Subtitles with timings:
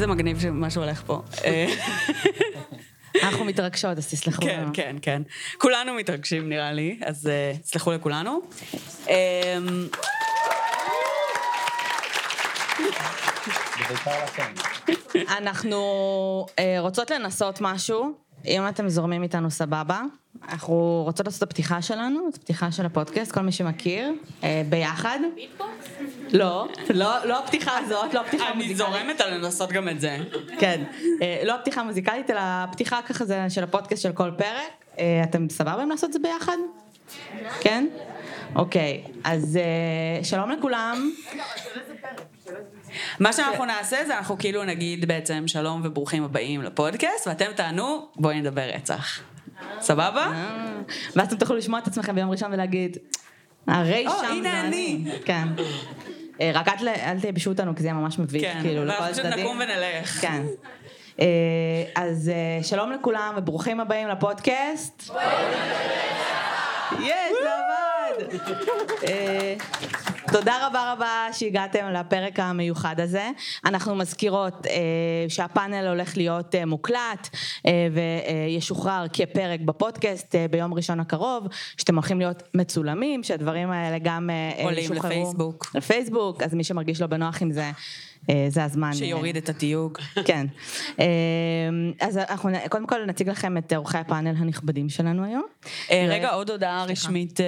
[0.00, 1.22] איזה מגניב שמה שהולך פה.
[3.22, 4.70] אנחנו מתרגשות, אז תסלחו כן, לנו.
[4.74, 5.22] כן, כן.
[5.58, 8.40] כולנו מתרגשים נראה לי, אז אה, סלחו לכולנו.
[9.08, 9.14] אמ,
[15.38, 15.76] אנחנו
[16.58, 18.14] אה, רוצות לנסות משהו,
[18.46, 20.00] אם אתם זורמים איתנו סבבה.
[20.48, 24.12] אנחנו רוצות לעשות את הפתיחה שלנו, את הפתיחה של הפודקאסט, כל מי שמכיר,
[24.44, 25.18] אה, ביחד.
[26.32, 28.76] לא, לא, לא הפתיחה הזאת, לא הפתיחה אני המוזיקלית.
[28.76, 30.16] זורמת על לנסות גם את זה.
[30.58, 30.84] כן,
[31.22, 34.72] אה, לא הפתיחה המוזיקלית, אלא הפתיחה ככה זה של הפודקאסט של כל פרק.
[34.98, 36.56] אה, אתם סבבה עם לעשות את זה ביחד?
[37.60, 37.86] כן?
[38.54, 39.58] אוקיי, אז
[40.22, 41.10] שלום לכולם.
[43.20, 48.40] מה שאנחנו נעשה זה אנחנו כאילו נגיד בעצם שלום וברוכים הבאים לפודקאסט, ואתם תענו בואי
[48.40, 49.20] נדבר רצח.
[49.80, 50.26] סבבה?
[50.26, 50.72] אה,
[51.16, 52.96] ואז אתם תוכלו לשמוע את עצמכם ביום ראשון ולהגיד,
[53.66, 55.48] הרי או, שם הנה זה אני." כן.
[56.40, 59.24] אה, רק אל- תייבשו אותנו, כי זה יהיה ממש מביך, כן, כאילו, לכל ואנחנו פשוט
[59.24, 59.44] הצדדים.
[59.44, 60.20] נקום ונלך.
[60.20, 60.42] כן.
[61.20, 61.26] אה,
[61.94, 65.10] אז שלום לכולם וברוכים הבאים לפודקאסט.
[67.00, 67.10] יש,
[67.42, 68.36] זה עבד.
[70.32, 73.30] תודה רבה רבה שהגעתם לפרק המיוחד הזה.
[73.64, 74.72] אנחנו מזכירות אה,
[75.28, 77.28] שהפאנל הולך להיות אה, מוקלט
[77.66, 84.30] אה, וישוחרר כפרק בפודקאסט אה, ביום ראשון הקרוב, שאתם הולכים להיות מצולמים, שהדברים האלה גם
[84.30, 85.12] אה, אה, עולים ישוחררו.
[85.12, 85.72] לפייסבוק.
[85.74, 87.70] לפייסבוק, אז מי שמרגיש לא בנוח עם זה,
[88.48, 88.88] זה הזמן.
[88.88, 89.98] אה, שיוריד את התיוג.
[90.28, 90.46] כן.
[91.00, 91.06] אה,
[92.00, 95.46] אז אנחנו קודם כל נציג לכם את אורחי הפאנל הנכבדים שלנו היום.
[95.90, 97.46] אה, רגע, עוד הודעה רשמית אה,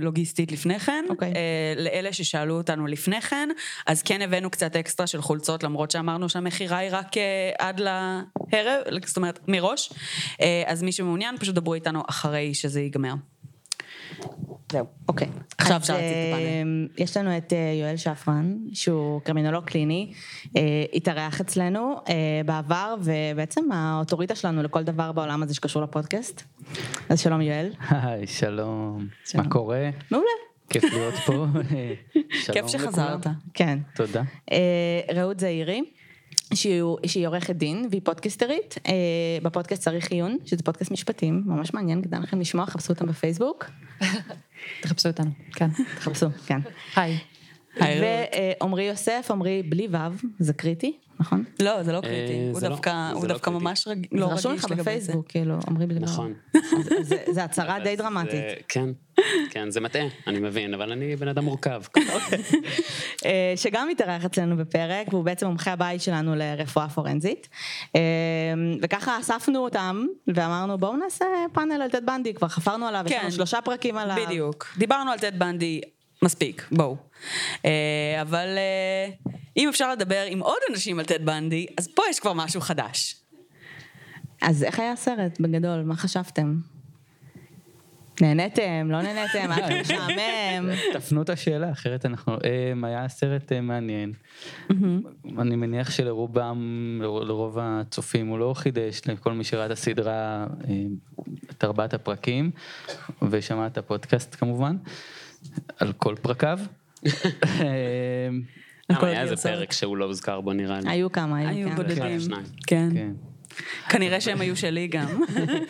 [0.00, 1.04] ולוגיסטית לפני כן.
[1.08, 1.32] אוקיי.
[1.36, 3.48] אה, לאלה ששאלו אותנו לפני כן,
[3.86, 8.82] אז כן הבאנו קצת אקסטרה של חולצות, למרות שאמרנו שהמכירה היא רק אה, עד לערב,
[9.06, 9.92] זאת אומרת, מראש.
[10.40, 13.14] אה, אז מי שמעוניין, פשוט דברו איתנו אחרי שזה ייגמר.
[14.72, 14.86] זהו.
[15.08, 15.28] אוקיי.
[15.58, 16.88] עכשיו להציג את הפאנל.
[16.98, 20.12] אה, יש לנו את אה, יואל שפרן, שהוא קרימינולוג קליני,
[20.56, 20.62] אה,
[20.94, 21.96] התארח אצלנו
[22.46, 26.42] בעבר, ובעצם האוטוריטה שלנו לכל דבר בעולם הזה שקשור לפודקאסט.
[27.08, 27.70] אז שלום יואל.
[27.90, 29.06] היי, שלום.
[29.34, 29.90] מה קורה?
[30.10, 30.26] מעולה.
[30.70, 31.46] כיף להיות פה.
[32.52, 33.26] כיף שחזרת.
[33.54, 33.78] כן.
[33.94, 34.22] תודה.
[35.14, 35.82] רעות זעירי.
[36.54, 38.92] שהיא, שהיא עורכת דין והיא פודקסטרית, אה,
[39.42, 43.70] בפודקאסט צריך עיון, שזה פודקאסט משפטים, ממש מעניין, כדאי לכם לשמוע, חפשו אותם בפייסבוק,
[44.82, 45.70] תחפשו אותנו, כן.
[45.96, 46.60] תחפשו, כן.
[46.96, 47.18] היי.
[48.60, 49.96] ועמרי יוסף, עמרי בלי ו',
[50.38, 51.44] זה קריטי, נכון?
[51.62, 52.32] לא, זה לא קריטי.
[52.52, 53.50] הוא זה לא- דווקא זה הוא לא דווקא.
[53.50, 54.90] ממש לא זה רשום רגיש לך לגבי זה.
[54.90, 56.02] בפייסבוק, כאילו, עמרי בלי ו'.
[56.02, 56.34] נכון.
[57.32, 58.34] זה- הצהרה די אז, דרמטית.
[58.34, 58.88] אה, כן,
[59.50, 61.82] כן, זה מטעה, אני מבין, אבל אני בן אדם מורכב.
[63.26, 67.48] אה, שגם מתארח אצלנו בפרק, והוא בעצם מומחה הבית שלנו לרפואה פורנזית.
[67.96, 68.00] אה,
[68.82, 73.20] וככה אספנו אותם, ואמרנו בואו נעשה פאנל על טד בנדי, כבר חפרנו עליו, יש כן.
[73.22, 74.16] לנו שלושה פרקים עליו.
[74.26, 74.66] בדיוק.
[74.78, 75.80] דיברנו על טד בנדי
[76.22, 76.96] מספיק, בואו.
[77.64, 77.70] אה,
[78.22, 82.32] אבל אה, אם אפשר לדבר עם עוד אנשים על טד בנדי, אז פה יש כבר
[82.32, 83.16] משהו חדש.
[84.42, 85.82] אז איך היה הסרט בגדול?
[85.82, 86.56] מה חשבתם?
[88.20, 88.90] נהניתם?
[88.90, 89.50] לא נהניתם?
[89.52, 90.70] היה לכם משעמם?
[90.92, 92.32] תפנו את השאלה, אחרת אנחנו...
[92.44, 94.12] אה, היה סרט אה, מעניין.
[95.38, 96.58] אני מניח שלרובם,
[97.02, 100.74] לר- לרוב הצופים, הוא לא חידש לכל מי שראה את הסדרה, אה,
[101.50, 102.50] את ארבעת הפרקים,
[103.30, 104.76] ושמע את הפודקאסט כמובן,
[105.78, 106.58] על כל פרקיו.
[109.00, 109.36] כל היה איזה.
[109.36, 110.90] פרק שהוא לא הוזכר בו נראה לי.
[110.90, 111.76] היו כמה, היו, היו כן.
[111.76, 112.20] בודדים.
[112.20, 112.44] שניים.
[112.66, 112.88] כן.
[112.94, 113.10] כן.
[113.88, 115.22] כנראה שהם היו שלי גם.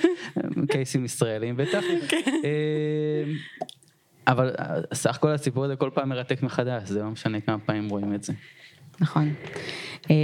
[0.72, 1.84] קייסים ישראלים בטח.
[2.44, 3.22] אה,
[4.26, 7.88] אבל אה, סך הכל הסיפור הזה כל פעם מרתק מחדש, זה לא משנה כמה פעמים
[7.88, 8.32] רואים את זה.
[9.00, 9.34] נכון.
[10.10, 10.16] אה,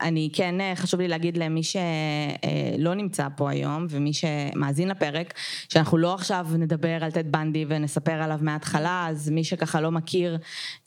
[0.00, 5.34] אני כן, אה, חשוב לי להגיד למי שלא נמצא פה היום, ומי שמאזין לפרק,
[5.68, 10.38] שאנחנו לא עכשיו נדבר על טד בנדי ונספר עליו מההתחלה, אז מי שככה לא מכיר,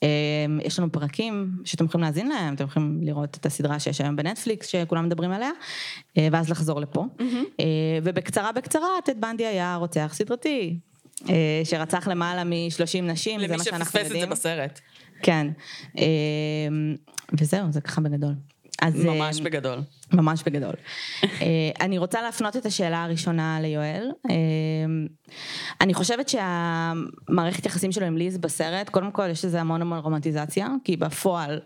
[0.03, 0.07] אה,
[0.63, 4.67] יש לנו פרקים שאתם יכולים להאזין להם, אתם יכולים לראות את הסדרה שיש היום בנטפליקס,
[4.67, 5.51] שכולם מדברים עליה,
[6.17, 7.05] אה, ואז לחזור לפה.
[7.59, 7.65] אה,
[8.03, 10.79] ובקצרה בקצרה, טד בנדי היה רוצח סדרתי.
[11.29, 14.23] אה, שרצח למעלה מ-30 נשים, זה למי מה שאנחנו שפספס את יודעים.
[14.23, 14.79] זה בסרט.
[15.21, 15.47] כן,
[15.97, 16.95] אמ,
[17.39, 18.33] וזהו, זה ככה בגדול.
[18.81, 19.79] אז ממש אמ, בגדול.
[20.13, 20.73] ממש בגדול.
[21.23, 21.27] אה,
[21.81, 24.11] אני רוצה להפנות את השאלה הראשונה ליואל.
[25.81, 30.67] אני חושבת שהמערכת יחסים שלו עם ליז בסרט, קודם כל יש לזה המון המון רומנטיזציה,
[30.83, 31.59] כי בפועל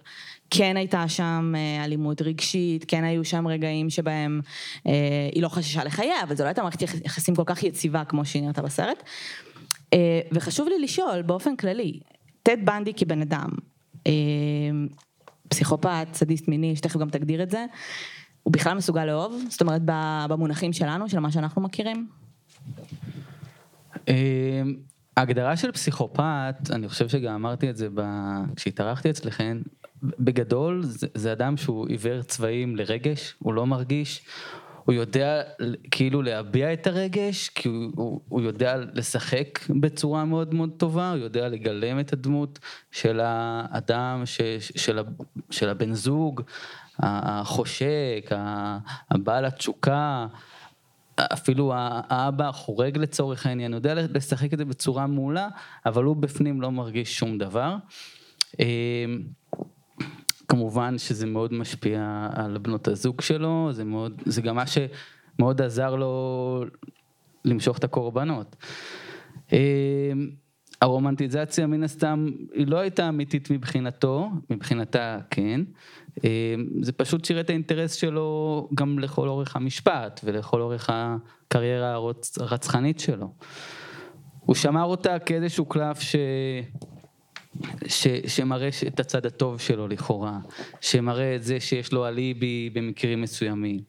[0.49, 4.41] כן הייתה שם אה, אלימות רגשית, כן היו שם רגעים שבהם
[4.87, 4.91] אה,
[5.33, 8.25] היא לא חששה לחייה, אבל זו לא הייתה מערכת יח- יחסים כל כך יציבה כמו
[8.25, 9.03] שהיא נראתה בסרט.
[9.93, 11.99] אה, וחשוב לי לשאול באופן כללי,
[12.43, 13.49] טד בנדי כבן אדם,
[14.07, 14.11] אה,
[15.47, 17.65] פסיכופת, סדיסט מיני, שתכף גם תגדיר את זה,
[18.43, 19.43] הוא בכלל מסוגל לאהוב?
[19.49, 19.81] זאת אומרת
[20.29, 22.07] במונחים שלנו, של מה שאנחנו מכירים?
[25.19, 28.01] ההגדרה של פסיכופת, אני חושב שגם אמרתי את זה ב...
[28.55, 29.61] כשהתארחתי אצלכם,
[30.03, 34.25] בגדול זה, זה אדם שהוא עיוור צבעים לרגש, הוא לא מרגיש,
[34.85, 35.41] הוא יודע
[35.91, 41.19] כאילו להביע את הרגש, כי הוא, הוא, הוא יודע לשחק בצורה מאוד מאוד טובה, הוא
[41.19, 42.59] יודע לגלם את הדמות
[42.91, 44.99] של האדם, ש, של,
[45.49, 46.41] של הבן זוג,
[46.99, 48.29] החושק,
[49.11, 50.27] הבעל התשוקה.
[51.33, 55.47] אפילו האבא חורג לצורך העניין, יודע לשחק את זה בצורה מעולה,
[55.85, 57.75] אבל הוא בפנים לא מרגיש שום דבר.
[58.59, 58.65] אמ,
[60.47, 65.95] כמובן שזה מאוד משפיע על בנות הזוג שלו, זה, מאוד, זה גם מה שמאוד עזר
[65.95, 66.63] לו
[67.45, 68.55] למשוך את הקורבנות.
[69.51, 69.57] אמ,
[70.81, 75.61] הרומנטיזציה מן הסתם היא לא הייתה אמיתית מבחינתו, מבחינתה כן,
[76.81, 81.97] זה פשוט שירת את האינטרס שלו גם לכל אורך המשפט ולכל אורך הקריירה
[82.39, 83.33] הרצחנית שלו.
[84.39, 86.15] הוא שמר אותה כאיזשהו קלף ש...
[87.87, 90.39] ש, שמראה את הצד הטוב שלו לכאורה,
[90.81, 93.79] שמראה את זה שיש לו אליבי במקרים מסוימים,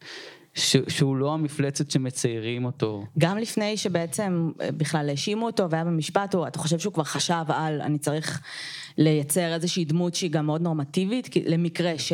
[0.55, 3.05] ש, שהוא לא המפלצת שמציירים אותו.
[3.19, 7.45] גם לפני שבעצם אה, בכלל האשימו אותו והיה במשפט, או אתה חושב שהוא כבר חשב
[7.49, 8.41] על אני צריך
[8.99, 12.13] לייצר איזושהי דמות שהיא גם מאוד נורמטיבית, למקרה ש...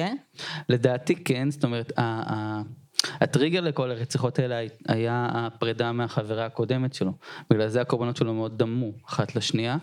[0.69, 2.62] לדעתי כן, זאת אומרת, ה, ה,
[3.21, 7.12] הטריגר לכל הרציחות האלה היה הפרידה מהחברה הקודמת שלו.
[7.50, 9.77] בגלל זה הקורבנות שלו מאוד דמו אחת לשנייה.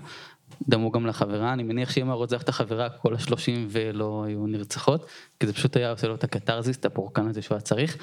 [0.67, 5.05] דמו גם לחברה, אני מניח שאם היה רוצח את החברה כל השלושים ולא היו נרצחות,
[5.39, 7.97] כי זה פשוט היה עושה לו את הקתרזיס, את הפורקן הזה שהוא היה צריך.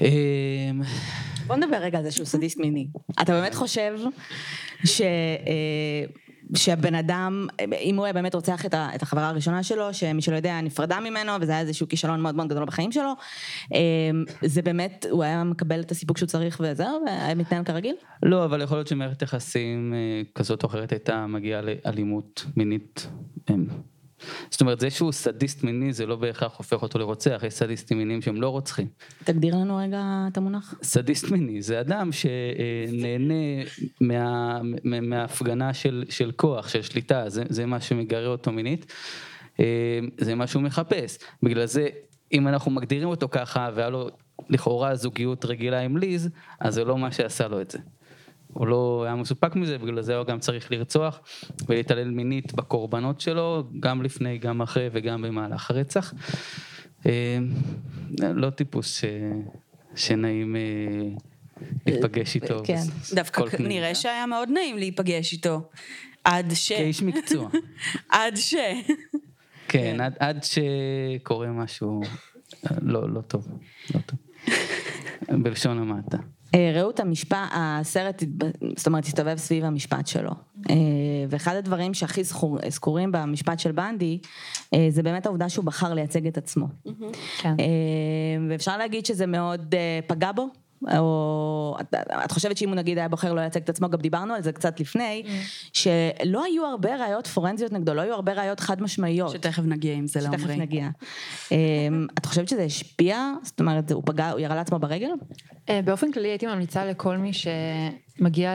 [0.00, 0.06] אמ,
[1.46, 2.86] בוא נדבר רגע על זה שהוא סדיסט מיני.
[3.22, 3.98] אתה באמת חושב
[4.84, 5.02] ש...
[6.56, 7.46] שהבן אדם,
[7.80, 11.52] אם הוא היה באמת רוצח את החברה הראשונה שלו, שמי שלא יודע נפרדה ממנו, וזה
[11.52, 13.12] היה איזשהו כישלון מאוד מאוד גדול בחיים שלו,
[13.72, 17.94] אמ, זה באמת, הוא היה מקבל את הסיפוק שהוא צריך וזהו, והיה מתנהל כרגיל?
[18.22, 23.08] לא, אבל יכול להיות שמערכת יחסים אה, כזאת או אחרת הייתה מגיעה לאלימות מינית.
[24.50, 28.22] זאת אומרת, זה שהוא סדיסט מיני זה לא בהכרח הופך אותו לרוצח, יש סדיסטים מיניים
[28.22, 28.86] שהם לא רוצחים.
[29.24, 30.74] תגדיר לנו רגע את המונח.
[30.82, 33.64] סדיסט מיני זה אדם שנהנה
[34.00, 38.92] מה, מההפגנה של, של כוח, של שליטה, זה, זה מה שמגרה אותו מינית,
[39.60, 39.64] אה,
[40.18, 41.18] זה מה שהוא מחפש.
[41.42, 41.88] בגלל זה,
[42.32, 44.10] אם אנחנו מגדירים אותו ככה, והיה לו
[44.48, 46.28] לכאורה זוגיות רגילה עם ליז,
[46.60, 47.78] אז זה לא מה שעשה לו את זה.
[48.52, 51.20] הוא לא היה מסופק מזה, בגלל זה הוא גם צריך לרצוח
[51.68, 56.14] ולהתעלל מינית בקורבנות שלו, גם לפני, גם אחרי וגם במהלך הרצח.
[57.06, 57.38] אה,
[58.20, 59.04] לא טיפוס ש...
[59.96, 60.60] שנעים אה,
[61.86, 62.62] להיפגש איתו.
[62.64, 62.82] כן,
[63.14, 65.70] דווקא נראה שהיה מאוד נעים להיפגש איתו.
[66.24, 66.72] עד ש...
[66.72, 67.48] כאיש מקצוע.
[68.08, 68.54] עד ש...
[69.68, 72.02] כן, עד, עד שקורה משהו
[72.66, 73.48] אה, לא, לא טוב,
[73.94, 74.18] לא טוב.
[75.42, 76.18] בלשון המעטה.
[76.54, 78.22] אה, ראו את המשפט, הסרט,
[78.76, 80.30] זאת אומרת, הסתובב סביב המשפט שלו.
[80.70, 80.74] אה,
[81.28, 82.22] ואחד הדברים שהכי
[82.68, 84.18] זכורים במשפט של בנדי,
[84.74, 86.66] אה, זה באמת העובדה שהוא בחר לייצג את עצמו.
[87.38, 87.54] כן.
[88.50, 89.74] ואפשר להגיד שזה מאוד
[90.06, 90.46] פגע בו,
[90.98, 91.76] או
[92.24, 94.52] את חושבת שאם הוא נגיד היה בוחר לא לייצג את עצמו, גם דיברנו על זה
[94.52, 95.28] קצת לפני, mm.
[95.72, 99.30] שלא היו הרבה ראיות פורנזיות נגדו, לא היו הרבה ראיות חד משמעיות.
[99.30, 100.38] שתכף נגיע עם זה לעומרי.
[100.40, 100.88] שתכף נגיע.
[101.52, 103.32] אמ, את חושבת שזה השפיע?
[103.42, 105.10] זאת אומרת, הוא פגע, הוא ירה לעצמו ברגל?
[105.68, 107.32] אה, באופן כללי הייתי ממליצה לכל מי
[108.18, 108.52] שמגיע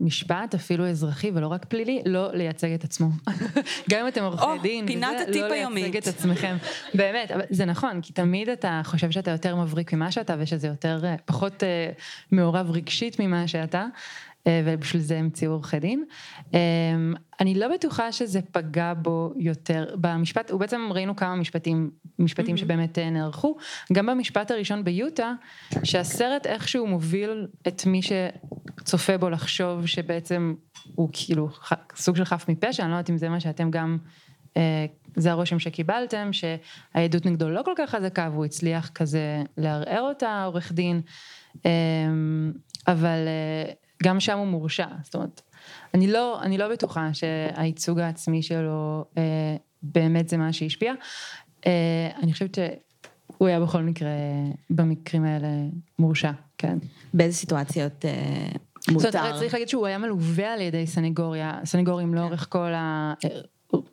[0.00, 3.08] למשפט, אפילו אזרחי ולא רק פלילי, לא לייצג את עצמו.
[3.90, 6.56] גם אם אתם עורכי דין, פינת הטיפ לא לייצג את עצמכם.
[6.94, 11.00] באמת, אבל זה נכון, כי תמיד אתה חושב שאתה יותר מבריק ממה שאתה, ושזה יותר,
[11.04, 11.90] אה, פחות אה,
[12.32, 13.86] מעורב רגשית ממה שאתה.
[14.46, 16.04] אה, ובשביל זה המציאו עורכי דין.
[17.40, 22.58] אני לא בטוחה שזה פגע בו יותר במשפט, ובעצם ראינו כמה משפטים, משפטים mm-hmm.
[22.58, 23.56] שבאמת אה, נערכו,
[23.92, 25.32] גם במשפט הראשון ביוטה,
[25.84, 28.00] שהסרט איכשהו מוביל את מי
[28.82, 30.54] שצופה בו לחשוב שבעצם
[30.94, 31.48] הוא כאילו
[31.96, 33.98] סוג של חף מפשע, אני לא יודעת אם זה מה שאתם גם,
[35.16, 40.72] זה הרושם שקיבלתם, שהעדות נגדו לא כל כך חזקה והוא הצליח כזה לערער אותה, עורך
[40.72, 41.00] דין,
[42.86, 43.18] אבל
[44.02, 45.40] גם שם הוא מורשע, זאת אומרת,
[45.94, 50.92] אני לא, אני לא בטוחה שהייצוג העצמי שלו אה, באמת זה מה שהשפיע.
[51.66, 54.10] אה, אני חושבת שהוא היה בכל מקרה,
[54.70, 55.48] במקרים האלה,
[55.98, 56.78] מורשע, כן.
[57.14, 58.48] באיזה סיטואציות אה,
[58.90, 59.10] מותר?
[59.10, 63.14] זאת אומרת, צריך להגיד שהוא היה מלווה על ידי סנגוריה, סנגורים לאורך כל ה...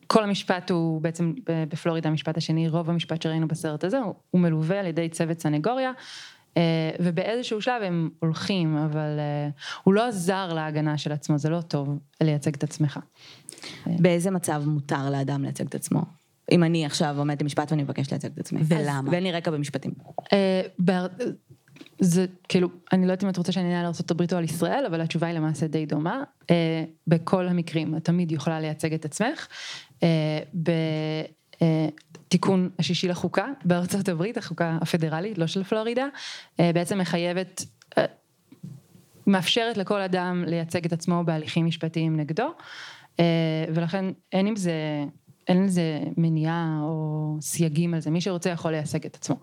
[0.07, 3.99] כל המשפט הוא בעצם בפלורידה המשפט השני, רוב המשפט שראינו בסרט הזה
[4.31, 5.91] הוא מלווה על ידי צוות סנגוריה
[6.57, 9.49] אה, ובאיזשהו שלב הם הולכים, אבל אה,
[9.83, 12.99] הוא לא עזר להגנה של עצמו, זה לא טוב לייצג את עצמך.
[13.85, 16.01] באיזה מצב מותר לאדם לייצג את עצמו?
[16.51, 18.61] אם אני עכשיו עומדת במשפט ואני מבקש לייצג את עצמי.
[18.63, 19.11] ולמה?
[19.11, 19.91] ואין לי רקע במשפטים.
[21.81, 24.43] אה, זה כאילו, אני לא יודעת אם את רוצה שאני אענה על ארה"ב או על
[24.43, 26.23] ישראל, אבל התשובה היא למעשה די דומה.
[26.49, 29.47] אה, בכל המקרים את תמיד יכולה לייצג את עצמך.
[30.03, 30.39] אה,
[32.29, 33.47] בתיקון השישי לחוקה
[34.07, 36.07] הברית, החוקה הפדרלית, לא של פלורידה,
[36.59, 37.65] אה, בעצם מחייבת,
[37.97, 38.05] אה,
[39.27, 42.47] מאפשרת לכל אדם לייצג את עצמו בהליכים משפטיים נגדו,
[43.19, 44.73] אה, ולכן אין עם זה,
[45.47, 49.35] אין לזה מניעה או סייגים על זה, מי שרוצה יכול לייצג את עצמו.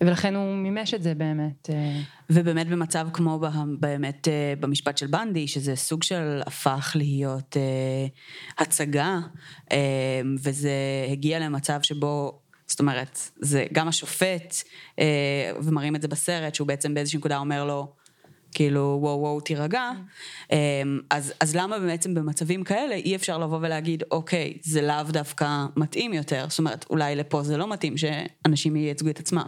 [0.00, 1.70] ולכן הוא מימש את זה באמת.
[1.70, 2.00] אה,
[2.30, 3.40] ובאמת במצב כמו
[3.80, 8.06] באמת אה, במשפט של בנדי, שזה סוג של הפך להיות אה,
[8.58, 9.18] הצגה,
[10.42, 10.72] וזה
[11.12, 14.54] הגיע למצב שבו, זאת אומרת, זה גם השופט,
[14.98, 17.92] אה, ומראים את זה בסרט, שהוא בעצם באיזושהי נקודה אומר לו,
[18.54, 19.90] כאילו, וואו וואו תירגע,
[20.52, 20.56] אה,
[21.10, 26.12] אז, אז למה בעצם במצבים כאלה אי אפשר לבוא ולהגיד, אוקיי, זה לאו דווקא מתאים
[26.12, 29.46] יותר, זאת אומרת, אולי לפה זה לא מתאים שאנשים ייצגו את עצמם.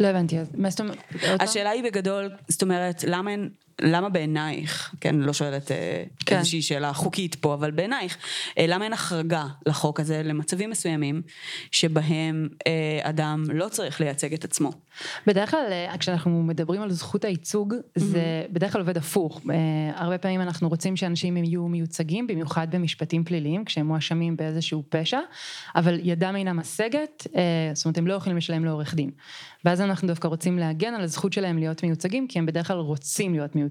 [0.00, 0.98] לא הבנתי, אז מה זאת אומרת?
[1.40, 3.50] השאלה היא בגדול, זאת אומרת, למה, אין-
[3.80, 6.38] למה בעינייך, כן, לא שואלת אה, כן.
[6.38, 8.16] איזושהי שאלה חוקית פה, אבל בעינייך,
[8.58, 11.22] אה, למה אין החרגה לחוק הזה למצבים מסוימים
[11.70, 14.72] שבהם אה, אדם לא צריך לייצג את עצמו?
[15.26, 19.40] בדרך כלל אה, כשאנחנו מדברים על זכות הייצוג זה בדרך כלל עובד הפוך.
[19.50, 19.56] אה,
[19.94, 25.18] הרבה פעמים אנחנו רוצים שאנשים יהיו מיוצגים, במיוחד במשפטים פליליים, כשהם מואשמים באיזשהו פשע,
[25.76, 27.42] אבל ידם אינה משגת, אה,
[27.74, 29.10] זאת אומרת הם לא יכולים לשלם לעורך דין.
[29.64, 33.32] ואז אנחנו דווקא רוצים להגן על הזכות שלהם להיות מיוצגים, כי הם בדרך כלל רוצים
[33.32, 33.61] להיות מיוצגים.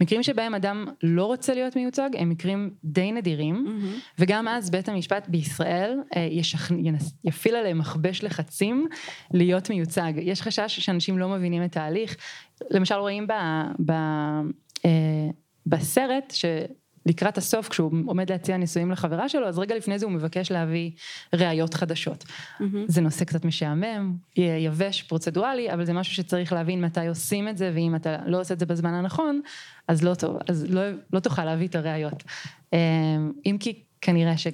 [0.00, 3.80] מקרים שבהם אדם לא רוצה להיות מיוצג הם מקרים די נדירים,
[4.18, 6.70] וגם אז בית המשפט בישראל אה, ישכ...
[6.70, 7.14] ינס...
[7.24, 8.86] יפעיל עליהם מכבש לחצים
[9.34, 10.12] להיות מיוצג.
[10.16, 12.16] יש חשש שאנשים לא מבינים את ההליך.
[12.70, 13.32] למשל רואים ב...
[13.86, 13.92] ב...
[14.84, 15.30] אה,
[15.66, 16.32] בסרט
[17.04, 20.90] שלקראת הסוף כשהוא עומד להציע נישואים לחברה שלו אז רגע לפני זה הוא מבקש להביא
[21.34, 22.24] ראיות חדשות.
[22.86, 27.72] זה נושא קצת משעמם, יבש, פרוצדורלי, אבל זה משהו שצריך להבין מתי עושים את זה
[27.74, 29.40] ואם אתה לא עושה את זה בזמן הנכון
[29.88, 32.22] אז לא טוב, אז לא, לא תוכל להביא את הראיות.
[32.74, 32.78] אה,
[33.46, 34.46] אם כי כנראה ש...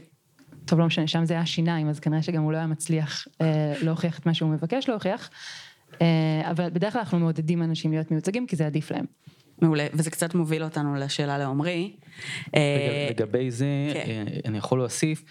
[0.65, 3.75] טוב לא משנה, שם זה היה שיניים, אז כנראה שגם הוא לא היה מצליח אה,
[3.83, 5.31] להוכיח את מה שהוא מבקש להוכיח,
[6.03, 9.05] אה, אבל בדרך כלל אנחנו מעודדים אנשים להיות מיוצגים כי זה עדיף להם.
[9.63, 11.93] מעולה, וזה קצת מוביל אותנו לשאלה לעומרי.
[12.55, 14.25] אה, לגבי זה, כן.
[14.29, 15.25] אה, אני יכול להוסיף,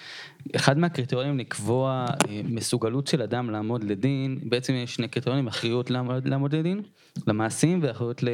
[0.55, 6.27] אחד מהקריטריונים לקבוע אה, מסוגלות של אדם לעמוד לדין, בעצם יש שני קריטריונים, אחריות לעמוד,
[6.27, 6.82] לעמוד לדין,
[7.27, 8.29] למעשים, ואחריות ל,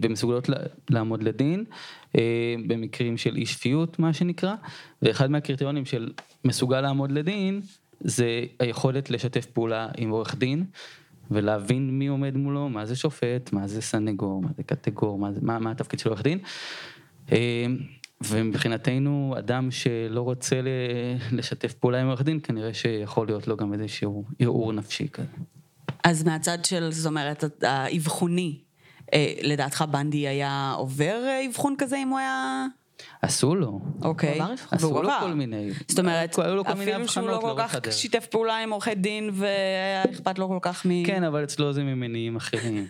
[0.00, 0.50] במסוגלות
[0.90, 1.64] לעמוד לדין,
[2.66, 4.54] במקרים של אי שפיות, מה שנקרא,
[5.02, 6.12] ואחד מהקריטריונים של
[6.44, 7.60] מסוגל לעמוד לדין,
[8.00, 10.64] זה היכולת לשתף פעולה עם עורך דין.
[11.30, 15.40] ולהבין מי עומד מולו, מה זה שופט, מה זה סנגור, מה זה קטגור, מה, זה,
[15.42, 16.38] מה, מה התפקיד של עורך דין.
[17.32, 17.66] אה,
[18.24, 20.60] ומבחינתנו, אדם שלא רוצה
[21.32, 25.28] לשתף פעולה עם עורך דין, כנראה שיכול להיות לו גם איזשהו ערעור נפשי כזה.
[26.04, 28.58] אז מהצד של, זאת אומרת, האבחוני,
[29.14, 32.66] אה, לדעתך בנדי היה עובר אה, אבחון כזה אם הוא היה...
[33.22, 33.80] עשו לו.
[34.02, 34.40] אוקיי.
[34.70, 35.10] עשו לו.
[35.20, 37.92] כל מיני, זאת אומרת, אפילו שהוא לא כל לאורך כך.
[37.92, 41.04] שיתף פעולה עם עורכי דין והיה אכפת לו כל כך מ...
[41.04, 42.86] כן, אבל אצלו זה ממניעים אחרים.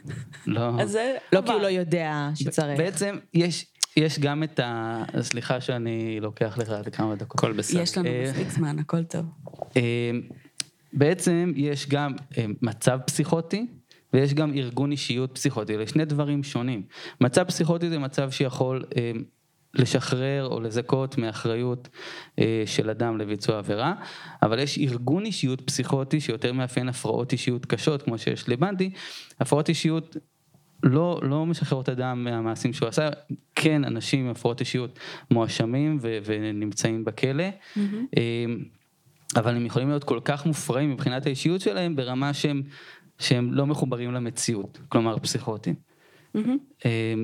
[0.46, 0.80] לא.
[0.80, 1.14] אז זה...
[1.32, 1.40] לא.
[1.46, 2.78] כי הוא לא יודע שצריך.
[2.78, 5.02] בעצם יש, יש גם את ה...
[5.20, 7.40] סליחה שאני לוקח לך לכמה דקות.
[7.40, 7.80] הכל בסדר.
[7.80, 9.24] יש לנו אה, מספיק זמן, הכל טוב.
[9.76, 10.10] אה,
[10.92, 13.66] בעצם יש גם אה, מצב פסיכוטי
[14.12, 16.82] ויש גם ארגון אישיות פסיכוטי, אלה שני דברים שונים.
[17.20, 19.12] מצב פסיכוטי זה מצב שיכול אה,
[19.74, 21.88] לשחרר או לזכות מאחריות
[22.38, 23.94] אה, של אדם לביצוע עבירה,
[24.42, 28.90] אבל יש ארגון אישיות פסיכוטי שיותר מאפיין הפרעות אישיות קשות, כמו שיש לבנדי,
[29.40, 30.16] הפרעות אישיות
[30.82, 33.08] לא, לא משחררות אדם מהמעשים שהוא עשה,
[33.54, 34.98] כן אנשים עם הפרעות אישיות
[35.30, 37.44] מואשמים ו- ונמצאים בכלא,
[38.16, 38.44] אה,
[39.36, 42.62] אבל הם יכולים להיות כל כך מופרעים מבחינת האישיות שלהם ברמה שהם,
[43.18, 45.74] שהם לא מחוברים למציאות, כלומר פסיכוטיים.
[46.84, 47.14] אה,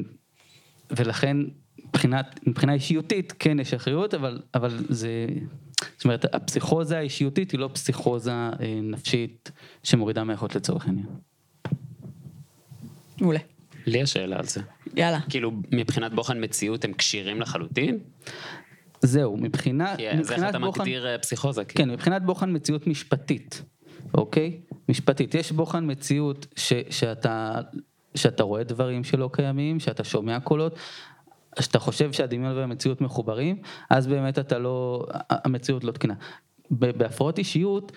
[0.91, 1.37] ולכן
[1.91, 5.27] מבחינת, מבחינה אישיותית כן יש אחריות, אבל, אבל זה,
[5.97, 8.51] זאת אומרת הפסיכוזה האישיותית היא לא פסיכוזה אה,
[8.83, 9.51] נפשית
[9.83, 11.07] שמורידה מהיכולת לצורך העניין.
[13.21, 13.39] מעולה.
[13.87, 14.61] לי יש שאלה על זה.
[14.97, 15.21] יאללה.
[15.29, 17.99] כאילו, מבחינת בוחן מציאות הם כשירים לחלוטין?
[19.03, 21.65] זהו, מבחינה, כי אז איך אתה בוחן, מגדיר אה, פסיכוזה?
[21.65, 21.85] כאילו?
[21.85, 23.63] כן, מבחינת בוחן מציאות משפטית,
[24.15, 24.61] אוקיי?
[24.89, 25.35] משפטית.
[25.35, 27.61] יש בוחן מציאות ש, שאתה,
[28.15, 30.79] שאתה רואה דברים שלא קיימים, שאתה שומע קולות,
[31.61, 33.57] שאתה חושב שהדמיון והמציאות מחוברים,
[33.91, 36.15] אז באמת אתה לא, המציאות לא תקינה.
[36.71, 37.93] בהפרעות אישיות,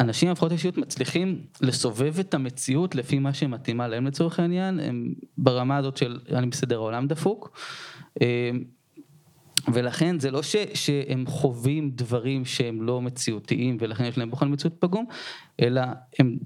[0.00, 5.14] אנשים עם הפרעות אישיות מצליחים לסובב את המציאות לפי מה שמתאימה להם לצורך העניין, הם
[5.38, 7.58] ברמה הזאת של אני בסדר, העולם דפוק.
[8.22, 8.50] אה,
[9.72, 14.74] ולכן זה לא ש, שהם חווים דברים שהם לא מציאותיים ולכן יש להם בוחן מציאות
[14.78, 15.06] פגום,
[15.60, 15.82] אלא
[16.18, 16.38] הם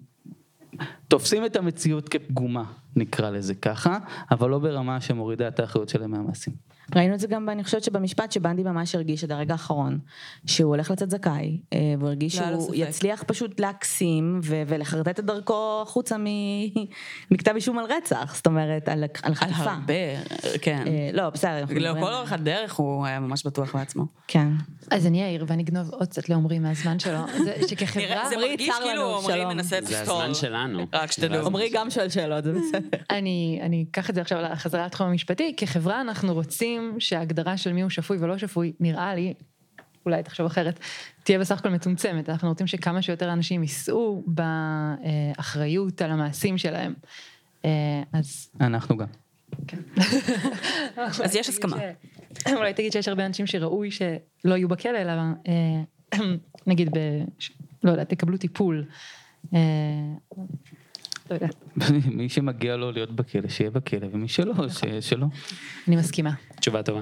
[1.14, 2.64] תופסים את המציאות כפגומה,
[2.96, 3.98] נקרא לזה ככה,
[4.30, 6.54] אבל לא ברמה שמורידה את האחריות שלהם מהמעשים.
[6.96, 9.98] ראינו את זה גם, אני חושבת שבמשפט שבנדי ממש הרגיש עד הרגע האחרון,
[10.46, 12.88] שהוא הולך לצאת זכאי, אה, והוא הרגיש לא לו שהוא ספק.
[12.88, 16.24] יצליח פשוט להקסים ו- ולחרטט את דרכו החוצה מ-
[17.30, 19.62] מכתב אישום על רצח, זאת אומרת, על, על על חטיפה.
[19.72, 19.94] הרבה,
[20.62, 20.84] כן.
[20.86, 24.06] אה, לא, בסדר, לכל אורך הדרך הוא היה ממש בטוח בעצמו.
[24.28, 24.48] כן.
[24.90, 28.28] אז אני אעיר ואני אגנוב עוד קצת לעומרי מהזמן שלו, זה שכחברה...
[28.28, 29.48] זה מרגיש כאילו שלום.
[29.48, 30.22] מנסה זה לפתור.
[30.22, 30.86] הזמן שלנו.
[31.04, 31.46] רק שתדעו.
[31.46, 32.98] עמרי גם שואל שאלות, זה בסדר.
[33.18, 37.82] אני, אני אקח את זה עכשיו לחזרה לתחום המשפטי, כחברה אנחנו רוצים שההגדרה של מי
[37.82, 39.34] הוא שפוי ולא שפוי, נראה לי,
[40.06, 40.80] אולי תחשוב אחרת,
[41.22, 46.94] תהיה בסך הכל מצומצמת, אנחנו רוצים שכמה שיותר אנשים יישאו באחריות על המעשים שלהם.
[47.64, 48.50] אה, אז...
[48.60, 49.06] אנחנו גם.
[50.98, 51.76] אז יש הסכמה.
[52.56, 55.12] אולי תגיד שיש הרבה אנשים שראוי שלא יהיו בכלא, אלא
[55.48, 56.18] אה,
[56.66, 56.90] נגיד,
[57.84, 58.84] לא יודעת, תקבלו טיפול.
[61.30, 61.54] אה, לא יודעת,
[62.06, 65.26] מי שמגיע לו להיות בכלא, שיהיה בכלא, ומי שלא, ש- שלא.
[65.88, 66.30] אני מסכימה.
[66.60, 67.00] תשובה טובה.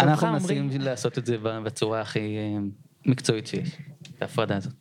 [0.00, 0.32] אנחנו.
[0.32, 2.58] מנסים לעשות את זה בצורה הכי אה,
[3.06, 3.68] מקצועית שיש,
[4.16, 4.72] את ההפרדה הזאת.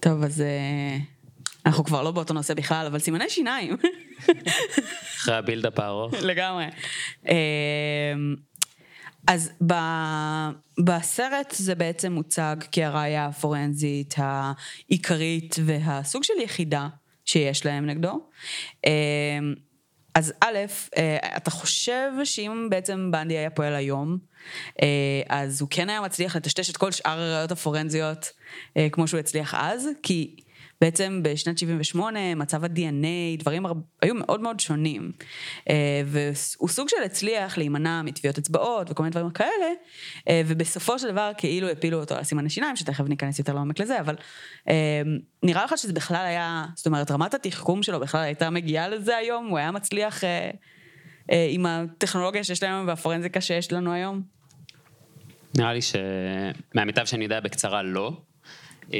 [0.00, 0.96] טוב, אז אה,
[1.66, 3.76] אנחנו כבר לא באותו נושא בכלל, אבל סימני שיניים.
[5.16, 6.14] אחרי הבילדאפ הארוך.
[6.22, 6.66] לגמרי.
[9.26, 9.74] אז ב,
[10.84, 16.88] בסרט זה בעצם מוצג כהראיה הפורנזית העיקרית והסוג של יחידה
[17.24, 18.28] שיש להם נגדו.
[18.86, 19.38] אה,
[20.14, 20.58] אז א',
[20.96, 24.18] אה, אתה חושב שאם בעצם בנדי היה פועל היום,
[24.82, 28.30] אה, אז הוא כן היה מצליח לטשטש את כל שאר הראיות הפורנזיות
[28.92, 30.36] כמו שהוא הצליח אז, כי
[30.80, 35.12] בעצם בשנת 78 מצב ה-DNA, דברים הרבה, היו מאוד מאוד שונים.
[35.70, 39.66] אה, והוא סוג של הצליח להימנע מטביעות אצבעות וכל מיני דברים כאלה,
[40.28, 44.00] אה, ובסופו של דבר כאילו הפילו אותו על סימן השיניים, שתכף ניכנס יותר לעומק לזה,
[44.00, 44.16] אבל
[44.68, 45.02] אה,
[45.42, 49.46] נראה לך שזה בכלל היה, זאת אומרת, רמת התחכום שלו בכלל הייתה מגיעה לזה היום?
[49.46, 50.24] הוא היה מצליח
[51.50, 54.22] עם הטכנולוגיה שיש לנו והפורנזיקה שיש לנו היום?
[55.58, 58.12] נראה לי שמהמיטב שאני יודע בקצרה לא.
[58.92, 58.98] אה,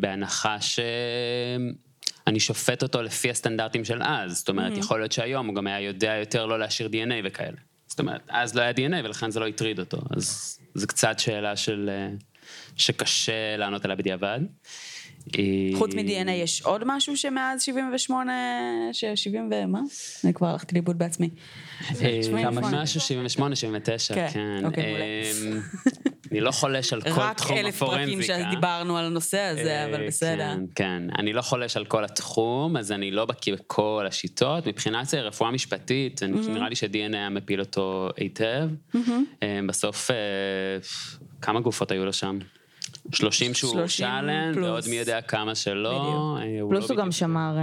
[0.00, 4.36] בהנחה שאני שופט אותו לפי הסטנדרטים של אז.
[4.38, 7.56] זאת אומרת, יכול להיות שהיום הוא גם היה יודע יותר לא להשאיר DNA וכאלה.
[7.86, 9.98] זאת אומרת, אז לא היה DNA ולכן זה לא הטריד אותו.
[10.16, 11.90] אז זו קצת שאלה של...
[11.92, 12.08] אה,
[12.76, 14.40] שקשה לענות עליה בדיעבד.
[15.38, 15.42] אה,
[15.78, 18.32] חוץ מ-DNA יש עוד משהו שמאז 78,
[18.92, 19.80] ש-70 ומה?
[20.24, 21.30] אני כבר הלכתי לאיבוד בעצמי.
[21.88, 22.82] 78.
[22.82, 24.62] משהו 78, 79, כן,
[26.32, 28.50] אה, אני לא חולש על כל רק תחום אלף פרקים הפורנזיקה.
[28.50, 30.36] שדיברנו על הנושא הזה, אה, אבל בסדר.
[30.38, 31.02] כן, כן.
[31.18, 34.66] אני לא חולש על כל התחום, אז אני לא בקיא בכל השיטות.
[34.66, 38.68] מבחינת זה רפואה משפטית, אני נראה לי ש-DNA היה מפיל אותו היטב.
[39.42, 40.16] אה, בסוף, אה,
[41.42, 42.38] כמה גופות היו לו שם?
[43.12, 44.66] 30 שהוא 30 הורשע עליהן, פלוס.
[44.68, 45.90] ועוד מי יודע כמה שלא.
[46.42, 47.56] אה, הוא פלוס לא הוא גם בדיוק- שמר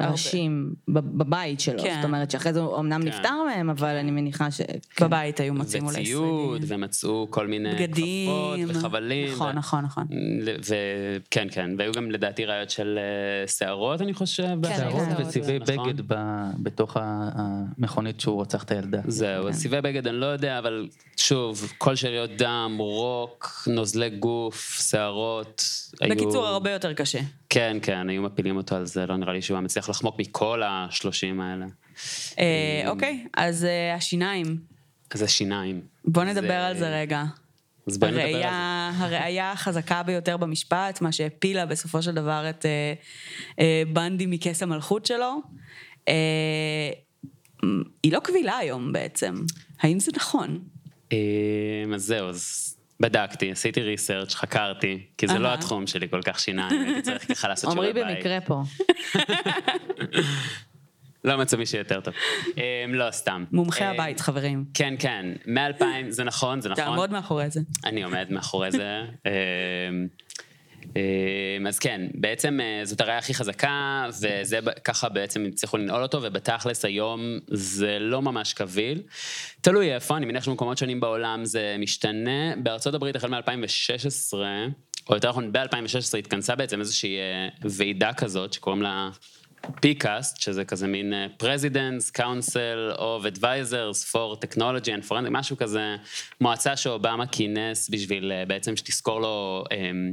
[0.00, 1.94] אה, ראשים בב- בבית שלו, כן.
[1.96, 3.08] זאת אומרת שאחרי זה הוא אמנם כן.
[3.08, 4.60] נפטר מהם, אבל אני מניחה ש...
[5.00, 6.80] בבית היו מוצאים אולי וציוד, שרידים.
[6.80, 8.30] ומצאו כל מיני כפפות בגדים.
[8.68, 9.32] וחבלים.
[9.32, 10.06] נכון, ו- נכון, נכון.
[10.62, 14.42] וכן, כן, והיו גם לדעתי ראיות של אה, שערות, אני חושב.
[14.42, 14.92] כן, בהצעות.
[15.08, 15.76] שערות וצבעי נכון.
[15.92, 16.14] בגד ב-
[16.62, 19.00] בתוך המכונית שהוא רצח את הילדה.
[19.06, 24.61] זהו, אז סיבי בגד אני לא יודע, אבל שוב, כל שאריות דם, רוק, נוזלי גוף,
[24.70, 25.64] שערות.
[26.00, 27.20] היו- בקיצור, הרבה יותר קשה.
[27.48, 30.62] כן, כן, היו מפילים אותו על זה, לא נראה לי שהוא היה מצליח לחמוק מכל
[30.64, 31.66] השלושים האלה.
[32.38, 34.58] אה, אוקיי, אז אה, השיניים.
[35.10, 35.80] אז השיניים.
[36.04, 37.24] בוא נדבר על זה רגע.
[37.86, 38.48] אז בואי נדבר על זה.
[39.04, 42.66] הראייה, החזקה ביותר במשפט, מה שהפילה בסופו של דבר את
[43.58, 45.40] אה, בנדי מכס המלכות שלו,
[48.02, 49.34] היא לא קבילה היום בעצם.
[49.80, 50.58] האם זה נכון?
[51.12, 51.18] אה,
[51.94, 52.71] אז זהו, אז
[53.02, 55.54] בדקתי, עשיתי ריסרצ', חקרתי, כי זה לא.
[55.54, 58.16] התחום שלי כל כך שיניים, הייתי צריך ככה לעשות שיעורי עמרי בית.
[58.16, 58.62] במקרה פה.
[61.24, 62.14] לא מצא מישהו יותר טוב.
[62.58, 63.44] אה, לא, סתם.
[63.52, 64.64] מומחה אה, הבית, חברים.
[64.74, 66.84] כן, כן, מ-2000, זה נכון, זה נכון.
[66.84, 67.60] תעמוד מאחורי זה.
[67.84, 69.00] אני עומד מאחורי זה.
[70.96, 76.18] אמ, אז כן, בעצם אה, זאת הראייה הכי חזקה, וזה ככה בעצם הצליחו לנעול אותו,
[76.22, 79.02] ובתכלס היום זה לא ממש קביל.
[79.60, 82.56] תלוי איפה, אני מניח שבמקומות שונים בעולם זה משתנה.
[82.56, 84.34] בארצות הברית החל מ-2016,
[85.08, 89.10] או יותר נכון ב-2016 התכנסה בעצם איזושהי אה, ועידה כזאת שקוראים לה...
[89.80, 95.96] פיקאסט, שזה כזה מין President's Council of Advisors for Technology and Forensic, משהו כזה,
[96.40, 100.12] מועצה שאובמה כינס בשביל אה, בעצם שתזכור לו אמ,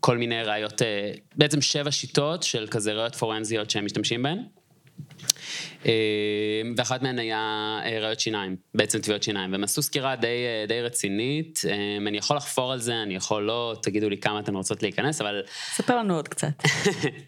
[0.00, 4.38] כל מיני ראיות, אה, בעצם שבע שיטות של כזה ראיות פורנזיות שהם משתמשים בהן.
[5.86, 5.92] אה,
[6.76, 7.38] ואחת מהן היה
[7.84, 10.28] אה, ראיות שיניים, בעצם תביעות שיניים, והם עשו סקירה די,
[10.68, 11.60] די רצינית,
[12.06, 15.42] אני יכול לחפור על זה, אני יכול לא, תגידו לי כמה אתן רוצות להיכנס, אבל...
[15.74, 16.62] ספר לנו עוד קצת.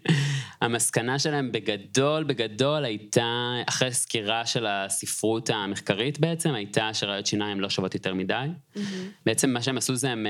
[0.63, 7.71] המסקנה שלהם בגדול, בגדול הייתה, אחרי סקירה של הספרות המחקרית בעצם, הייתה שראיות שיניים לא
[7.71, 8.35] שוות יותר מדי.
[8.35, 8.81] Mm-hmm.
[9.27, 10.27] בעצם מה שהם עשו זה הם...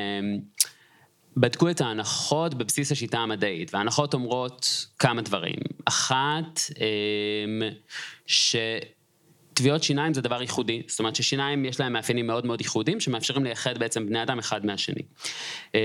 [1.37, 5.57] בדקו את ההנחות בבסיס השיטה המדעית, וההנחות אומרות כמה דברים.
[5.85, 7.63] אחת, אמ,
[8.27, 13.45] שטביעות שיניים זה דבר ייחודי, זאת אומרת ששיניים יש להם מאפיינים מאוד מאוד ייחודיים, שמאפשרים
[13.45, 15.03] לייחד בעצם בני אדם אחד מהשני.
[15.75, 15.81] אמ,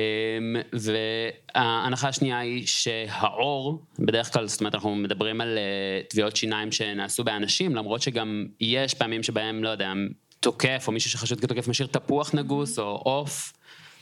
[0.74, 7.24] וההנחה השנייה היא שהעור, בדרך כלל, זאת אומרת, אנחנו מדברים על אה, טביעות שיניים שנעשו
[7.24, 9.94] באנשים, למרות שגם יש פעמים שבהם, לא יודע,
[10.40, 13.55] תוקף, או מישהו שחשוד כתוקף משאיר תפוח נגוס, או עוף.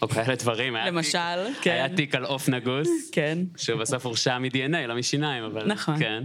[0.04, 0.76] או כאלה דברים.
[0.76, 1.18] למשל,
[1.62, 1.72] כן.
[1.72, 3.10] היה תיק על עוף נגוס.
[3.12, 3.38] כן.
[3.58, 5.66] שהוא בסוף הורשע מ-DNA, לא משיניים, אבל...
[5.66, 6.00] נכון.
[6.00, 6.24] כן.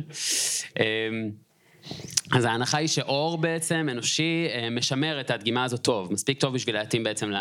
[2.33, 6.75] אז ההנחה היא שאור בעצם אנושי אה, משמר את הדגימה הזאת טוב, מספיק טוב בשביל
[6.75, 7.33] להתאים בעצם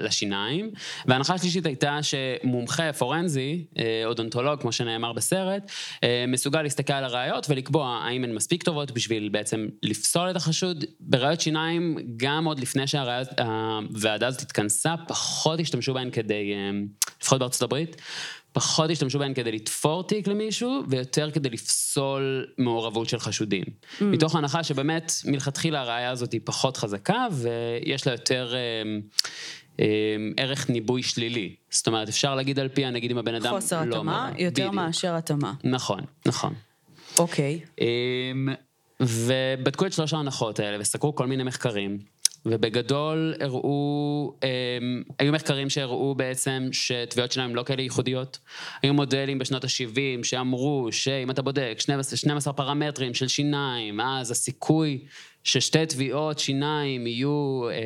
[0.00, 0.70] לשיניים.
[1.06, 5.70] וההנחה השלישית הייתה שמומחה פורנזי, אה, אודונטולוג, כמו שנאמר בסרט,
[6.04, 10.84] אה, מסוגל להסתכל על הראיות ולקבוע האם הן מספיק טובות בשביל בעצם לפסול את החשוד.
[11.00, 16.52] בראיות שיניים, גם עוד לפני שהוועדה הזאת התכנסה, פחות השתמשו בהן כדי,
[17.22, 17.96] לפחות בארצות הברית,
[18.52, 23.64] פחות השתמשו בהן כדי לתפור תיק למישהו, ויותר כדי לפסול מעורבות של חשודים.
[23.64, 24.04] Mm.
[24.04, 28.54] מתוך ההנחה שבאמת, מלכתחילה הראייה הזאת היא פחות חזקה, ויש לה יותר...
[28.54, 28.98] אה,
[29.80, 29.86] אה,
[30.36, 31.54] ערך ניבוי שלילי.
[31.70, 33.60] זאת אומרת, אפשר להגיד על פיה, נגיד אם הבן אדם לא...
[33.60, 34.74] חוסר התאמה, יותר בדיוק.
[34.74, 35.52] מאשר התאמה.
[35.64, 36.54] נכון, נכון.
[37.18, 37.60] אוקיי.
[37.80, 37.86] אה,
[39.00, 41.98] ובדקו את שלוש ההנחות האלה וסקרו כל מיני מחקרים.
[42.46, 48.38] ובגדול הראו, הם, היו מחקרים שהראו בעצם שטביעות שיניים לא כאלה ייחודיות.
[48.82, 55.04] היו מודלים בשנות ה-70 שאמרו שאם אתה בודק 12, 12 פרמטרים של שיניים, אז הסיכוי
[55.44, 57.76] ששתי תביעות שיניים יהיו, אה,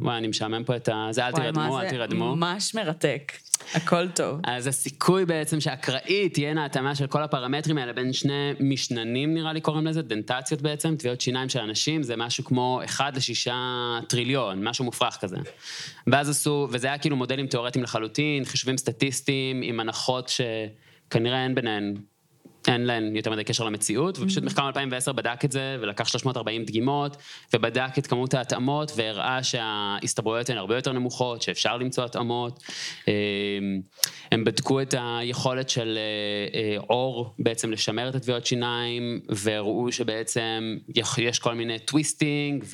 [0.00, 1.08] וואי, אני משעמם פה את ה...
[1.10, 2.36] זה אל תירדמו, אל תירדמו.
[2.36, 3.32] ממש מרתק.
[3.74, 4.40] הכל טוב.
[4.44, 9.60] אז הסיכוי בעצם שאקראית תהיינה התאמה של כל הפרמטרים האלה בין שני משננים, נראה לי
[9.60, 13.52] קוראים לזה, דנטציות בעצם, תביעות שיניים של אנשים, זה משהו כמו 1 ל-6
[14.08, 15.36] טריליון, משהו מופרך כזה.
[16.06, 21.94] ואז עשו, וזה היה כאילו מודלים תיאורטיים לחלוטין, חישובים סטטיסטיים עם הנחות שכנראה אין ביניהן
[22.68, 24.46] אין להן יותר מדי קשר למציאות, ופשוט mm-hmm.
[24.46, 27.16] מחקר מ-2010 בדק את זה, ולקח 340 דגימות,
[27.54, 32.62] ובדק את כמות ההתאמות, והראה שההסתברויות הן הרבה יותר נמוכות, שאפשר למצוא התאמות.
[33.08, 33.12] אמ,
[34.32, 40.76] הם בדקו את היכולת של אה, אה, עור בעצם לשמר את הטביעות שיניים, והראו שבעצם
[41.18, 42.64] יש כל מיני twisting,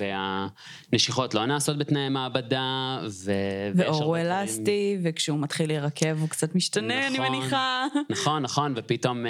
[0.92, 3.32] והנשיכות לא נעשות בתנאי מעבדה, ו...
[3.74, 7.86] ועור הוא אלסטי, וכשהוא מתחיל להירקב הוא קצת משתנה, נכון, אני מניחה.
[8.10, 9.26] נכון, נכון, ופתאום...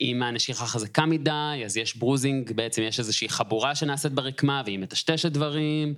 [0.00, 5.32] אם הנשיכה חזקה מדי, אז יש bruising, בעצם יש איזושהי חבורה שנעשית ברקמה, והיא מטשטשת
[5.32, 5.94] דברים,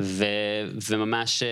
[0.00, 0.24] ו,
[0.88, 1.48] וממש אה,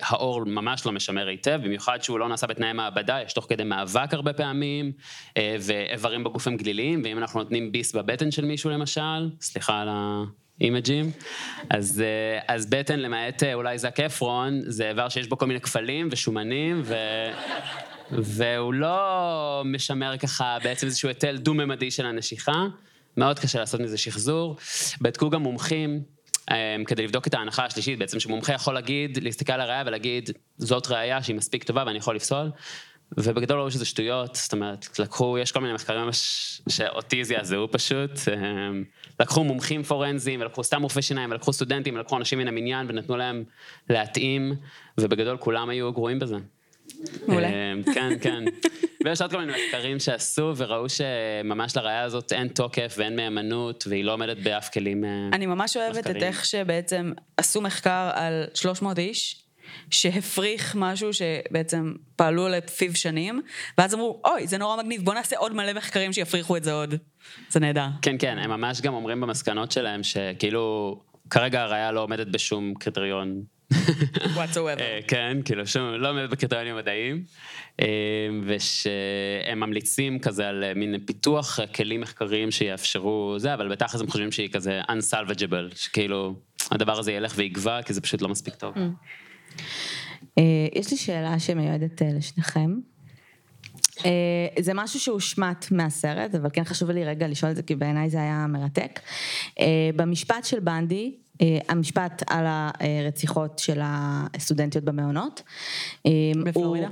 [0.00, 4.14] העור ממש לא משמר היטב, במיוחד שהוא לא נעשה בתנאי מעבדה, יש תוך כדי מאבק
[4.14, 4.92] הרבה פעמים,
[5.36, 9.88] אה, ואיברים בגוף הם גליליים, ואם אנחנו נותנים ביס בבטן של מישהו למשל, סליחה על
[9.90, 10.24] ה...
[10.60, 11.10] image ים,
[11.70, 16.08] אז, אה, אז בטן למעט אולי זק אפרון, זה איבר שיש בו כל מיני כפלים
[16.10, 16.94] ושומנים ו...
[18.12, 22.66] והוא לא משמר ככה בעצם איזשהו היטל דו-ממדי של הנשיכה,
[23.16, 24.56] מאוד קשה לעשות מזה שחזור.
[25.00, 26.02] בדקו גם מומחים
[26.50, 30.86] אמ, כדי לבדוק את ההנחה השלישית, בעצם שמומחה יכול להגיד, להסתכל על הראייה ולהגיד, זאת
[30.86, 32.50] ראייה שהיא מספיק טובה ואני יכול לפסול.
[33.18, 36.08] ובגדול ראו שזה שטויות, זאת אומרת, לקחו, יש כל מיני מחקרים
[36.68, 38.84] שאותי זעזעו פשוט, אמ,
[39.20, 43.44] לקחו מומחים פורנזיים, ולקחו סתם רופאי שיניים, ולקחו סטודנטים, ולקחו אנשים מן המניין, ונתנו להם
[43.90, 44.54] להתאים,
[44.98, 46.36] ובגדול כולם היו גרועים בזה.
[47.28, 47.48] מעולה.
[47.48, 48.44] אמ, כן, כן.
[49.04, 54.04] ויש עוד כל מיני מחקרים שעשו וראו שממש לראייה הזאת אין תוקף ואין מהימנות והיא
[54.04, 55.30] לא עומדת באף כלים מחקרים.
[55.32, 59.46] אני ממש אוהבת את איך שבעצם עשו מחקר על 300 איש.
[59.90, 63.42] שהפריך משהו שבעצם פעלו לפיו שנים,
[63.78, 66.94] ואז אמרו, אוי, זה נורא מגניב, בוא נעשה עוד מלא מחקרים שיפריכו את זה עוד.
[67.48, 67.86] זה נהדר.
[68.02, 70.96] כן, כן, הם ממש גם אומרים במסקנות שלהם שכאילו,
[71.30, 73.42] כרגע הראייה לא עומדת בשום קריטריון
[74.36, 74.80] whatsoever.
[74.80, 77.24] אה, כן, כאילו שום, לא עומד בקריטריונים מדעיים,
[77.80, 77.86] אה,
[78.46, 84.48] ושהם ממליצים כזה על מין פיתוח כלים מחקריים שיאפשרו זה, אבל בתכלס הם חושבים שהיא
[84.48, 86.34] כזה unsalvageable, שכאילו
[86.70, 88.74] הדבר הזה ילך ויגבר, כי זה פשוט לא מספיק טוב.
[88.74, 88.80] Mm.
[90.38, 90.42] אה,
[90.74, 92.70] יש לי שאלה שמיועדת לשניכם.
[94.58, 98.18] זה משהו שהושמט מהסרט, אבל כן חשוב לי רגע לשאול את זה, כי בעיניי זה
[98.18, 99.00] היה מרתק.
[99.96, 101.29] במשפט של בנדי, אה,
[101.68, 105.42] המשפט על הרציחות של הסטודנטיות במעונות.
[106.06, 106.10] אה,
[106.44, 106.88] בפלורידה?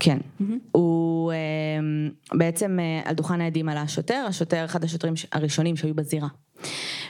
[0.00, 0.18] כן.
[0.72, 1.38] הוא אה,
[2.38, 6.28] בעצם אה, על דוכן העדים עלה השוטר, השוטר, אחד השוטרים הראשונים שהיו בזירה.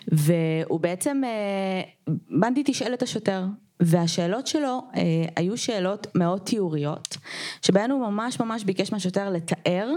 [0.08, 3.44] והוא בעצם, אה, בנדי תשאל את השוטר,
[3.84, 5.02] והשאלות שלו אה,
[5.36, 7.16] היו שאלות מאוד תיאוריות,
[7.62, 9.90] שבהן הוא ממש ממש ביקש מהשוטר לתאר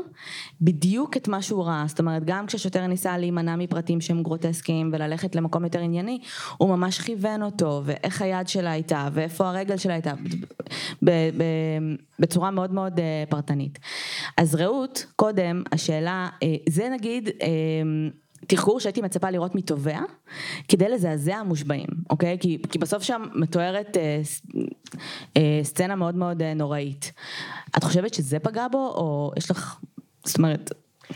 [0.62, 5.36] בדיוק את מה שהוא ראה, זאת אומרת גם כשהשוטר ניסה להימנע מפרטים שהם גרוטסקיים וללכת
[5.36, 6.20] למקום יותר ענייני,
[6.58, 10.14] הוא ממש כיוון אותו, ואיך היד שלה הייתה, ואיפה הרגל שלה הייתה,
[12.20, 13.80] בצורה מאוד מאוד אה, פרטנית.
[14.38, 17.52] אז רעות, קודם, השאלה, אה, זה נגיד, אה,
[18.48, 20.00] תחקור שהייתי מצפה לראות מתובע,
[20.68, 22.38] כדי לזעזע מושבעים, אוקיי?
[22.40, 24.22] כי, כי בסוף שם מתוארת אה,
[25.38, 27.12] אה, סצנה מאוד מאוד אה, נוראית.
[27.78, 29.80] את חושבת שזה פגע בו, או יש לך,
[30.24, 30.72] זאת אומרת,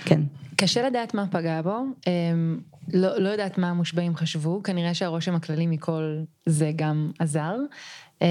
[0.05, 0.21] כן.
[0.55, 2.59] קשה לדעת מה פגע בו, אמ,
[2.93, 7.55] לא, לא יודעת מה המושבעים חשבו, כנראה שהרושם הכללי מכל זה גם עזר.
[8.21, 8.27] אמ,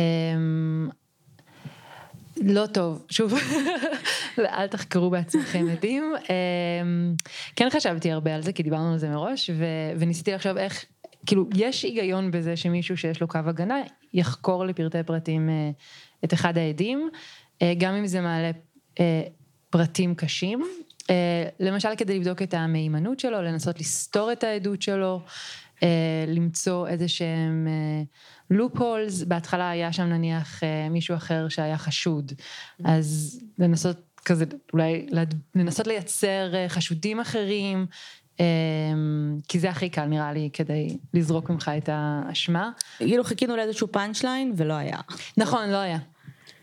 [2.45, 3.35] לא טוב, שוב,
[4.39, 6.13] אל תחקרו בעצמכם עדים.
[6.19, 7.15] אמ,
[7.57, 10.85] כן חשבתי הרבה על זה, כי דיברנו על זה מראש, ו- וניסיתי לחשוב איך,
[11.27, 13.77] כאילו, יש היגיון בזה שמישהו שיש לו קו הגנה,
[14.15, 15.71] יחקור לפרטי פרטים אה,
[16.25, 17.11] את אחד העדים,
[17.63, 18.51] אה, גם אם זה מעלה
[19.01, 19.23] אה,
[19.71, 20.63] פרטים קשים.
[21.61, 25.21] למשל כדי לבדוק את המהימנות שלו, לנסות לסתור את העדות שלו,
[26.27, 27.69] למצוא איזה שהם
[28.51, 32.33] לופ הולס, בהתחלה היה שם נניח אה, מישהו אחר שהיה חשוד,
[32.85, 35.07] אז לנסות כזה, אולי
[35.55, 37.87] לנסות לייצר אה, חשודים אחרים,
[38.41, 38.47] אה,
[39.49, 42.71] כי זה הכי קל נראה לי כדי לזרוק ממך את האשמה.
[42.99, 44.99] כאילו חיכינו לאיזשהו פאנצ' ליין ולא היה.
[45.37, 45.99] נכון, לא היה.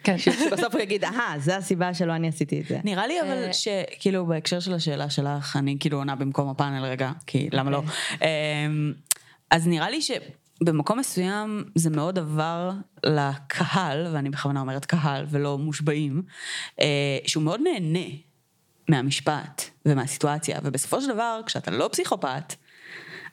[0.03, 0.17] כן.
[0.49, 2.79] שבסוף הוא יגיד, אהה, זה הסיבה שלא אני עשיתי את זה.
[2.83, 7.11] נראה לי אבל אה, שכאילו בהקשר של השאלה שלך, אני כאילו עונה במקום הפאנל רגע,
[7.27, 7.83] כי למה לא?
[8.21, 8.93] אמ,
[9.51, 10.01] אז נראה לי
[10.59, 12.71] שבמקום מסוים זה מאוד עבר
[13.05, 16.23] לקהל, ואני בכוונה אומרת קהל ולא מושבעים,
[16.81, 16.85] אה,
[17.27, 18.07] שהוא מאוד נהנה
[18.89, 22.53] מהמשפט ומהסיטואציה, ובסופו של דבר, כשאתה לא פסיכופת,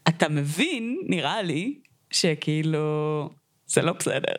[0.08, 1.78] אתה מבין, נראה לי,
[2.10, 3.30] שכאילו,
[3.66, 4.34] זה לא בסדר.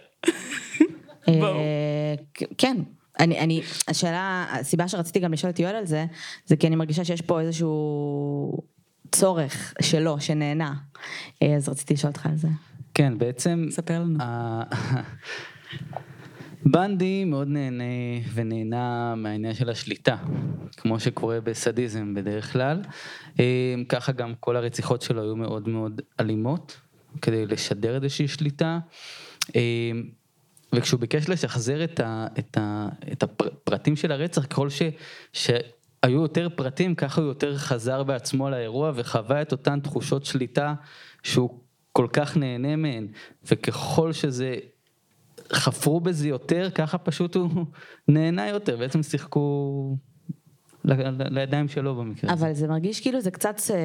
[1.28, 1.58] בואו.
[1.58, 2.78] אה, כ- כן.
[3.20, 6.06] אני, אני, השאלה, הסיבה שרציתי גם לשאול את יואל על זה,
[6.46, 8.58] זה כי אני מרגישה שיש פה איזשהו
[9.12, 10.74] צורך שלו, שנהנה.
[11.44, 12.48] אה, אז רציתי לשאול אותך על זה.
[12.94, 13.66] כן, בעצם...
[13.70, 14.18] ספר לנו.
[14.22, 14.64] ה-
[16.66, 17.84] בנדי מאוד נהנה
[18.34, 20.16] ונהנה מהעניין של השליטה,
[20.78, 22.82] כמו שקורה בסדיזם בדרך כלל.
[23.40, 26.78] אה, ככה גם כל הרציחות שלו היו מאוד מאוד אלימות,
[27.22, 28.80] כדי לשדר איזושהי שליטה.
[29.56, 29.92] אה,
[30.76, 34.82] וכשהוא ביקש לשחזר את, ה, את, ה, את הפרטים של הרצח, ככל ש,
[35.34, 40.74] שהיו יותר פרטים, ככה הוא יותר חזר בעצמו לאירוע וחווה את אותן תחושות שליטה
[41.24, 41.60] שהוא
[41.94, 43.08] כל כך נהנה מהן,
[43.52, 44.56] וככל שזה,
[45.54, 47.66] חפרו בזה יותר, ככה פשוט הוא
[48.08, 49.98] נהנה יותר, בעצם שיחקו
[50.86, 52.46] לידיים שלו במקרה הזה.
[52.46, 53.78] אבל זה מרגיש כאילו זה קצת, אה,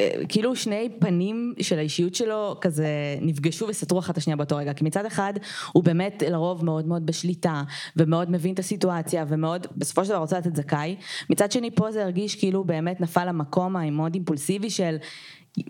[0.00, 2.88] אה, כאילו שני פנים של האישיות שלו כזה
[3.20, 4.72] נפגשו וסתרו אחת את השנייה באותו רגע.
[4.72, 5.32] כי מצד אחד
[5.72, 7.62] הוא באמת לרוב מאוד מאוד בשליטה
[7.96, 10.96] ומאוד מבין את הסיטואציה ומאוד בסופו של דבר רוצה לתת זכאי.
[11.30, 14.96] מצד שני פה זה הרגיש כאילו באמת נפל למקום המאוד אימפולסיבי של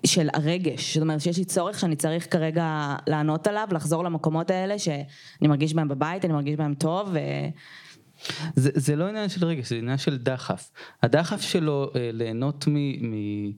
[0.06, 4.78] של הרגש, זאת אומרת שיש לי צורך שאני צריך כרגע לענות עליו, לחזור למקומות האלה
[4.78, 7.18] שאני מרגיש בהם בבית, אני מרגיש בהם טוב, ו...
[8.54, 10.70] זה, זה לא עניין של רגש, זה עניין של דחף.
[11.02, 12.74] הדחף שלו אה, ליהנות מ,
[13.10, 13.52] מ,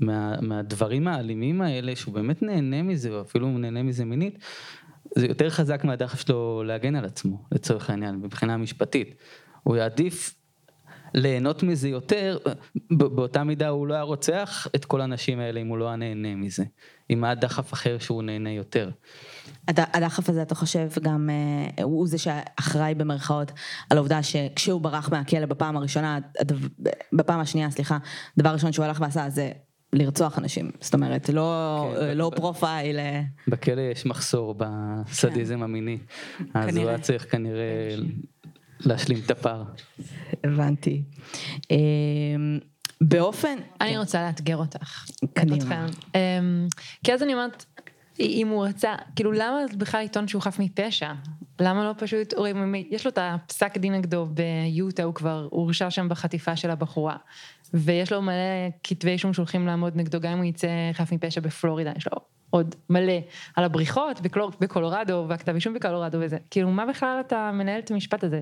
[0.00, 4.38] מה, מהדברים האלימים האלה, שהוא באמת נהנה מזה, או אפילו הוא נהנה מזה מינית,
[5.18, 9.14] זה יותר חזק מהדחף שלו להגן על עצמו, לצורך העניין, מבחינה משפטית.
[9.62, 10.34] הוא יעדיף
[11.14, 12.38] ליהנות מזה יותר,
[12.90, 16.34] באותה מידה הוא לא היה רוצח את כל הנשים האלה אם הוא לא היה נהנה
[16.36, 16.64] מזה.
[17.10, 18.90] אם היה דחף אחר שהוא נהנה יותר.
[19.68, 21.30] הד- הדחף הזה אתה חושב גם,
[21.78, 23.52] אה, הוא זה שאחראי במרכאות
[23.90, 26.18] על העובדה שכשהוא ברח מהכלא בפעם הראשונה,
[27.12, 27.98] בפעם השנייה, סליחה,
[28.38, 29.50] דבר ראשון שהוא הלך ועשה זה
[29.92, 35.98] לרצוח אנשים, זאת אומרת, לא, כן, לא ב- פרופייל, אה, בכלא יש מחסור בסדיזם המיני,
[36.54, 36.88] אז הוא כנראה.
[36.88, 37.94] היה צריך כנראה
[38.86, 39.62] להשלים את הפער.
[40.44, 41.02] הבנתי.
[41.70, 41.76] אה,
[43.00, 45.06] באופן, אני רוצה לאתגר אותך.
[45.32, 45.86] קדימה.
[46.14, 46.68] אמ,
[47.04, 47.64] כי אז אני אומרת,
[48.20, 51.12] אם הוא רצה, כאילו למה בכלל לטעון שהוא חף מפשע?
[51.60, 52.34] למה לא פשוט,
[52.90, 57.16] יש לו את הפסק דין נגדו ביוטה, הוא כבר הורשע שם בחטיפה של הבחורה.
[57.74, 61.92] ויש לו מלא כתבי אישום שהולכים לעמוד נגדו, גם אם הוא יצא חף מפשע בפלורידה,
[61.96, 62.18] יש לו
[62.50, 63.12] עוד מלא
[63.56, 64.20] על הבריחות
[64.60, 66.36] בקולורדו, והכתב אישום בקולורדו וזה.
[66.50, 68.40] כאילו, מה בכלל אתה מנהל את המשפט הזה?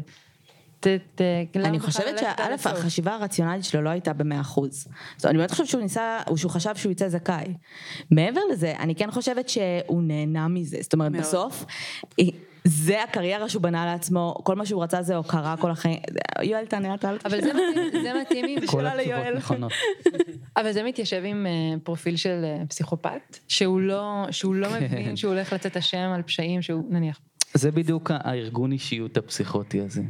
[0.87, 1.21] ת, ת,
[1.57, 2.73] למה אני חושבת ללכת עד שא', הסוף?
[2.73, 4.73] החשיבה הרציונלית שלו לא הייתה במאה אחוז.
[5.17, 7.55] זאת אומרת, אני באמת חושבת שהוא ניסה, או שהוא חשב שהוא יצא זכאי.
[8.11, 10.79] מעבר לזה, אני כן חושבת שהוא נהנה מזה.
[10.81, 11.23] זאת אומרת, מאוד.
[11.23, 11.65] בסוף,
[12.21, 12.25] אה,
[12.65, 15.99] זה הקריירה שהוא בנה לעצמו, כל מה שהוא רצה זה הוקרה כל החיים.
[16.43, 17.11] יואל, תענה אתה.
[17.25, 18.67] אבל זה מתאים, זה מתאים עם...
[18.67, 19.37] כל שאלה התשובות ליואל.
[19.37, 19.73] נכונות.
[20.57, 24.85] אבל זה מתיישב עם אה, פרופיל של אה, פסיכופת, שהוא לא, שהוא לא כן.
[24.85, 27.21] מבין שהוא הולך לצאת אשם על פשעים שהוא, נניח.
[27.55, 30.03] זה בדיוק הארגון אישיות הפסיכוטי הזה.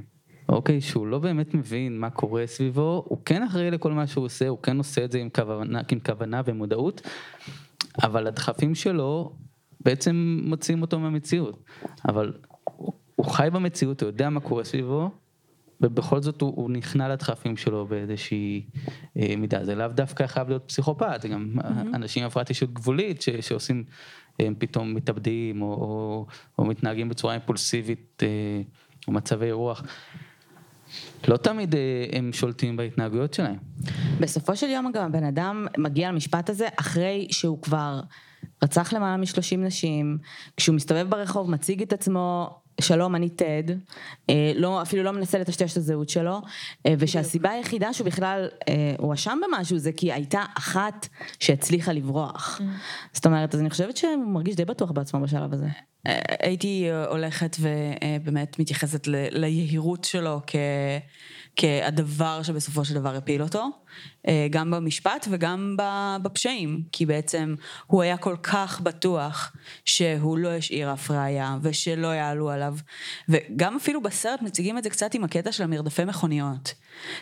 [0.53, 4.49] אוקיי, שהוא לא באמת מבין מה קורה סביבו, הוא כן אחראי לכל מה שהוא עושה,
[4.49, 7.09] הוא כן עושה את זה עם כוונה, עם כוונה ומודעות,
[8.03, 9.33] אבל הדחפים שלו
[9.81, 11.65] בעצם מוציאים אותו מהמציאות.
[12.09, 12.33] אבל
[12.77, 12.93] הוא,
[13.25, 15.11] חי במציאות, הוא יודע מה קורה סביבו,
[15.81, 18.67] ובכל זאת הוא, הוא נכנע לדחפים שלו באיזושהי
[19.17, 19.65] אה, מידה.
[19.65, 21.97] זה לאו דווקא חייב להיות פסיכופת, זה גם mm-hmm.
[21.97, 23.85] אנשים עם הפרעת אישיות גבולית ש, שעושים,
[24.38, 26.27] הם פתאום מתאבדים או, או,
[26.59, 28.62] או מתנהגים בצורה אימפולסיבית אה,
[29.09, 29.83] או מצבי רוח.
[31.29, 31.81] לא תמיד אה,
[32.13, 33.57] הם שולטים בהתנהגויות שלהם.
[34.21, 38.01] בסופו של יום גם הבן אדם מגיע למשפט הזה אחרי שהוא כבר
[38.63, 40.19] רצח למעלה משלושים נשים,
[40.57, 43.65] כשהוא מסתובב ברחוב מציג את עצמו, שלום אני טד,
[44.31, 46.41] אה, לא, אפילו לא מנסה לטשטש את הזהות שלו,
[46.87, 51.09] אה, ושהסיבה היחידה שהוא בכלל אה, הואשם במשהו זה כי הייתה אחת
[51.41, 52.61] שהצליחה לברוח.
[53.13, 55.67] זאת אומרת, אז אני חושבת שהוא מרגיש די בטוח בעצמו בשלב הזה.
[56.43, 60.57] הייתי הולכת ובאמת מתייחסת ליהירות שלו כ...
[61.57, 63.69] כהדבר שבסופו של דבר הפיל אותו,
[64.29, 65.77] אה, גם במשפט וגם
[66.23, 67.55] בפשעים, כי בעצם
[67.87, 69.53] הוא היה כל כך בטוח
[69.85, 72.77] שהוא לא השאיר אף ראיה ושלא יעלו עליו,
[73.29, 76.75] וגם אפילו בסרט מציגים את זה קצת עם הקטע של המרדפי מכוניות.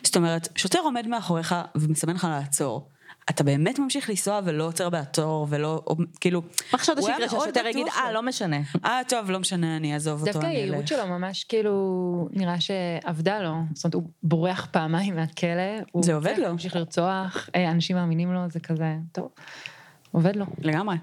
[0.02, 2.88] זאת אומרת, שוטר עומד מאחוריך ומסמן לך לעצור.
[3.30, 6.42] אתה באמת ממשיך לנסוע ולא עוצר בעצור ולא, או, כאילו,
[6.72, 8.56] מה חשבת הוא היה שיקרה שהשוטר יגיד, אה, בו." לא משנה.
[8.84, 10.88] אה, טוב, לא משנה, אני אעזוב אותו, דווקא אני היעילות אלך.
[10.88, 13.54] שלו ממש כאילו, נראה שעבדה לו.
[13.74, 15.82] זאת אומרת, הוא בורח פעמיים מהכלא.
[15.92, 16.42] הוא זה עובד לו.
[16.42, 19.28] להמשיך לרצוח, אה, אנשים מאמינים לו, זה כזה, טוב,
[20.12, 20.44] עובד לו.
[20.58, 20.96] לגמרי.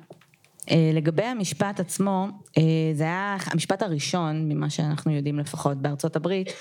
[0.72, 6.54] אה, לגבי המשפט עצמו, אה, זה היה המשפט הראשון, ממה שאנחנו יודעים לפחות בארצות הברית,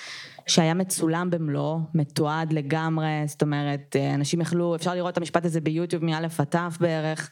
[0.46, 5.60] שהיה מצולם במלואו, מתועד לגמרי, זאת אומרת, אה, אנשים יכלו, אפשר לראות את המשפט הזה
[5.60, 7.30] ביוטיוב מא' עד ת' בערך.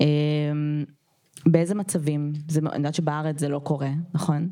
[0.00, 0.06] אה,
[1.46, 4.48] באיזה מצבים, זה, אני יודעת שבארץ זה לא קורה, נכון?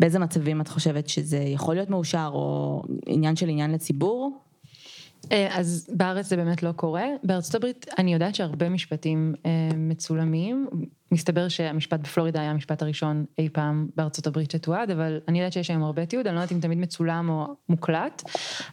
[0.00, 4.43] באיזה מצבים את חושבת שזה יכול להיות מאושר, או עניין של עניין לציבור?
[5.32, 7.04] אה, אז בארץ זה באמת לא קורה.
[7.22, 10.66] בארצות הברית אני יודעת שהרבה משפטים אה, מצולמים.
[11.12, 15.70] מסתבר שהמשפט בפלורידה היה המשפט הראשון אי פעם בארצות הברית שתועד, אבל אני יודעת שיש
[15.70, 18.22] היום הרבה תיעוד, אני לא יודעת אם תמיד מצולם או מוקלט.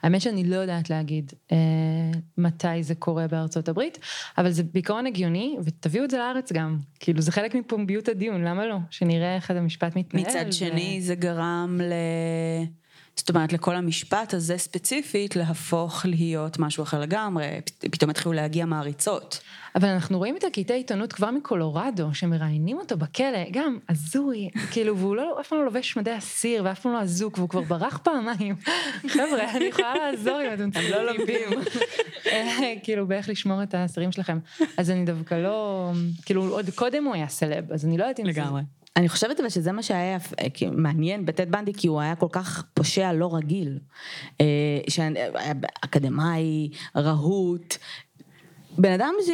[0.04, 1.58] האמת שאני לא יודעת להגיד אה,
[2.38, 4.00] מתי זה קורה בארצות הברית,
[4.38, 6.78] אבל זה בעיקרון הגיוני, ותביאו את זה לארץ גם.
[7.00, 8.78] כאילו זה חלק מפומביות הדיון, למה לא?
[8.90, 10.26] שנראה איך המשפט מתנהל.
[10.26, 11.94] מצד ו- שני זה גרם ל...
[13.16, 17.62] זאת אומרת, לכל המשפט הזה ספציפית להפוך להיות משהו אחר לגמרי.
[17.80, 19.42] פתאום התחילו להגיע מעריצות.
[19.76, 25.16] אבל אנחנו רואים את הקטעי עיתונות כבר מקולורדו, שמראיינים אותו בכלא, גם הזוי, כאילו, והוא
[25.16, 28.56] לא, אף פעם לא לובש מדי אסיר, ואף פעם לא אזוק, והוא כבר ברח פעמיים.
[29.08, 30.92] חבר'ה, אני יכולה לעזור אם אתם צריכים.
[30.92, 31.50] לא לומדים.
[32.84, 34.40] כאילו, באיך לשמור את האסירים שלכם.
[34.78, 35.92] אז אני דווקא לא,
[36.26, 38.42] כאילו, עוד קודם הוא היה סלב, אז אני לא יודעת אם זה...
[38.96, 42.64] אני חושבת אבל שזה מה שהיה אה, מעניין בטד בנדי, כי הוא היה כל כך
[42.74, 43.80] פושע לא רגיל.
[44.42, 44.46] אה,
[44.90, 45.10] שהיה
[45.84, 47.78] אקדמאי, רהוט,
[48.78, 49.30] בן אדם ש...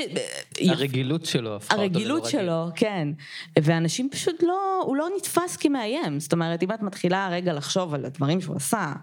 [0.69, 2.41] הרגילות שלו הפכה אותו הרגילות ללא רגיל.
[2.41, 3.07] שלו, כן.
[3.63, 6.19] ואנשים פשוט לא, הוא לא נתפס כמאיים.
[6.19, 8.93] זאת אומרת, אם את מתחילה רגע לחשוב על הדברים שהוא עשה,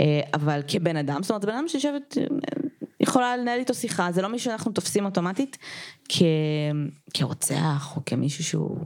[0.00, 2.24] אה, אבל כבן אדם, זאת אומרת, בן אדם שיושבת, אה,
[3.00, 5.58] יכולה לנהל איתו שיחה, זה לא מישהו שאנחנו תופסים אוטומטית
[6.08, 6.22] כ...
[7.14, 8.78] כרוצח, או כמישהו שהוא...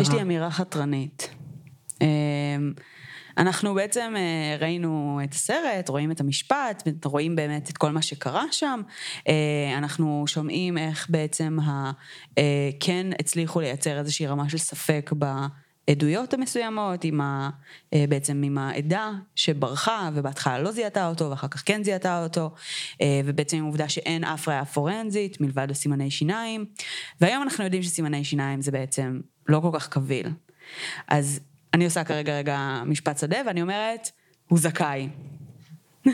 [0.00, 0.22] יש לי.
[0.22, 1.30] אמירה חתרנית.
[2.00, 2.72] אמ,
[3.38, 8.44] אנחנו בעצם אה, ראינו את הסרט, רואים את המשפט, רואים באמת את כל מה שקרה
[8.50, 8.80] שם.
[9.28, 11.90] אה, אנחנו שומעים איך בעצם ה...
[12.38, 17.50] אה, כן הצליחו לייצר איזושהי רמה של ספק בעדויות המסוימות, עם ה...
[17.94, 22.50] אה, בעצם עם העדה שברחה, ובהתחלה לא זיהתה אותו, ואחר כך כן זיהתה אותו,
[23.00, 26.64] אה, ובעצם עם העובדה שאין אף ראיה פורנזית, מלבד הסימני שיניים.
[27.20, 30.28] והיום אנחנו יודעים שסימני שיניים זה בעצם לא כל כך קביל.
[31.08, 31.40] אז
[31.74, 34.10] אני עושה כרגע רגע משפט שדה, ואני אומרת,
[34.48, 35.08] הוא זכאי.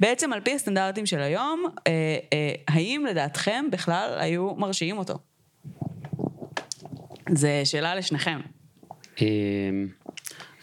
[0.00, 5.18] בעצם על פי הסטנדרטים של היום, אה, אה, האם לדעתכם בכלל היו מרשיעים אותו?
[7.32, 8.40] זו שאלה לשניכם.
[9.20, 9.88] אמ,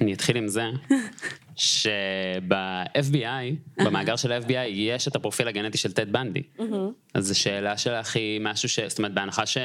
[0.02, 0.64] אני אתחיל עם זה,
[1.56, 6.44] שב-FBI, במאגר של ה-FBI, יש את הפרופיל הגנטי של טד בנדי.
[7.14, 8.80] אז זו שאלה שלך היא משהו ש...
[8.80, 9.58] זאת אומרת, בהנחה ש...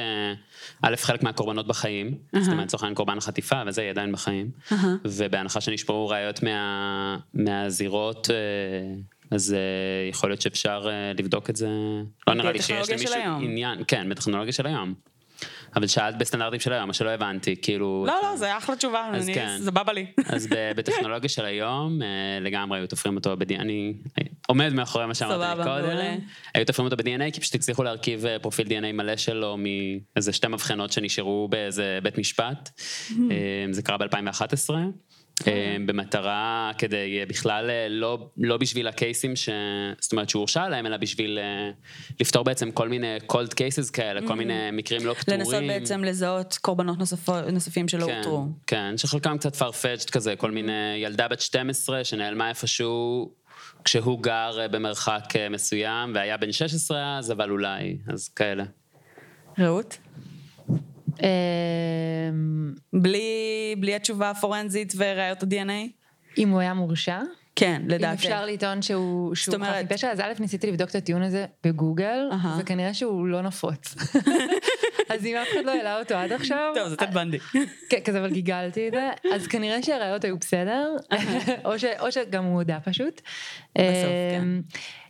[0.82, 4.50] א', חלק מהקורבנות בחיים, זאת אומרת, לצורך העניין קורבן החטיפה, וזה, היא עדיין בחיים,
[5.04, 7.16] ובהנחה שנשפרו ראיות מה...
[7.34, 8.36] מהזירות, אה,
[9.30, 11.68] אז אה, יכול להיות שאפשר אה, לבדוק את זה.
[12.26, 13.20] לא נראה לי שיש למישהו.
[13.40, 14.94] עניין, כן, בטכנולוגיה של היום.
[15.76, 18.04] אבל שאלת בסטנדרטים של היום, מה שלא הבנתי, כאילו...
[18.06, 19.56] לא, לא, זה אחלה תשובה, אז אני- כן.
[19.60, 20.06] זה בא לי.
[20.26, 22.08] אז בטכנולוגיה של היום, אה,
[22.40, 23.94] לגמרי היו תופרים אותו ב-DNA, אני
[24.46, 25.96] עומד מאחורי מה שאמרתי קודם.
[26.54, 29.56] היו תופרים אותו ב-DNA, כי פשוט הצליחו להרכיב אה, פרופיל DNA מלא שלו
[30.14, 32.70] מאיזה שתי מבחנות שנשארו באיזה בית משפט.
[33.30, 33.34] אה,
[33.70, 34.70] זה קרה ב-2011.
[35.46, 39.48] אה, במטרה כדי אה, בכלל אה, לא, לא בשביל הקייסים ש...
[40.00, 41.38] זאת אומרת שהוא הורשע עליהם, אלא בשביל
[42.20, 45.40] לפתור בעצם כל מיני cold cases כאלה, כל מיני מקרים לא פתורים.
[45.40, 48.46] לנסות בעצם לזהות קורבנות נוספו- נוספים שלא כן, אותרו.
[48.66, 53.30] כן, שחלקם קצת farfetched כזה, כל מיני ילדה בת 12 שנעלמה איפשהו
[53.84, 58.64] כשהוא גר במרחק מסוים, והיה בן 16 אז, אבל אולי, אז כאלה.
[59.58, 59.98] רעות?
[61.22, 63.20] אמ, בלי,
[63.78, 65.88] בלי התשובה הפורנזית וראיות ה-DNA?
[66.38, 67.20] אם הוא היה מורשע,
[67.56, 68.14] כן, אם לדעתי.
[68.14, 69.54] אפשר לטעון שהוא חף
[69.84, 72.18] מפשע, אז א' ניסיתי לבדוק את הטיעון הזה בגוגל.
[72.58, 73.94] וכנראה שהוא לא נפוץ.
[75.08, 77.38] אז אם אף אחד לא העלה אותו עד עכשיו, טוב, זה טד בנדי.
[77.90, 80.96] כן, כזה אבל גיגלתי את זה, אז כנראה שהראיות היו בסדר,
[81.64, 83.20] או, ש, או שגם הוא הודה פשוט.
[83.78, 83.84] בסוף,
[84.32, 84.42] כן.
[84.42, 84.62] אמ,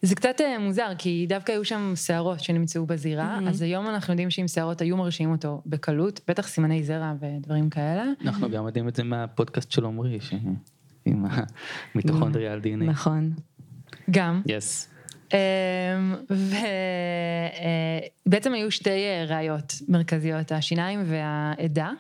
[0.02, 4.30] זה קצת אה, מוזר, כי דווקא היו שם שערות שנמצאו בזירה, אז היום אנחנו יודעים
[4.30, 8.04] שאם שערות היו מרשיעים אותו בקלות, בטח סימני זרע ודברים כאלה.
[8.24, 10.18] אנחנו גם יודעים את זה מהפודקאסט של עמרי,
[11.04, 11.24] עם
[11.94, 12.84] המיטוכונדריה על DNA.
[12.84, 13.32] נכון.
[14.10, 14.42] גם.
[14.46, 14.95] יס.
[18.26, 21.90] ובעצם היו שתי אה, ראיות מרכזיות, השיניים והעדה,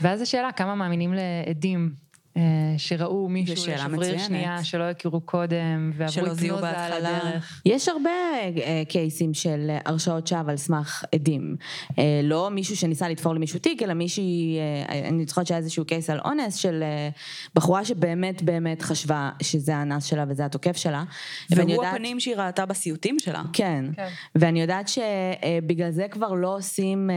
[0.00, 2.09] ואז השאלה כמה מאמינים לעדים.
[2.40, 2.44] אה,
[2.78, 4.18] שראו מישהו לשבריר.
[4.18, 7.16] שנייה שלא הכירו קודם, ועברו היפנוזה על בהתחלה.
[7.16, 7.62] הדרך.
[7.66, 11.56] יש הרבה אה, קייסים של הרשעות שווא על סמך עדים.
[11.98, 14.58] אה, לא מישהו שניסה לתפור למישהו תיק, אלא מישהי,
[15.08, 16.82] אני זוכרת שהיה איזשהו קייס על אונס של
[17.54, 21.04] בחורה שבאמת באמת חשבה שזה האנס שלה וזה התוקף שלה.
[21.50, 23.42] והוא יודעת- הפנים שהיא ראתה בסיוטים שלה.
[23.52, 24.08] כן, כן.
[24.34, 27.10] ואני יודעת שבגלל זה כבר לא עושים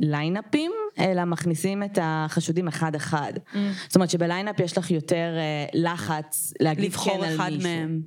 [0.00, 3.32] ליינאפים, אלא מכניסים את החשודים אחד-אחד.
[3.36, 3.56] Mm.
[3.86, 7.70] זאת אומרת שבליינאפ יש לך יותר אה, לחץ להגיד לבחור כן על אחד מישהו.
[7.70, 8.02] מהם.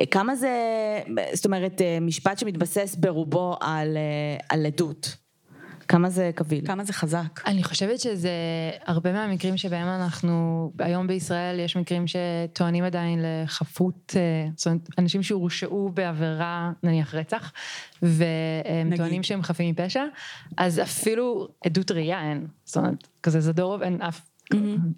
[0.00, 0.50] אה, כמה זה,
[1.32, 3.96] זאת אומרת, אה, משפט שמתבסס ברובו על,
[4.48, 5.16] על עדות.
[5.88, 6.66] כמה זה קביל?
[6.66, 7.40] כמה זה חזק.
[7.46, 8.30] אני חושבת שזה
[8.86, 14.14] הרבה מהמקרים שבהם אנחנו, היום בישראל יש מקרים שטוענים עדיין לחפות,
[14.56, 17.52] זאת אומרת, אנשים שהורשעו בעבירה, נניח רצח,
[18.02, 18.98] והם נגיד.
[18.98, 20.04] טוענים שהם חפים מפשע,
[20.56, 22.46] אז אפילו עדות ראייה אין.
[22.64, 24.20] זאת אומרת, כזה זדורוב אין אף,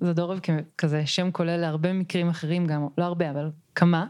[0.01, 0.39] זדורוב
[0.79, 4.07] כזה שם כולל להרבה מקרים אחרים גם, לא הרבה, אבל כמה.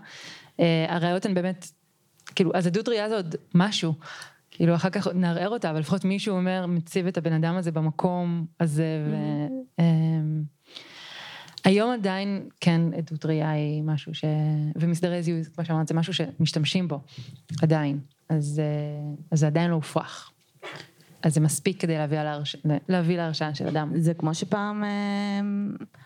[0.60, 1.66] אה, הראיות הן באמת,
[2.34, 3.94] כאילו, אז עדות ראייה זה עוד משהו.
[4.50, 8.46] כאילו אחר כך נערער אותה, אבל לפחות מישהו אומר, מציב את הבן אדם הזה במקום
[8.60, 9.14] הזה, ו...
[9.78, 10.42] אמ,
[11.64, 14.24] היום עדיין, כן, עדות ראייה היא משהו ש...
[14.76, 17.00] ומסדרי זיהוי, כמו שאמרת, זה משהו שמשתמשים בו,
[17.62, 17.98] עדיין.
[18.28, 20.30] אז, אה, אז זה עדיין לא הופרך.
[21.22, 22.56] אז זה מספיק כדי להביא, להרש...
[22.88, 23.92] להביא להרשעה של אדם.
[23.96, 24.90] זה כמו שפעם אה,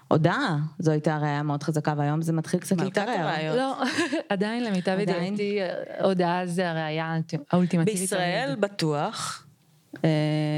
[0.08, 3.56] הודעה, זו הייתה ראייה מאוד חזקה, והיום זה מתחיל קצת להתערער.
[3.56, 3.82] לא,
[4.28, 4.96] עדיין למיטב?
[5.00, 5.58] ידיעתי,
[6.02, 8.00] הודעה זה הראייה האולט- האולטימטיבית.
[8.00, 8.56] בישראל.
[8.60, 9.46] בטוח.
[10.04, 10.10] אה,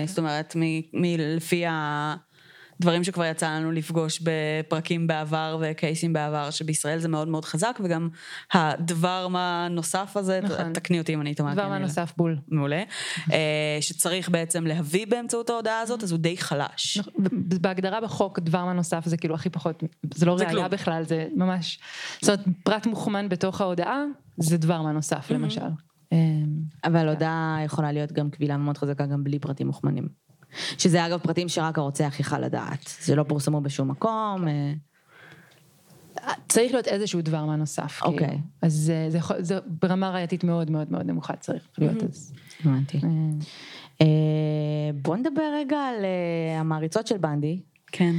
[0.07, 0.61] זאת אומרת, מ-
[0.93, 1.65] מ- לפי
[2.83, 8.09] הדברים שכבר יצא לנו לפגוש בפרקים בעבר וקייסים בעבר, שבישראל זה מאוד מאוד חזק, וגם
[8.53, 10.73] הדבר מה נוסף הזה, נכון.
[10.73, 11.53] תקני אותי אם אני טועה.
[11.55, 12.39] דבר כי מה נוסף בול.
[12.49, 12.83] מעולה.
[13.33, 16.99] אה, שצריך בעצם להביא באמצעות ההודעה הזאת, אז הוא די חלש.
[16.99, 17.15] נכון,
[17.61, 19.83] בהגדרה בחוק דבר מה נוסף זה כאילו הכי פחות,
[20.15, 20.69] זה לא ראייה.
[20.69, 21.79] בכלל, זה ממש,
[22.21, 24.05] זאת אומרת פרט מוכמן בתוך ההודעה,
[24.37, 25.61] זה דבר מה נוסף למשל.
[26.85, 30.09] אבל הודעה יכולה להיות גם קבילה מאוד חזקה גם בלי פרטים מוכמנים.
[30.79, 32.91] שזה אגב פרטים שרק הרוצח יכל לדעת.
[33.01, 34.49] זה לא פורסמו בשום מקום.
[34.49, 38.01] אה, צריך להיות איזשהו דבר מה נוסף.
[38.01, 38.13] כאילו.
[38.13, 38.39] אוקיי.
[38.63, 42.33] אז אה, זה יכול, זה ברמה ראייתית מאוד מאוד מאוד נמוכה צריך להיות אז.
[42.61, 43.01] הבנתי.
[44.01, 44.07] אה,
[44.95, 46.05] בוא נדבר רגע על
[46.59, 47.61] המעריצות של בנדי.
[47.87, 48.13] כן.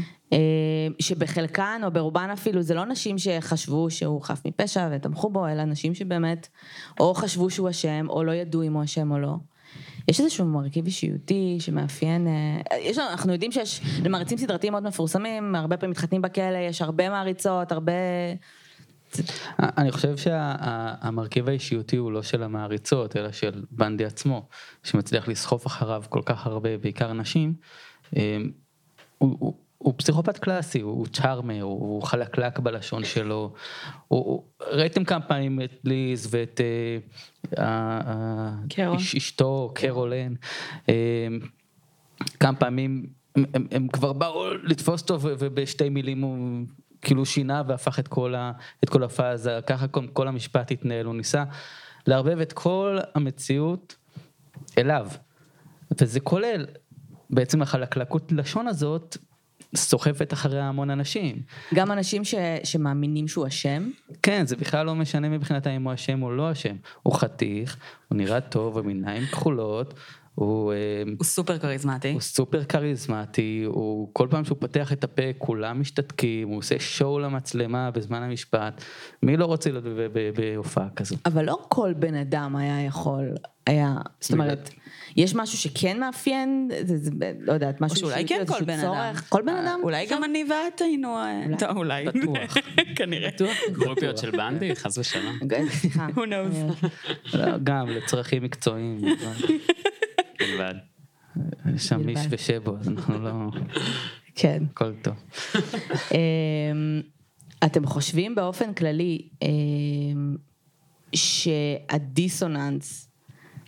[1.00, 5.96] שבחלקן או ברובן אפילו זה לא נשים שחשבו שהוא חף מפשע ותמכו בו, אלא נשים
[5.96, 6.48] שבאמת
[7.00, 9.36] או חשבו שהוא אשם או לא ידעו אם הוא אשם או לא.
[10.08, 15.78] יש איזשהו מרכיב אישיותי שמאפיין, אה, יש אנחנו יודעים שיש למעריצים סדרתיים מאוד מפורסמים, הרבה
[15.78, 17.94] פעמים מתחתנים בכלא, יש הרבה מעריצות, הרבה...
[19.60, 24.48] אני חושב שהמרכיב האישיותי הוא לא של המעריצות, אלא של בנדי עצמו,
[24.84, 27.54] שמצליח לסחוף אחריו כל כך הרבה, בעיקר נשים.
[28.18, 28.38] אה,
[29.18, 29.54] הוא, הוא,
[29.84, 33.54] הוא פסיכופת קלאסי, הוא, צ'ארמר, הוא, חלקלק בלשון שלו.
[34.08, 36.98] הוא, ראיתם כמה פעמים את ליז ואת אה,
[37.64, 38.98] ה- ה- קרול.
[38.98, 40.34] איש, אשתו, קרולן.
[40.90, 41.28] אה,
[42.40, 43.06] כמה פעמים
[43.36, 46.66] הם, הם, הם כבר באו לתפוס אותו ובשתי מילים הוא
[47.02, 48.52] כאילו שינה והפך את כל, ה,
[48.84, 51.44] את כל הפאזה, ככה כל, כל המשפט התנהל, הוא ניסה
[52.08, 53.96] לערבב את כל המציאות
[54.78, 55.08] אליו.
[56.02, 56.66] וזה כולל
[57.30, 59.18] בעצם החלקלקות לשון הזאת
[59.76, 61.42] סוחפת אחריה המון אנשים.
[61.74, 63.90] גם אנשים ש, שמאמינים שהוא אשם,
[64.24, 66.76] כן, זה בכלל לא משנה מבחינתם אם הוא אשם או לא אשם.
[67.04, 69.94] הוא חתיך, הוא נראה טוב, עם עיניים כחולות,
[70.36, 70.78] הוא, אה,
[71.18, 72.12] הוא סופר כריזמטי.
[72.12, 77.20] הוא סופר כריזמטי, הוא כל פעם שהוא פותח את הפה כולם משתתקים, הוא עושה שואו
[77.20, 78.82] למצלמה בזמן המשפט.
[79.24, 79.84] מי לא רוצה להיות
[80.36, 81.16] בהופעה כזו?
[81.26, 83.30] אבל לא כל בן אדם היה יכול,
[83.68, 84.70] היה, זאת אומרת,
[85.16, 88.82] יש משהו שכן מאפיין, זה, זה, לא יודעת, משהו שאולי כן כל בן אדם.
[88.82, 89.30] צורך.
[89.30, 89.80] כל בן אדם?
[89.84, 91.18] אולי גם אני ואת היינו...
[91.18, 92.06] אה, טוב, אולי.
[92.06, 92.58] בטוח.
[92.98, 93.30] כנראה.
[93.72, 95.40] גרופיות של בנדי, חס ושלום.
[95.70, 96.08] סליחה.
[96.16, 96.88] Who knows?
[97.34, 99.02] לא, גם לצרכים מקצועיים.
[100.40, 100.74] בלבד.
[101.78, 102.34] שם מיש בלבד.
[102.34, 103.32] ושבו, אז אנחנו לא...
[104.36, 104.64] כן.
[104.72, 105.14] הכל טוב.
[106.12, 107.02] אמ,
[107.66, 110.36] אתם חושבים באופן כללי אמ,
[111.16, 113.10] שהדיסוננס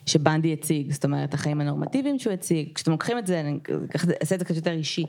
[0.05, 3.59] שבנדי הציג, זאת אומרת החיים הנורמטיביים שהוא הציג, כשאתם לוקחים את זה, אני
[4.21, 5.05] אעשה את זה קצת יותר אישי,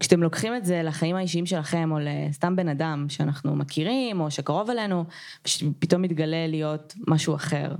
[0.00, 4.70] כשאתם לוקחים את זה לחיים האישיים שלכם או לסתם בן אדם שאנחנו מכירים או שקרוב
[4.70, 5.04] אלינו,
[5.44, 7.74] שפתאום מתגלה להיות משהו אחר.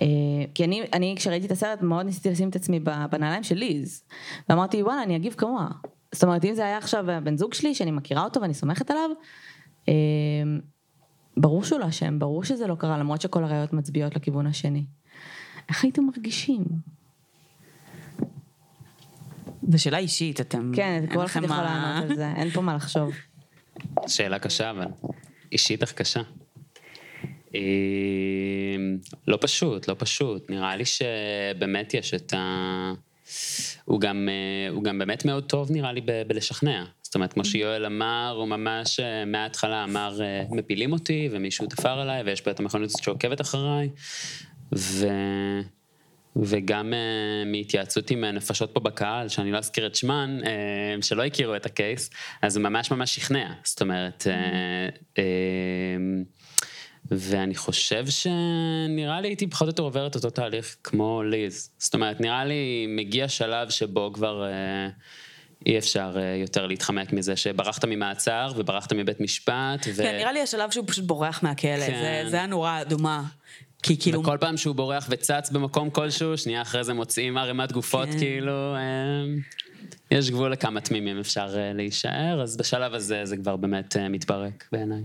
[0.00, 0.06] אה,
[0.54, 4.04] כי אני, אני כשראיתי את הסרט מאוד ניסיתי לשים את עצמי ב- בנעליים של ליז,
[4.48, 5.68] ואמרתי וואלה אני אגיב כמוה.
[6.12, 9.10] זאת אומרת אם זה היה עכשיו הבן זוג שלי שאני מכירה אותו ואני סומכת עליו,
[9.88, 9.94] אה,
[11.36, 14.84] ברור שהוא לא אשם, ברור שזה לא קרה למרות שכל הראיות מצביעות לכיוון השני.
[15.68, 16.64] איך הייתם מרגישים?
[19.68, 20.72] זו שאלה אישית, אתם...
[20.76, 23.12] כן, אין כל אחד יכול לענות על זה, אין פה מה לחשוב.
[24.06, 24.86] שאלה קשה, אבל
[25.52, 26.20] אישית אך קשה.
[27.54, 27.60] אה,
[29.28, 30.50] לא פשוט, לא פשוט.
[30.50, 32.92] נראה לי שבאמת יש את ה...
[33.84, 36.84] הוא גם, אה, הוא גם באמת מאוד טוב נראה לי ב- בלשכנע.
[37.02, 42.00] זאת אומרת, כמו שיואל אמר, הוא ממש אה, מההתחלה אמר, אה, מפילים אותי, ומישהו תפר
[42.00, 43.88] עליי, ויש פה את המכונית הזאת שעוקבת אחריי.
[44.76, 45.06] ו...
[46.36, 51.56] וגם uh, מהתייעצות עם נפשות פה בקהל, שאני לא אזכיר את שמן, uh, שלא הכירו
[51.56, 52.10] את הקייס,
[52.42, 53.52] אז הוא ממש ממש שכנע.
[53.64, 55.20] זאת אומרת, uh, uh,
[57.10, 61.70] ואני חושב שנראה לי הייתי פחות או יותר עובר את אותו תהליך כמו ליז.
[61.78, 64.92] זאת אומרת, נראה לי מגיע שלב שבו כבר uh,
[65.66, 69.86] אי אפשר uh, יותר להתחמק מזה שברחת ממעצר וברחת מבית משפט.
[69.94, 70.02] ו...
[70.02, 72.22] כן, נראה לי השלב שהוא פשוט בורח מהכלא, כן.
[72.24, 73.22] זה- זה הנורה האדומה.
[73.82, 74.20] כי כאילו...
[74.20, 78.18] וכל פעם שהוא בורח וצץ במקום כלשהו, שנייה אחרי זה מוצאים ערימת גופות, כן.
[78.18, 78.80] כאילו, אה,
[80.10, 84.64] יש גבול לכמה תמימים אפשר אה, להישאר, אז בשלב הזה זה כבר באמת אה, מתפרק
[84.72, 85.02] בעיניי.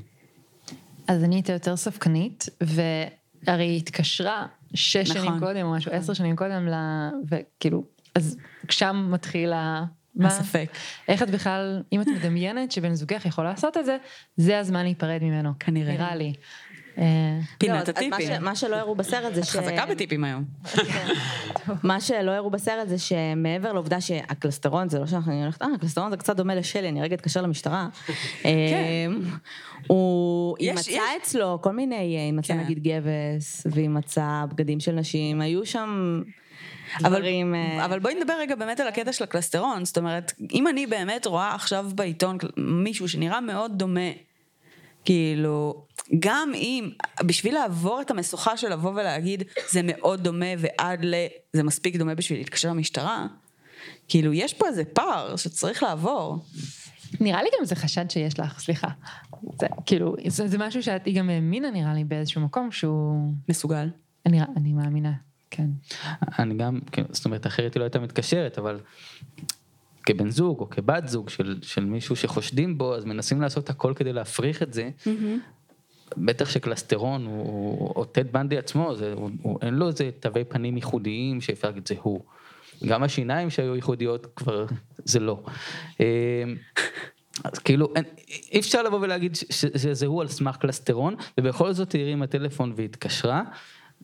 [1.08, 5.22] אז אני הייתה יותר ספקנית, והרי היא התקשרה שש נכון.
[5.28, 6.74] שנים קודם, או משהו, עשר שנים קודם, ל...
[7.30, 7.84] וכאילו,
[8.16, 8.38] אז
[8.70, 9.86] שם מתחיל ה...
[10.16, 10.70] מה- הספק.
[11.08, 13.98] איך את בכלל, אם את מדמיינת שבן זוגך יכול לעשות את זה,
[14.38, 15.52] זה הזמן להיפרד ממנו.
[15.60, 15.94] כנראה.
[15.94, 16.34] נראה לי.
[16.98, 17.04] אה,
[17.58, 18.44] פינת לא, הטיפים.
[18.44, 19.50] מה שלא הראו בסרט זה את ש...
[19.50, 20.44] חזקה בטיפים היום.
[21.84, 26.18] מה שלא הראו בסרט זה שמעבר לעובדה שהקלסטרון, זה לא שאנחנו הולכת, אה, הקלסטרון זה
[26.18, 27.88] קצת דומה לשלי, אני רגע אתקשר למשטרה.
[28.46, 28.50] אמ,
[29.88, 32.60] הוא יש- יימצא יש- אצלו כל מיני, יימצא כן.
[32.60, 36.22] נגיד גבס, ויימצא בגדים של נשים, היו שם
[37.04, 37.56] אבל, דברים...
[37.56, 41.26] אה, אבל בואי נדבר רגע באמת על הקטע של הקלסטרון, זאת אומרת, אם אני באמת
[41.28, 44.10] רואה עכשיו בעיתון מישהו שנראה מאוד דומה,
[45.06, 45.86] כאילו,
[46.20, 46.90] גם אם,
[47.26, 51.16] בשביל לעבור את המשוכה של לבוא ולהגיד, זה מאוד דומה ועד ל...
[51.54, 53.28] זה מספיק דומה בשביל להתקשר למשטרה,
[54.08, 56.46] כאילו, יש פה איזה פער שצריך לעבור.
[57.20, 58.88] נראה לי גם זה חשד שיש לך, סליחה.
[59.60, 63.34] זה כאילו, זה, זה משהו שאת, היא גם האמינה נראה לי באיזשהו מקום שהוא...
[63.50, 63.90] מסוגל.
[64.26, 65.14] אני, אני מאמינה,
[65.50, 65.68] כן.
[66.40, 68.80] אני גם, כאילו, זאת אומרת, אחרת היא לא הייתה מתקשרת, אבל
[70.06, 74.14] כבן זוג או כבת זוג של, של מישהו שחושדים בו, אז מנסים לעשות הכל כדי
[74.14, 74.90] להפריך את זה.
[76.18, 80.44] בטח שקלסטרון הוא, הוא- או טד בנדי עצמו, זה, הוא, הוא, אין לו איזה תווי
[80.44, 82.22] פנים ייחודיים שאפשר להגיד זה הוא.
[82.86, 84.66] גם השיניים שהיו ייחודיות כבר
[84.98, 85.44] זה לא.
[86.02, 86.44] אה,
[87.44, 88.04] אז כאילו אין,
[88.52, 93.44] אי אפשר לבוא ולהגיד שזה הוא על סמך קלסטרון ובכל זאת היא הרימה טלפון והתקשרה.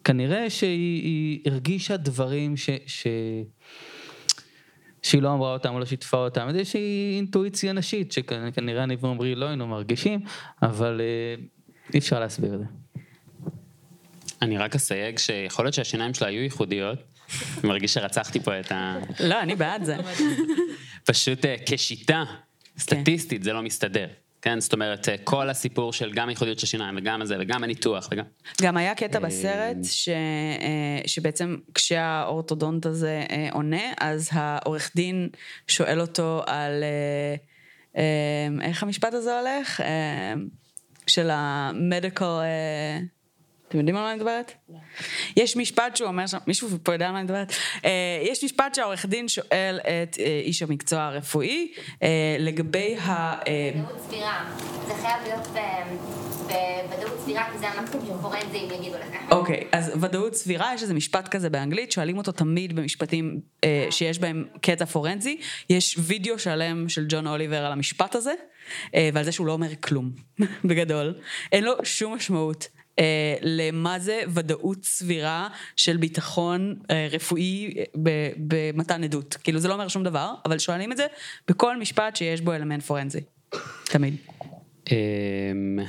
[0.03, 2.69] כנראה שהיא היא הרגישה דברים ש...
[2.85, 3.07] ש...
[5.01, 9.35] שהיא לא אמרה אותם או לא שיתפה אותם, זה איזושהי אינטואיציה נשית שכנראה אני ועמרי
[9.35, 10.19] לא היינו מרגישים,
[10.61, 11.43] אבל אה,
[11.93, 12.65] אי אפשר להסביר את זה.
[14.41, 16.99] אני רק אסייג שיכול להיות שהשיניים שלה היו ייחודיות,
[17.59, 18.97] אני מרגיש שרצחתי פה את ה...
[19.19, 19.97] לא, אני בעד זה.
[21.05, 22.23] פשוט אה, כשיטה
[22.77, 24.07] סטטיסטית זה לא מסתדר.
[24.41, 28.09] כן, זאת אומרת, אה, כל הסיפור של גם הייחודיות של שיניים וגם הזה וגם הניתוח
[28.11, 28.25] וגם...
[28.61, 35.29] גם היה קטע אה, בסרט ש, אה, שבעצם כשהאורתודונט הזה עונה, אז העורך דין
[35.67, 36.83] שואל אותו על
[38.61, 39.81] איך המשפט הזה הולך?
[41.07, 42.25] של המדיקל...
[43.71, 44.51] אתם יודעים על מה אני מדברת?
[45.37, 47.53] יש משפט שהוא אומר שם, מישהו פה יודע על מה אני מדברת?
[47.85, 47.89] אה,
[48.23, 51.71] יש משפט שהעורך דין שואל את אה, איש המקצוע הרפואי
[52.03, 53.09] אה, לגבי ה...
[53.47, 54.43] אה, ודאות סבירה.
[54.87, 55.47] זה חייב להיות
[56.89, 59.31] בוודאות סבירה, כי זה המקסימום שפורנזים יגידו לך.
[59.31, 63.39] אוקיי, אז ודאות סבירה, יש איזה משפט כזה באנגלית, שואלים אותו תמיד במשפטים
[63.89, 65.37] שיש בהם קטע פורנזי.
[65.69, 68.33] יש וידאו שלם של ג'ון אוליבר על המשפט הזה,
[69.13, 70.11] ועל זה שהוא לא אומר כלום,
[70.69, 71.13] בגדול.
[71.51, 72.67] אין לו שום משמעות.
[72.99, 79.37] אה, למה זה ודאות סבירה של ביטחון אה, רפואי אה, ב- במתן עדות.
[79.43, 81.05] כאילו זה לא אומר שום דבר, אבל שואלים את זה
[81.47, 83.21] בכל משפט שיש בו אלמנט פורנזי.
[83.83, 84.15] תמיד.
[84.91, 85.79] אמ,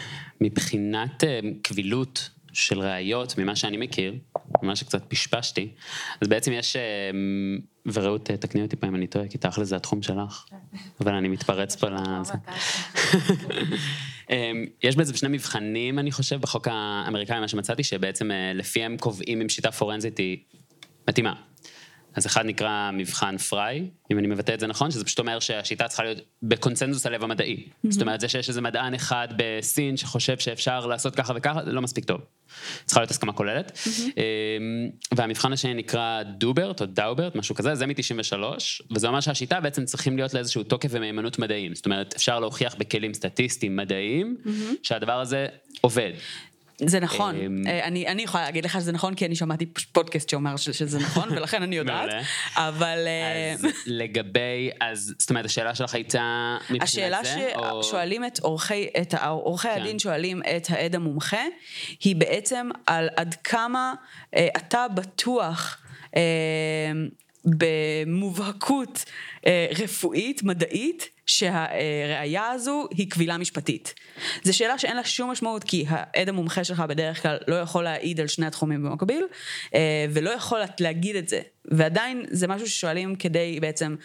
[0.41, 4.15] מבחינת אה, קבילות של ראיות, ממה שאני מכיר,
[4.63, 5.69] ממה שקצת פשפשתי,
[6.21, 9.77] אז בעצם יש, אמ, ורעות אה, תקני אותי פה אם אני טועה, כי תכל'ס זה
[9.77, 10.45] התחום שלך,
[11.01, 12.33] אבל אני מתפרץ פה לזה.
[14.31, 19.41] אמ, יש בעצם שני מבחנים, אני חושב, בחוק האמריקאי, מה שמצאתי, שבעצם אה, לפיהם קובעים
[19.41, 20.39] אם שיטה פורנזית היא
[21.09, 21.35] מתאימה.
[22.15, 25.89] אז אחד נקרא מבחן Frye, אם אני מבטא את זה נכון, שזה פשוט אומר שהשיטה
[25.89, 27.69] צריכה להיות בקונצנזוס הלב המדעי.
[27.89, 31.83] זאת אומרת, זה שיש איזה מדען אחד בסין שחושב שאפשר לעשות ככה וככה, זה לא
[31.83, 32.21] מספיק טוב.
[32.85, 33.79] צריכה להיות הסכמה כוללת.
[34.17, 34.23] אמ,
[35.15, 38.35] והמבחן השני נקרא Daubert או Daubert, משהו כזה, זה מ-93,
[38.91, 41.75] וזה אומר שהשיטה בעצם צריך להיות לה איזשהו תוקף ומהימנות מדעיים.
[41.75, 44.37] זאת אומרת, אפשר להוכיח בכלים סטטיסטיים מדעיים,
[44.83, 45.47] שהדבר הזה
[45.81, 46.13] עובד.
[46.87, 50.29] זה נכון, אמ, אה, אני, אני יכולה להגיד לך שזה נכון, כי אני שמעתי פודקאסט
[50.29, 52.11] שאומר שזה נכון, ולכן אני יודעת.
[52.57, 57.83] אבל אה, אז לגבי, אז זאת אומרת, השאלה שלך הייתה מבחינת השאלה זה, או...
[57.83, 59.81] ששואלים את עורכי, את עורכי כן.
[59.81, 61.43] הדין שואלים את העד המומחה,
[62.05, 63.95] היא בעצם על עד כמה
[64.37, 65.79] אה, אתה בטוח
[67.45, 69.05] במובהקות
[69.79, 73.95] רפואית, מדעית, שהראייה הזו היא קבילה משפטית.
[74.43, 78.21] זו שאלה שאין לה שום משמעות, כי העד המומחה שלך בדרך כלל לא יכול להעיד
[78.21, 79.25] על שני התחומים במקביל,
[79.75, 81.41] אה, ולא יכול להגיד את זה.
[81.65, 83.97] ועדיין זה משהו ששואלים כדי בעצם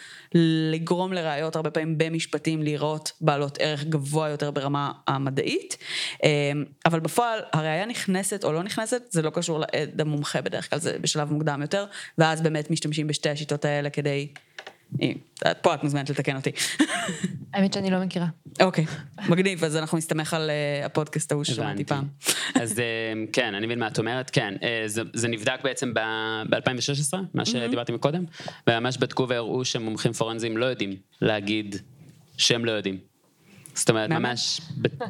[0.72, 5.76] לגרום לראיות הרבה פעמים במשפטים לראות בעלות ערך גבוה יותר ברמה המדעית,
[6.24, 6.52] אה,
[6.86, 10.98] אבל בפועל הראייה נכנסת או לא נכנסת, זה לא קשור לעד המומחה בדרך כלל, זה
[11.00, 11.84] בשלב מוקדם יותר,
[12.18, 14.28] ואז באמת משתמשים בשתי השיטות האלה כדי...
[15.62, 16.50] פה את מוזמנת לתקן אותי.
[17.54, 18.26] האמת שאני לא מכירה.
[18.60, 18.86] אוקיי,
[19.28, 21.84] מגניב, אז אנחנו נסתמך על אה, הפודקאסט ההוא ששמעתי.
[21.84, 22.04] פעם.
[22.54, 22.84] אז אה,
[23.32, 27.92] כן, אני מבין מה את אומרת, כן, אה, זה, זה נבדק בעצם ב-2016, מה שדיברתי
[27.92, 28.24] מקודם,
[28.66, 31.76] וממש בדקו והראו שמומחים פורנזיים לא יודעים להגיד
[32.36, 32.98] שהם לא יודעים.
[33.74, 34.10] זאת אומרת?
[34.10, 34.60] ממש.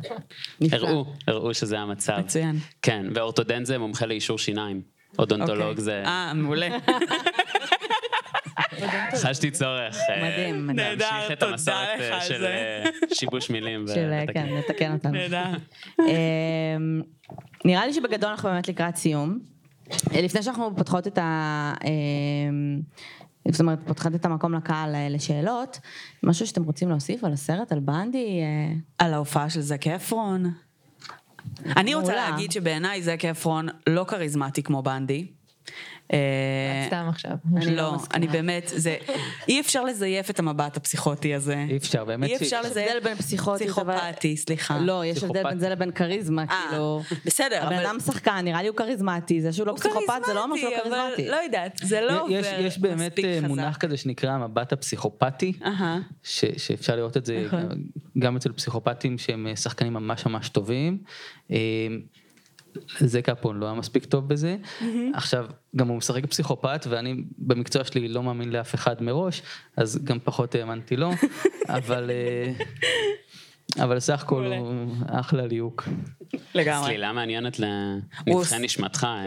[0.72, 2.18] הראו, הראו שזה המצב.
[2.18, 2.58] מצוין.
[2.82, 4.82] כן, ואורתודנט זה מומחה לאישור שיניים.
[5.18, 5.84] אודונטולוג אוקיי.
[5.84, 6.02] זה...
[6.06, 6.68] אה, מעולה.
[9.16, 9.96] חשתי צורך.
[10.10, 10.88] אה, מדהים, מדהים.
[10.88, 12.44] נהדר, להמשיך את תודה לך אה, על של.
[12.44, 13.86] אה, שיבוש מילים.
[13.86, 14.10] של.
[14.34, 15.12] כן, לתקן אותנו.
[15.12, 15.44] נהדר.
[16.00, 17.02] אמ,
[17.64, 19.38] נראה לי שבגדול אנחנו באמת לקראת סיום.
[20.14, 21.72] לפני שאנחנו פותחות את ה...
[21.84, 22.80] אמ,
[23.50, 25.80] זאת אומרת, פותחות את המקום לקהל לשאלות,
[26.22, 28.40] משהו שאתם רוצים להוסיף על הסרט, על בנדי?
[28.98, 30.52] על ההופעה של זק אפרון.
[31.76, 32.14] אני רוצה.
[32.14, 35.26] להגיד שבעיניי זק אפרון לא כריזמטי כמו בנדי.
[36.12, 37.32] אה, סתם עכשיו.
[37.56, 37.96] אני לא לא.
[38.14, 38.96] אני באמת, זה,
[39.48, 41.64] אי אפשר לזייף את המבט הפסיכוטי הזה.
[41.68, 42.90] אי אפשר, באמת אי אפשר יש לזייף.
[42.90, 44.78] הבדל בין פסיכוטי, פסיכופתי, סליחה.
[44.78, 47.02] לא, יש הבדל בין זה לבין כריזמה, אה, כאילו...
[47.24, 47.86] בסדר, הבן אבל...
[47.86, 51.28] אדם שחקן, נראה לי הוא כריזמטי, זה שהוא לא פסיכופת זה לא אומר שהוא כריזמטי.
[51.28, 53.48] לא יודעת, זה לא עובר יש, יש באמת מספיק אה, חזק.
[53.48, 55.52] מונח כזה שנקרא המבט הפסיכופתי,
[56.22, 57.46] שאפשר לראות את זה.
[58.18, 60.98] גם, אצל פסיכופטים שהם שחקנים ממש ממש טובים.
[62.98, 64.56] זה קפון לא היה מספיק טוב בזה.
[65.14, 69.42] עכשיו, גם הוא משחק פסיכופת ואני במקצוע שלי לא מאמין לאף אחד מראש,
[69.76, 71.10] אז גם פחות האמנתי לו,
[71.68, 72.10] אבל...
[72.10, 72.52] אה,
[73.84, 74.52] אבל סך הכל.
[74.58, 75.88] הוא אחלה ליהוק.
[76.54, 76.86] לגמרי.
[76.88, 79.04] צלילה מעניינת לנבחי עוש- נשמתך.
[79.10, 79.26] אה,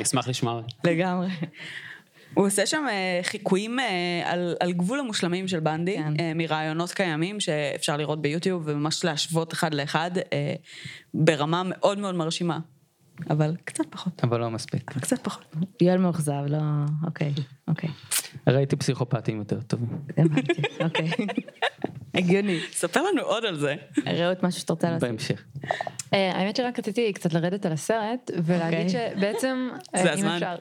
[0.02, 0.62] אשמח לשמוע.
[0.84, 1.28] לגמרי.
[2.34, 6.12] הוא עושה שם אה, חיקויים אה, על, על גבול המושלמים של בנדי, כן.
[6.20, 10.10] אה, מרעיונות קיימים שאפשר לראות ביוטיוב וממש להשוות אחד לאחד
[11.14, 12.58] ברמה מאוד מאוד מרשימה.
[13.30, 14.90] אבל קצת פחות, אבל לא מספיק.
[14.90, 15.56] קצת פחות.
[15.80, 16.58] יואל מאוכזב, לא...
[17.06, 17.32] אוקיי,
[17.72, 17.90] אוקיי.
[18.46, 19.88] ראיתי פסיכופטים יותר טובים.
[20.18, 21.10] הבנתי, אוקיי.
[22.14, 22.60] הגיוני.
[22.72, 23.74] ספר לנו עוד על זה.
[24.06, 25.08] רעות, משהו שאתה רוצה להוסיף?
[25.08, 25.44] בהמשך.
[26.14, 28.88] אה, האמת שרק רציתי קצת לרדת על הסרט ולהגיד אוקיי.
[28.88, 29.68] שבעצם,
[30.02, 30.26] זה אה, אם.
[30.26, 30.54] אפשר,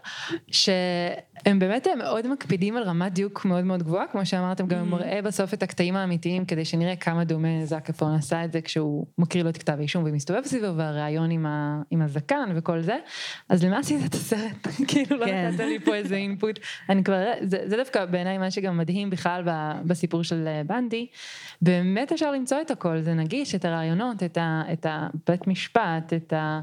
[0.52, 4.88] שהם באמת אה, מאוד מקפידים על רמת דיוק מאוד מאוד גבוהה, כמו שאמרתם, גם הוא
[4.88, 9.06] מראה בסוף את הקטעים האמיתיים כדי שנראה כמה דומה זאק אפרון עשה את זה כשהוא
[9.18, 11.46] מקריא לו את כתב האישום ומסתובב סביבו והריאיון
[11.92, 12.96] עם הזקן וכל זה,
[13.50, 14.68] אז למה עשית את הסרט?
[14.88, 15.50] כאילו לא כן.
[15.54, 16.60] נתת לי פה איזה אינפוט,
[16.90, 19.44] אני כבר, זה, זה דווקא בעיניי מה שגם מדהים בכלל
[19.86, 21.08] בסיפור של אה, בנדי,
[21.62, 26.34] באמת אפשר למצוא את הכל, זה נגיש, את הרעיונות, את, ה, את הבית משפט, את,
[26.34, 26.62] ה,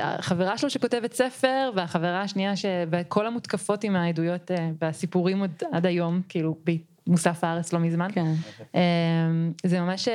[0.00, 2.64] החברה שלו שכותבת ספר, והחברה השנייה, ש...
[2.90, 6.56] וכל המותקפות עם העדויות והסיפורים עוד עד היום, כאילו,
[7.06, 8.08] מוסף הארץ לא מזמן.
[8.12, 8.34] כן.
[9.66, 10.08] זה ממש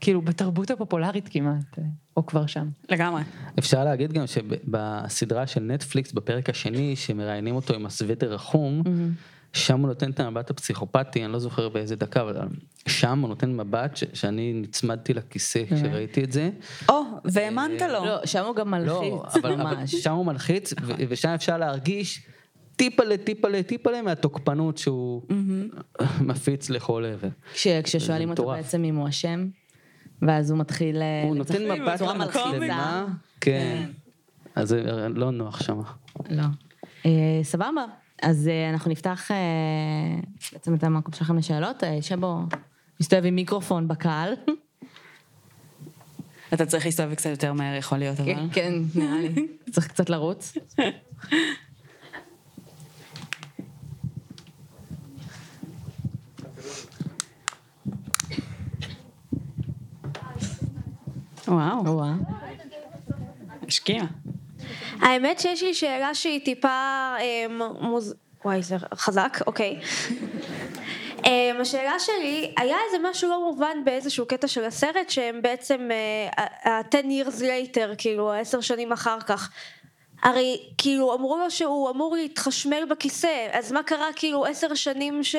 [0.00, 1.78] כאילו בתרבות הפופולרית כמעט,
[2.16, 2.68] או כבר שם.
[2.90, 3.22] לגמרי.
[3.58, 8.82] אפשר להגיד גם שבסדרה של נטפליקס, בפרק השני, שמראיינים אותו עם הסוודר החום,
[9.52, 12.36] שם הוא נותן את המבט הפסיכופתי, אני לא זוכר באיזה דקה, אבל
[12.88, 16.50] שם הוא נותן מבט ש- שאני נצמדתי לכיסא כשראיתי את זה.
[16.88, 18.04] או, והאמנת לו.
[18.04, 19.94] לא, שם הוא גם לא, מלחיץ, אבל, אבל ממש.
[19.94, 22.26] שם הוא מלחיץ, ו- ושם אפשר להרגיש
[22.80, 25.22] טיפלה, טיפלה, טיפלה מהתוקפנות שהוא
[26.20, 27.28] מפיץ לכל עבר.
[27.54, 28.46] כש- כששואלים אותו.
[28.46, 29.46] בעצם אם הוא אשם,
[30.22, 31.02] ואז הוא מתחיל...
[31.02, 33.04] אה, הוא נותן מבט למצלמה, מלחיצה.
[33.40, 33.86] כן.
[34.54, 34.82] אז זה
[35.14, 35.80] לא נוח שם.
[36.30, 36.42] לא.
[37.06, 37.10] אה,
[37.42, 37.84] סבבה.
[38.22, 39.30] אז אה, אנחנו נפתח
[40.52, 41.82] בעצם את המקום שלכם לשאלות.
[42.00, 42.38] שבו
[43.00, 44.32] מסתובב עם מיקרופון בקהל.
[46.54, 48.34] אתה צריך להסתובב קצת יותר מהר, יכול להיות, אבל...
[48.34, 49.46] כן, כן, נראה לי.
[49.70, 50.52] צריך קצת לרוץ.
[61.50, 62.12] וואו, וואו.
[63.68, 64.02] השקיע.
[65.00, 66.68] האמת שיש לי שאלה שהיא טיפה
[67.20, 67.46] אה,
[67.80, 68.14] מוז...
[68.44, 69.80] וואי, זה חזק, אוקיי.
[71.26, 76.48] אה, השאלה שלי, היה איזה משהו לא מובן באיזשהו קטע של הסרט שהם בעצם אה,
[76.72, 79.50] ה-10 years later, כאילו עשר שנים אחר כך.
[80.22, 85.36] הרי כאילו אמרו לו שהוא אמור להתחשמל בכיסא, אז מה קרה כאילו עשר שנים ש...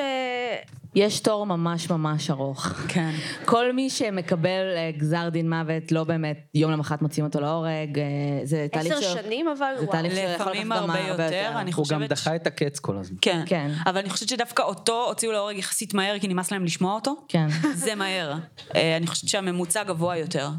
[0.95, 2.65] יש תור ממש ממש ארוך.
[2.87, 3.11] כן.
[3.45, 8.03] כל מי שמקבל אה, גזר דין מוות, לא באמת יום למחרת מוציאים אותו להורג, אה,
[8.43, 9.91] זה תהליך עשר שנים אבל זה וואו.
[9.91, 11.51] תהליך שיכול לפעמים הרבה הרבה יותר, יותר.
[11.55, 12.09] אני הוא גם חושבת...
[12.09, 13.17] דחה את הקץ כל הזמן.
[13.21, 13.43] כן.
[13.45, 13.71] כן.
[13.85, 17.15] אבל אני חושבת שדווקא אותו הוציאו להורג יחסית מהר, כי נמאס להם לשמוע אותו.
[17.27, 17.47] כן.
[17.73, 18.33] זה מהר.
[18.75, 20.49] אה, אני חושבת שהממוצע גבוה יותר.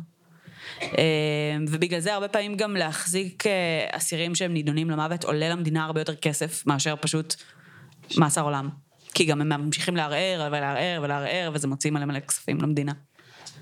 [1.69, 3.45] ובגלל זה הרבה פעמים גם להחזיק
[3.93, 7.35] אסירים שהם נידונים למוות עולה למדינה הרבה יותר כסף מאשר פשוט
[8.17, 8.69] מאסר עולם.
[9.15, 12.93] כי גם הם ממשיכים לערער ולערער ולערער וזה מוציא מלא מלא כספים למדינה.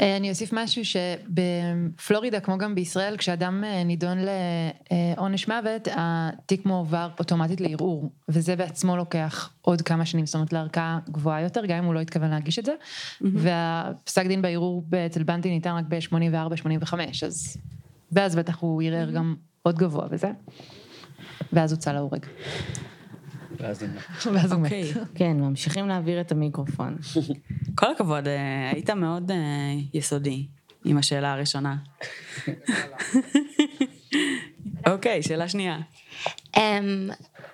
[0.01, 7.09] אה, אני אוסיף משהו שבפלורידה, כמו גם בישראל, כשאדם אה, נידון לעונש מוות, התיק מועבר
[7.19, 11.85] אוטומטית לערעור, וזה בעצמו לוקח עוד כמה שנים, זאת אומרת לערכאה גבוהה יותר, גם אם
[11.85, 12.75] הוא לא התכוון להגיש את זה,
[13.21, 16.95] והפסק דין בערעור אצל בנטי ניתן רק ב-84-85,
[17.27, 17.57] אז...
[18.13, 20.31] ואז בטח הוא ערער גם עוד גבוה בזה,
[21.53, 22.27] ואז הוצא להורג.
[24.33, 24.73] ואז הוא מת.
[24.73, 24.93] אוקיי.
[25.15, 26.97] כן, ממשיכים להעביר את המיקרופון.
[27.79, 29.37] כל הכבוד, אה, היית מאוד אה,
[29.95, 30.47] יסודי
[30.85, 31.77] עם השאלה הראשונה.
[34.93, 35.79] אוקיי, שאלה שנייה.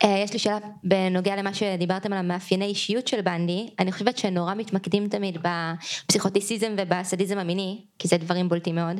[0.04, 4.54] אה, יש לי שאלה בנוגע למה שדיברתם על המאפייני אישיות של בנדי, אני חושבת שנורא
[4.54, 8.96] מתמקדים תמיד בפסיכוטיסיזם ובסדיזם המיני, כי זה דברים בולטים מאוד,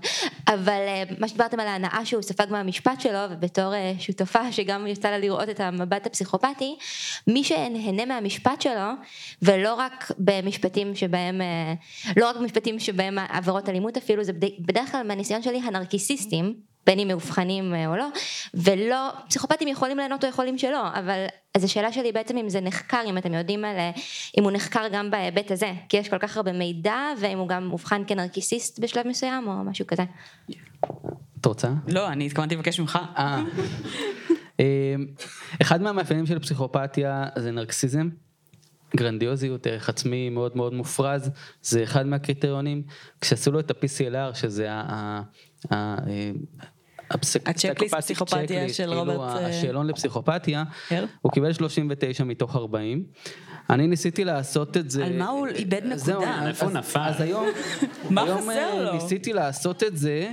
[0.49, 5.11] אבל אה, מה שדיברתם על ההנאה שהוא ספג מהמשפט שלו, ובתור אה, שותפה שגם יצא
[5.11, 6.77] לה לראות את המבט הפסיכופתי,
[7.27, 8.91] מי שנהנה מהמשפט שלו,
[9.43, 11.41] ולא רק במשפטים שבהם,
[12.17, 16.55] לא רק במשפטים שבהם עבירות אלימות אפילו, זה בד- בדרך כלל מהניסיון שלי הנרקיסיסטים,
[16.87, 18.07] בין אם מאובחנים אה, או לא,
[18.55, 23.01] ולא, פסיכופטים יכולים ליהנות או יכולים שלא, אבל אז השאלה שלי בעצם אם זה נחקר,
[23.07, 23.91] אם אתם יודעים על, אה,
[24.39, 27.69] אם הוא נחקר גם בהיבט הזה, כי יש כל כך הרבה מידע, ואם הוא גם
[27.69, 30.03] מאובחן כנרקיסיסט בשלב מסוים או משהו כזה.
[31.41, 31.69] את רוצה?
[31.89, 32.99] לא, אני התכוונתי לבקש ממך.
[33.19, 33.43] אה.
[34.61, 34.65] אמ,
[35.63, 38.09] אחד מהמאפיינים של פסיכופתיה זה נרקסיזם.
[38.97, 41.31] גרנדיוזיות, ערך עצמי מאוד מאוד מופרז,
[41.63, 42.83] זה אחד מהקריטריונים.
[43.21, 44.75] כשעשו לו את ה-PCLR, שזה ה...
[44.75, 45.23] ה-
[45.71, 46.76] ה- הפסיק-
[47.11, 50.65] הצ'קליסט פסיכופתיה של כאילו רוברט, אה, השאלון לפסיכופתיה?
[51.23, 53.05] הוא קיבל 39 מתוך 40.
[53.71, 55.07] אני ניסיתי לעשות את זה...
[55.07, 55.97] על מה הוא איבד נקודה?
[55.97, 57.01] זהו, אז- איפה הוא נפל?
[57.01, 57.47] אז היום,
[58.11, 58.93] מה היום חסר אה, לו?
[58.93, 60.33] ניסיתי לעשות את זה,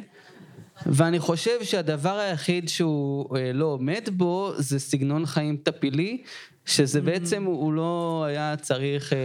[0.86, 6.22] ואני חושב שהדבר היחיד שהוא אה, לא עומד בו זה סגנון חיים טפילי,
[6.66, 7.04] שזה Mm.
[7.04, 9.18] בעצם הוא הוא לא היה צריך, אה,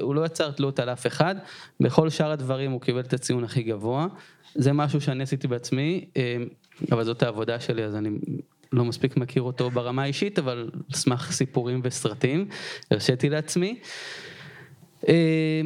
[0.00, 1.34] הוא לא יצר תלות על אף אחד,
[1.80, 4.06] בכל שאר הדברים הוא קיבל את הציון הכי גבוה.
[4.54, 6.36] זה משהו שאני עשיתי בעצמי, אה,
[6.92, 8.10] אבל זאת העבודה שלי, אז אני
[8.72, 12.48] לא מספיק מכיר אותו ברמה האישית, אבל על סמך סיפורים וסרטים,
[12.90, 13.80] הרשיתי לעצמי.
[15.08, 15.60] אה,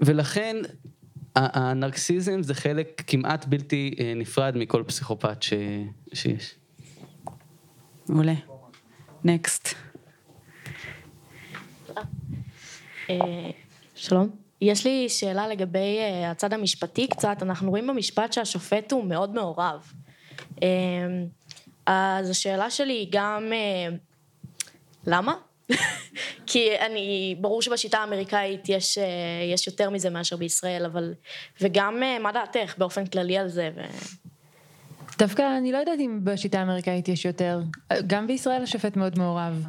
[0.00, 0.56] ולכן
[1.36, 5.52] הנרקסיזם זה חלק כמעט בלתי אה, נפרד מכל פסיכופת ש...
[6.12, 6.54] שיש.
[8.08, 8.34] מעולה.
[9.24, 9.68] נקסט.
[13.10, 13.50] אה,
[13.94, 14.30] שלום.
[14.60, 19.92] יש לי שאלה לגבי הצד המשפטי קצת, אנחנו רואים במשפט שהשופט הוא מאוד מעורב.
[20.62, 20.68] אה,
[21.86, 23.96] אז השאלה שלי היא גם, אה,
[25.06, 25.34] למה?
[26.46, 29.04] כי אני, ברור שבשיטה האמריקאית יש, אה,
[29.52, 31.14] יש יותר מזה מאשר בישראל, אבל,
[31.60, 33.70] וגם אה, מה דעתך באופן כללי על זה?
[33.76, 33.80] ו...
[35.18, 37.60] דווקא אני לא יודעת אם בשיטה האמריקאית יש יותר.
[38.06, 39.64] גם בישראל השופט מאוד מעורב.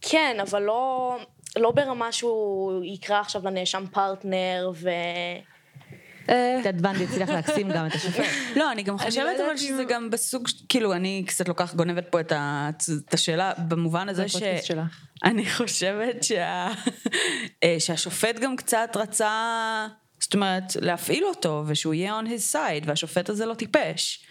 [0.00, 1.16] כן, אבל לא,
[1.56, 4.90] לא ברמה שהוא יקרא עכשיו לנאשם פרטנר ו...
[6.62, 8.24] טד ונדי הצליח להקסים גם את השופט.
[8.56, 12.20] לא, אני גם חושבת יודעת אבל שזה גם בסוג, כאילו, אני קצת לוקח, גונבת פה
[12.20, 14.42] את השאלה, במובן הזה ש...
[15.24, 16.24] אני חושבת.
[17.64, 19.86] אה, שהשופט גם קצת רצה,
[20.20, 24.26] זאת אומרת, להפעיל אותו, ושהוא יהיה on his side, והשופט הזה לא טיפש.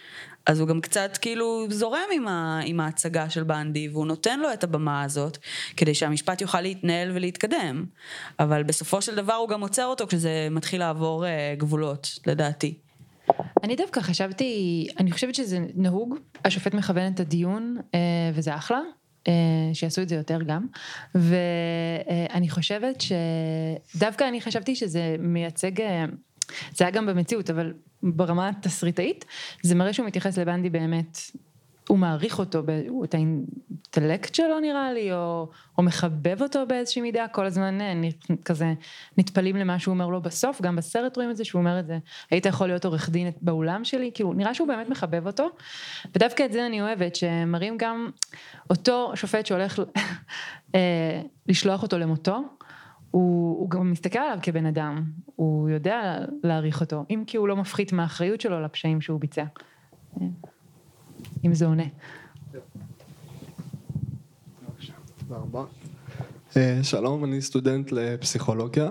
[0.46, 2.60] אז הוא גם קצת כאילו זורם עם, ה...
[2.64, 5.38] עם ההצגה של בנדי, והוא נותן לו את הבמה הזאת,
[5.76, 7.84] כדי שהמשפט יוכל להתנהל ולהתקדם.
[8.38, 12.74] אבל בסופו של דבר הוא גם עוצר אותו כשזה מתחיל לעבור אה, גבולות, לדעתי.
[13.64, 18.00] אני דווקא חשבתי, אני חושבת שזה נהוג, השופט מכוון את הדיון, אה,
[18.34, 18.80] וזה אחלה,
[19.28, 19.32] אה,
[19.72, 20.66] שיעשו את זה יותר גם,
[21.14, 23.04] ואני חושבת
[23.94, 26.04] שדווקא אני חשבתי שזה מייצג, אה,
[26.74, 27.72] זה היה גם במציאות, אבל
[28.02, 29.24] ברמה התסריטאית,
[29.62, 31.18] זה מראה שהוא מתייחס לבנדי באמת,
[31.88, 32.62] הוא מעריך אותו,
[33.04, 37.92] את האינטלקט שלו נראה לי, או, או מחבב אותו באיזושהי מידה, כל הזמן אה,
[38.44, 38.74] כזה
[39.18, 41.98] נטפלים למה שהוא אומר לו בסוף, גם בסרט רואים את זה שהוא אומר את זה,
[42.30, 45.48] היית יכול להיות עורך דין באולם שלי, כאילו נראה שהוא באמת מחבב אותו,
[46.14, 48.10] ודווקא את זה אני אוהבת, שמראים גם
[48.70, 49.78] אותו שופט שהולך
[50.74, 52.42] אה, לשלוח אותו למותו,
[53.10, 55.04] הוא, הוא גם מסתכל עליו כבן אדם,
[55.36, 59.44] הוא יודע להעריך אותו, אם כי הוא לא מפחית מהאחריות שלו לפשעים שהוא ביצע.
[61.44, 61.84] אם זה עונה.
[66.56, 68.90] אה, שלום, אני סטודנט לפסיכולוגיה,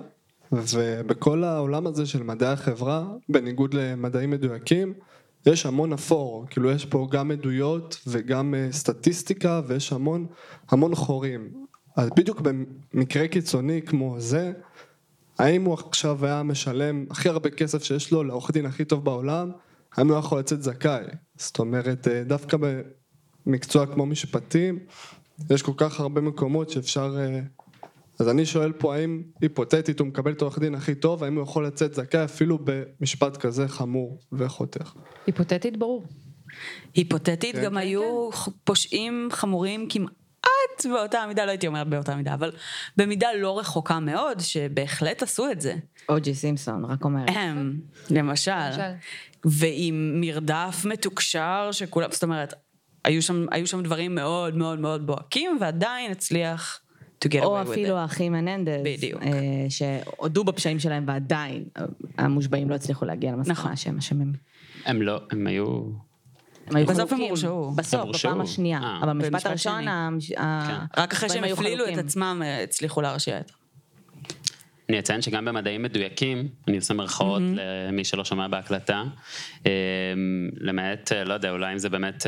[0.51, 4.93] ובכל העולם הזה של מדעי החברה, בניגוד למדעים מדויקים,
[5.45, 10.26] יש המון אפור, כאילו יש פה גם עדויות וגם אה, סטטיסטיקה ויש המון
[10.70, 11.66] המון חורים.
[11.96, 14.52] אז בדיוק במקרה קיצוני כמו זה,
[15.39, 19.52] האם הוא עכשיו היה משלם הכי הרבה כסף שיש לו לעורך דין הכי טוב בעולם,
[19.98, 21.04] האם הוא יכול לצאת זכאי?
[21.36, 22.58] זאת אומרת, אה, דווקא
[23.46, 24.80] במקצוע כמו משפטים,
[25.50, 27.16] יש כל כך הרבה מקומות שאפשר...
[27.20, 27.39] אה,
[28.20, 31.43] אז אני שואל פה האם היפותטית הוא מקבל את העורך דין הכי טוב, האם הוא
[31.43, 34.93] יכול לצאת זכאי אפילו במשפט כזה חמור וחותך.
[35.28, 36.04] היפותטית ברור.
[36.93, 37.64] היפותטית כן.
[37.64, 38.30] גם היו
[38.64, 40.12] פושעים חמורים כמעט
[40.84, 42.51] באותה מידה, לא הייתי אומרת באותה מידה, אבל
[42.97, 45.76] במידה לא רחוקה מאוד, שבהחלט עשו את זה.
[46.09, 47.30] או.ג'י סימפסון, רק אומרת.
[47.30, 48.51] הם, למשל.
[48.51, 48.91] למשל.
[49.45, 52.53] ועם מרדף מתוקשר שכולם, זאת אומרת,
[53.03, 56.82] היו שם, היו שם דברים מאוד מאוד מאוד בוהקים, ועדיין הצליח
[57.26, 57.99] to get או away with אפילו it.
[57.99, 59.21] האחים מננדז, בדיוק.
[59.23, 61.86] אה, שהודו בפשעים שלהם ועדיין אה,
[62.17, 63.76] המושבעים לא הצליחו להגיע למסקנה נכון.
[63.76, 64.34] שהם אשמים.
[64.86, 65.65] הם לא, הם היו...
[66.68, 67.20] הם היו בסוף הם.
[67.20, 67.72] הורשעו.
[67.76, 68.16] בסוף.
[68.16, 68.80] בפעם השנייה.
[68.84, 70.09] אה, אבל במשפט הראשון, ה-
[70.97, 71.97] רק אחרי שהם הפלילו את.
[71.97, 73.51] עצמם, אה, הצליחו להרשיע את
[74.89, 77.41] אני אציין שגם במדעים מדויקים, אני עושה מירכאות
[77.88, 79.03] למי שלא שומע בהקלטה,
[79.66, 79.72] אה,
[80.57, 82.24] למעט, לא יודע, אולי אם זה באמת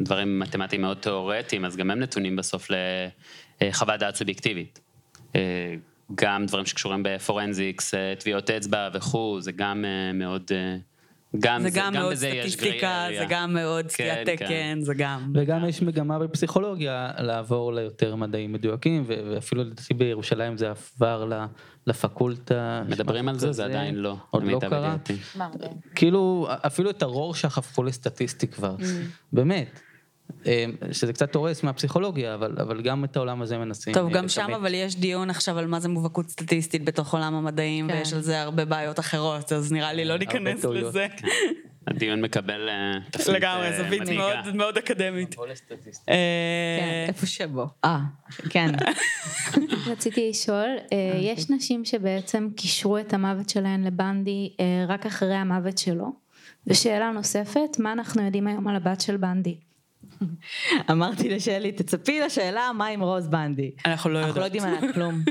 [0.00, 2.68] דברים מתמטיים מאוד תיאורטיים, אז גם הם נתונים בסוף
[3.62, 4.80] לחוות דעת סובייקטיבית.
[6.14, 10.50] גם דברים שקשורים בפורנזיקס, טביעות אצבע וכו', זה גם מאוד...
[11.40, 13.24] גם, זה גם מאוד סטטיסטיקה, זה.
[13.28, 14.46] גם מאוד סטיית כן, כן.
[14.46, 15.32] תקן, זה גם...
[15.34, 21.44] וגם יש מגמה בפסיכולוגיה לעבור ליותר מדעים מדויקים, ואפילו לדעתי בירושלים זה עבר ל-
[21.86, 22.82] לפקולטה.
[22.88, 24.78] מדברים על זה, זה עדיין לא, עוד לא קרה.
[25.04, 25.16] ידיעתי.
[25.94, 28.76] כאילו, אפילו את הרורשך הפכו לסטטיסטי כבר,
[29.32, 29.80] באמת.
[30.46, 33.94] אה, שזה קצת הורס מהפסיכולוגיה, אבל, אבל גם את העולם הזה מנסים.
[33.94, 34.50] טוב, אה, גם שם.
[34.56, 37.94] אבל יש דיון עכשיו על מה זה מובהקות סטטיסטית בתוך עולם המדעים, כן.
[37.94, 40.64] ויש על זה הרבה בעיות אחרות, אז נראה לי לא הרבה ניכנס.
[40.64, 41.06] לזה.
[41.88, 44.22] הדיון מקבל אה, תפנית לגמרי, אה, זווית מדאיגה.
[44.44, 45.34] מאוד- מאוד אקדמית.
[45.34, 45.42] כן,
[46.08, 47.66] אה, איפה שבו.
[47.84, 47.98] אה,
[48.50, 48.72] כן.
[49.92, 55.78] רציתי לשאול, אה, יש נשים שבעצם קישרו את המוות שלהן לבנדי אה, רק אחרי המוות
[55.78, 56.12] שלו?
[56.66, 59.56] ושאלה נוספת, מה אנחנו יודעים היום על הבת של בנדי?
[60.90, 63.70] אמרתי לשלי, תצפי לשאלה מה עם רוז בנדי.
[63.86, 64.64] אנחנו לא אנחנו לא יודעות.
[64.64, 65.22] יודעים עליה כלום,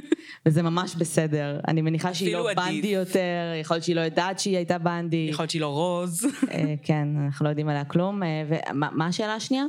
[0.45, 1.59] וזה ממש בסדר.
[1.67, 2.63] אני מניחה שהיא לא עדיף.
[2.63, 5.27] בנדי יותר, יכול להיות שהיא לא יודעת שהיא הייתה בנדי.
[5.29, 6.25] יכול להיות שהיא לא רוז.
[6.51, 8.23] אה, כן, אנחנו לא יודעים עליה כלום.
[8.23, 9.63] אה, ומה מה השאלה השנייה?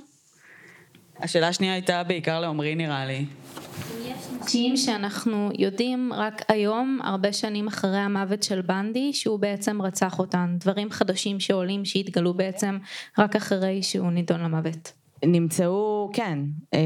[1.21, 3.27] השאלה השנייה הייתה בעיקר לעומרי נראה לי.
[4.47, 10.57] נשים שאנחנו יודעים רק היום, הרבה שנים אחרי המוות של בנדי, שהוא בעצם רצח אותן.
[10.61, 12.79] דברים חדשים שעולים, שהתגלו בעצם
[13.19, 14.93] רק אחרי שהוא נידון למוות.
[15.25, 16.39] נמצאו, כן.
[16.75, 16.79] אה,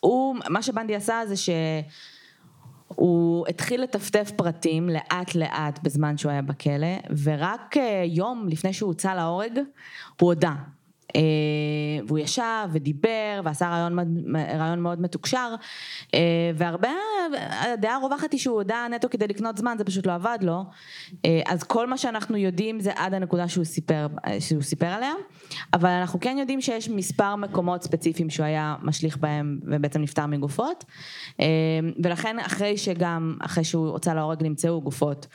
[0.00, 6.96] הוא, מה שבנדי עשה זה שהוא התחיל לטפטף פרטים לאט לאט בזמן שהוא היה בכלא,
[7.22, 9.58] ורק אה, יום לפני שהוא הוצא להורג,
[10.20, 10.54] הוא הודה.
[11.16, 11.20] אה,
[12.06, 13.98] והוא ישב ודיבר ועשה רעיון,
[14.58, 15.54] רעיון מאוד מתוקשר,
[16.14, 16.20] אה,
[16.54, 16.90] והרבה,
[17.50, 20.64] הדעה הרווחת היא שהוא הודה נטו כדי לקנות זמן, זה פשוט לא עבד לו,
[21.24, 24.06] אה, אז כל מה שאנחנו יודעים זה עד הנקודה שהוא סיפר,
[24.40, 25.12] שהוא סיפר עליה,
[25.72, 30.84] אבל אנחנו כן יודעים שיש מספר מקומות ספציפיים שהוא היה משליך בהם ובעצם נפטר מגופות,
[32.04, 35.26] ולכן אחרי שגם, אחרי שהוא הוצא להורג נמצאו גופות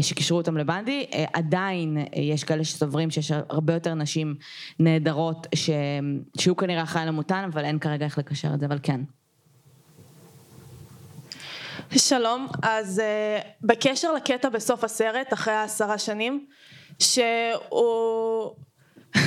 [0.00, 4.34] שקישרו אותם לבנדי, עדיין יש כאלה שסוברים שיש הרבה יותר נשים
[4.78, 5.21] נהדרות
[5.54, 5.70] ש...
[6.38, 9.00] שהוא כנראה אחראי למותן, אבל אין כרגע איך לקשר את זה, אבל כן.
[11.96, 16.46] שלום, אז uh, בקשר לקטע בסוף הסרט, אחרי העשרה שנים,
[16.98, 18.50] שהוא...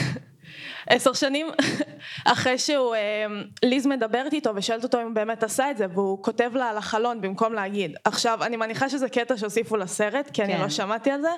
[0.90, 1.48] עשר שנים
[2.26, 3.26] אחרי שהוא, אה,
[3.64, 6.78] ליז מדברת איתו ושואלת אותו אם הוא באמת עשה את זה והוא כותב לה על
[6.78, 10.62] החלון במקום להגיד עכשיו אני מניחה שזה קטע שהוסיפו לסרט כי אני כן.
[10.62, 11.30] לא שמעתי על זה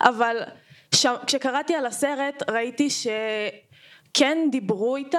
[0.00, 0.36] אבל
[0.94, 1.06] ש...
[1.26, 2.88] כשקראתי על הסרט ראיתי
[4.16, 5.18] שכן דיברו איתה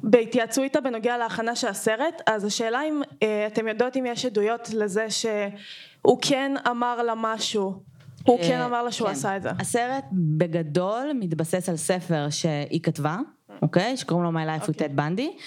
[0.00, 4.70] בהתייעצו איתה בנוגע להכנה של הסרט אז השאלה אם אה, אתם יודעות אם יש עדויות
[4.70, 7.82] לזה שהוא כן אמר לה משהו
[8.24, 9.12] הוא כן אה, אמר לה שהוא כן.
[9.12, 13.18] עשה את זה הסרט בגדול מתבסס על ספר שהיא כתבה,
[13.62, 13.96] אוקיי?
[13.96, 15.42] שקוראים לו My Life with Ted Bundy.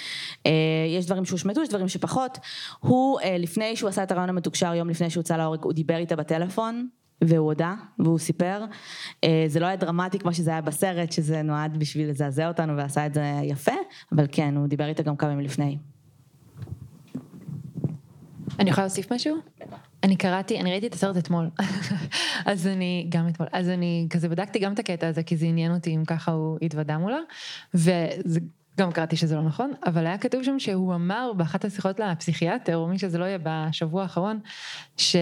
[0.46, 0.52] אה,
[0.98, 2.38] יש דברים שהושמטו, יש דברים שפחות.
[2.80, 6.16] הוא, לפני שהוא עשה את הרעיון המתוקשר, יום לפני שהוא הוצא להורג, הוא דיבר איתה
[6.16, 6.88] בטלפון.
[7.22, 8.66] והוא הודה, והוא סיפר.
[9.24, 13.06] אה, זה לא היה דרמטי כמו שזה היה בסרט, שזה נועד בשביל לזעזע אותנו ועשה
[13.06, 13.72] את זה יפה,
[14.12, 15.78] אבל כן, הוא דיבר איתה גם כמה ימים לפני.
[18.60, 19.38] אני יכולה להוסיף משהו?
[20.04, 21.50] אני קראתי, אני ראיתי את הסרט אתמול,
[22.46, 25.74] אז אני, גם אתמול, אז אני כזה בדקתי גם את הקטע הזה, כי זה עניין
[25.74, 27.20] אותי אם ככה הוא התוודה מולה,
[27.74, 28.40] וזה,
[28.80, 32.88] גם קראתי שזה לא נכון, אבל היה כתוב שם שהוא אמר באחת השיחות לפסיכיאטר, או
[32.88, 34.40] מי שזה לא יהיה בשבוע האחרון,
[34.98, 35.22] שאולי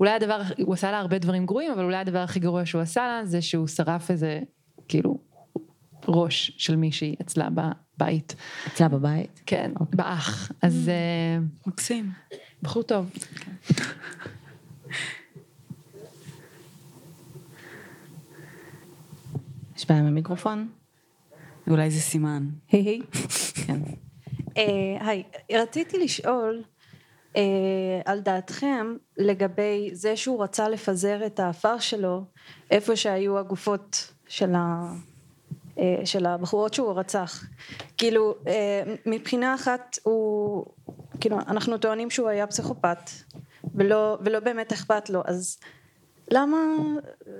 [0.00, 3.26] הדבר, הוא עשה לה הרבה דברים גרועים, אבל אולי הדבר הכי גרוע שהוא עשה לה,
[3.26, 4.40] זה שהוא שרף איזה,
[4.88, 5.18] כאילו,
[6.08, 8.36] ראש של מישהי אצלה בבית.
[8.66, 9.42] אצלה בבית?
[9.46, 10.52] כן, באח.
[10.62, 10.88] אז...
[10.88, 12.10] אה, מקסים.
[12.62, 13.10] בחור טוב.
[19.76, 20.68] יש בעיה עם המיקרופון?
[21.70, 22.48] אולי זה סימן.
[22.72, 23.00] היי.
[23.66, 23.80] כן.
[24.56, 26.62] אה, היי, רציתי לשאול
[27.36, 27.42] אה,
[28.04, 32.24] על דעתכם לגבי זה שהוא רצה לפזר את האפר שלו
[32.70, 34.92] איפה שהיו הגופות של, ה,
[35.78, 37.44] אה, של הבחורות שהוא רצח.
[37.98, 38.34] כאילו,
[39.06, 40.66] מבחינה אחת הוא,
[41.20, 43.10] כאילו, אנחנו טוענים שהוא היה פסיכופת
[43.74, 45.58] ולא, ולא באמת אכפת לו, אז
[46.30, 46.58] למה,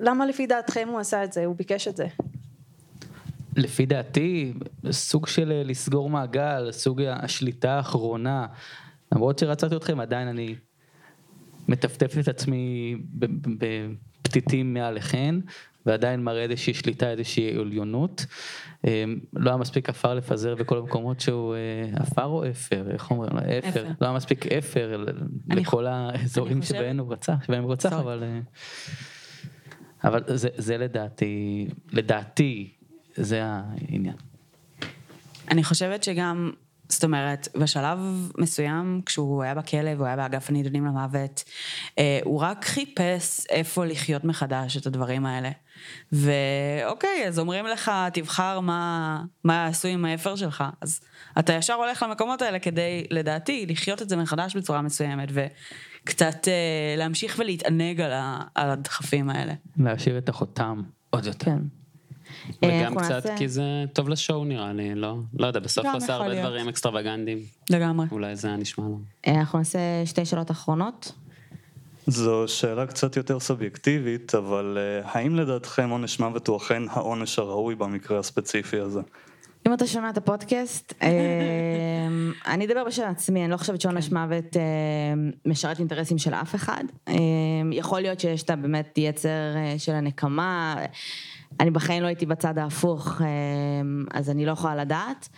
[0.01, 1.45] למה לפי דעתכם הוא עשה את זה?
[1.45, 2.07] הוא ביקש את זה.
[3.57, 4.53] לפי דעתי,
[4.91, 8.47] סוג של אה, לסגור מעגל, סוג השליטה האחרונה.
[9.15, 10.55] למרות שרצתי אתכם, עדיין אני
[11.69, 12.97] מטפטף את עצמי
[13.59, 15.35] בפתיתים מעליכן,
[15.87, 18.27] ועדיין מראה איזושהי שליטה, איזושהי עליונות.
[18.87, 23.39] אה, לא היה מספיק עפר לפזר בכל המקומות שהוא אה, עפר או אפר, איך אומרים?
[23.39, 23.69] אפר.
[23.69, 23.85] אפר.
[24.01, 25.05] לא היה מספיק אפר
[25.49, 28.01] לכל האזורים שבהם הוא רצח, שבהם הוא רצח, Sorry.
[28.01, 28.25] אבל...
[30.05, 32.76] אבל זה, זה לדעתי, לדעתי,
[33.17, 34.17] זה העניין.
[35.51, 36.51] אני חושבת שגם,
[36.89, 37.99] זאת אומרת, בשלב
[38.39, 41.45] מסוים, כשהוא היה בכלא והוא היה באגף הנידונים למוות,
[41.99, 45.51] אה, הוא רק חיפש איפה לחיות מחדש את הדברים האלה.
[46.13, 50.65] ואוקיי, אז אומרים לך, תבחר מה, מה יעשו עם האפר שלך.
[50.81, 51.01] אז
[51.39, 56.95] אתה ישר הולך למקומות האלה כדי, לדעתי, לחיות את זה מחדש בצורה מסוימת, וקצת אה,
[56.97, 59.55] להמשיך ולהתענג על, ה, על הדחפים האלה.
[59.77, 61.45] להשאיר את החותם עוד יותר.
[61.45, 61.59] כן.
[62.65, 63.63] אה, וגם אנחנו קצת נעשה- כי זה
[63.93, 65.17] טוב לשואו נראה לי, לא?
[65.39, 66.47] לא יודע, בסוף הוא עושה יכול הרבה להיות.
[66.47, 67.39] דברים אקסטרווגנדיים.
[67.71, 68.07] לגמרי.
[68.11, 68.99] אולי זה היה נשמע לו.
[69.27, 71.13] אה, אנחנו נעשה שתי שאלות אחרונות.
[72.07, 77.75] זו שאלה קצת יותר סובייקטיבית, אבל אה, האם לדעתכם עונש מוות הוא אכן העונש הראוי
[77.75, 79.01] במקרה הספציפי הזה?
[79.67, 81.09] אם אתה שומע את הפודקאסט, אה,
[82.53, 84.63] אני אדבר בשם עצמי, אני לא חושבת שעונש מוות אה,
[85.47, 86.85] משרת אינטרסים של אף אחד.
[87.09, 87.15] אה,
[87.73, 90.77] יכול להיות שיש את הבאמת יצר אה, של הנקמה,
[91.61, 93.27] אני בחיים לא הייתי בצד ההפוך, אה,
[94.15, 95.29] אז אני לא יכולה לדעת.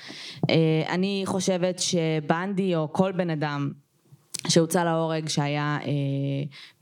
[0.50, 3.70] אה, אני חושבת שבנדי או כל בן אדם
[4.46, 5.88] שהוצא להורג שהיה אה,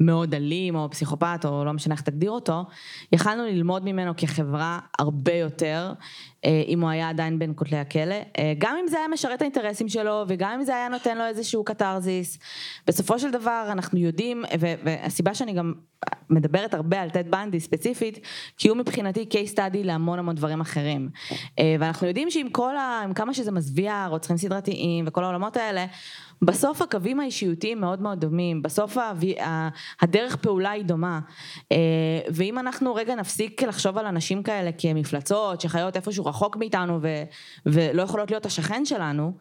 [0.01, 2.65] מאוד אלים או פסיכופת או לא משנה איך תגדיר אותו,
[3.13, 5.93] יכלנו ללמוד ממנו כחברה הרבה יותר
[6.45, 9.89] אה, אם הוא היה עדיין בין כותלי הכלא, אה, גם אם זה היה משרת האינטרסים
[9.89, 12.39] שלו וגם אם זה היה נותן לו איזשהו קתרזיס.
[12.87, 15.73] בסופו של דבר אנחנו יודעים, ו- והסיבה שאני גם
[16.31, 18.19] מדברת הרבה על טד בנדי ספציפית,
[18.57, 21.09] כי הוא מבחינתי case study להמון המון דברים אחרים.
[21.59, 23.01] אה, ואנחנו יודעים שעם כל ה...
[23.05, 25.87] עם כמה שזה מזוויע, רוצחים סדרתיים וכל העולמות האלה,
[26.43, 28.97] בסוף הקווים האישיותיים מאוד מאוד דומים, בסוף
[30.01, 31.21] הדרך פעולה היא דומה.
[31.73, 31.77] אה,
[32.29, 37.23] ואם אנחנו רגע נפסיק לחשוב על אנשים כאלה כמפלצות, שחיות איפשהו רחוק מאיתנו ו-
[37.67, 39.33] ולא יכולות להיות השכן שלנו,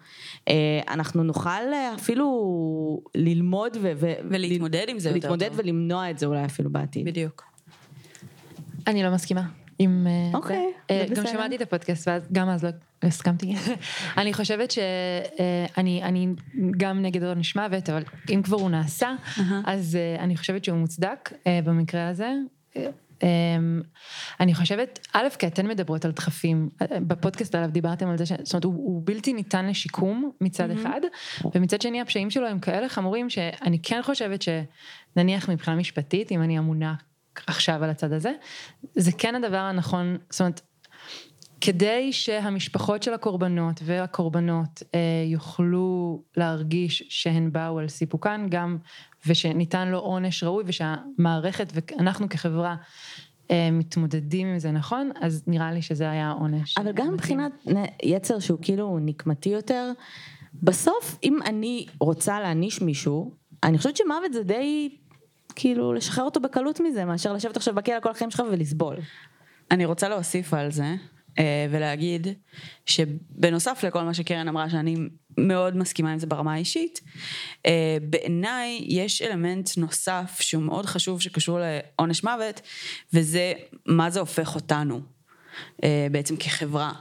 [0.48, 0.54] אה,
[0.90, 5.60] אנחנו נוכל אפילו ללמוד ו- ו- ולהתמודד עם זה יותר להתמודד טוב.
[5.60, 7.06] ולמנוע את זה אולי אפילו בעתיד.
[7.06, 7.44] בדיוק.
[8.88, 9.44] אני לא מסכימה
[9.80, 10.96] עם אה, אוקיי, זה.
[10.96, 11.38] אה, זה גם בסדר.
[11.38, 12.70] שמעתי את הפודקאסט וגם אז לא
[13.04, 13.56] הסכמתי.
[14.18, 16.28] אני חושבת שאני אני
[16.78, 18.04] גם נגד עונש מוות, אבל
[18.34, 19.16] אם כבר הוא נעשה,
[19.66, 22.34] אז אה, אני חושבת שהוא מוצדק אה, במקרה הזה.
[22.78, 22.90] אה,
[23.24, 23.82] אמ,
[24.40, 28.32] אני חושבת, א', כי אתן מדברות על דחפים, אה, בפודקאסט עליו דיברתם על זה, ש-
[28.44, 30.80] זאת אומרת, הוא, הוא בלתי ניתן לשיקום מצד מהמם.
[30.86, 31.02] אחד,
[31.56, 36.60] ומצד שני הפשעים שלו הם כאלה חמורים, שאני כן חושבת שנניח מבחינה משפטית, אם אני
[36.60, 36.94] אמונה
[37.48, 38.32] עכשיו על הצד הזה,
[38.96, 40.62] זה כן הדבר הנכון, זאת אומרת,
[41.62, 48.78] כדי שהמשפחות של הקורבנות והקורבנות אה, יוכלו להרגיש שהן באו על סיפוקן גם
[49.28, 52.76] ושניתן לו עונש ראוי ושהמערכת ואנחנו כחברה
[53.52, 56.78] אה, מתמודדים עם זה נכון, אז נראה לי שזה היה העונש.
[56.78, 57.52] אבל גם מבחינת
[58.04, 59.92] יצר שהוא כאילו נקמתי יותר,
[60.64, 63.32] בסוף אם אני רוצה להעניש מישהו,
[63.64, 64.90] אני חושבת שמוות זה די
[65.56, 68.96] כאילו לשחרר אותו בקלות מזה, מאשר לשבת עכשיו בכלא כל החיים שלך ולסבול.
[69.72, 70.96] אני רוצה להוסיף על זה
[71.40, 72.28] אה, ולהגיד
[72.86, 74.96] שבנוסף לכל מה שקרן אמרה שאני
[75.38, 77.02] מאוד מסכימה עם זה ברמה האישית,
[77.66, 82.62] אה, בעיניי יש אלמנט נוסף שהוא מאוד חשוב שקשור לעונש מוות
[83.14, 83.54] וזה
[83.86, 85.02] מה זה הופך אותנו
[85.84, 86.92] אה, בעצם כחברה.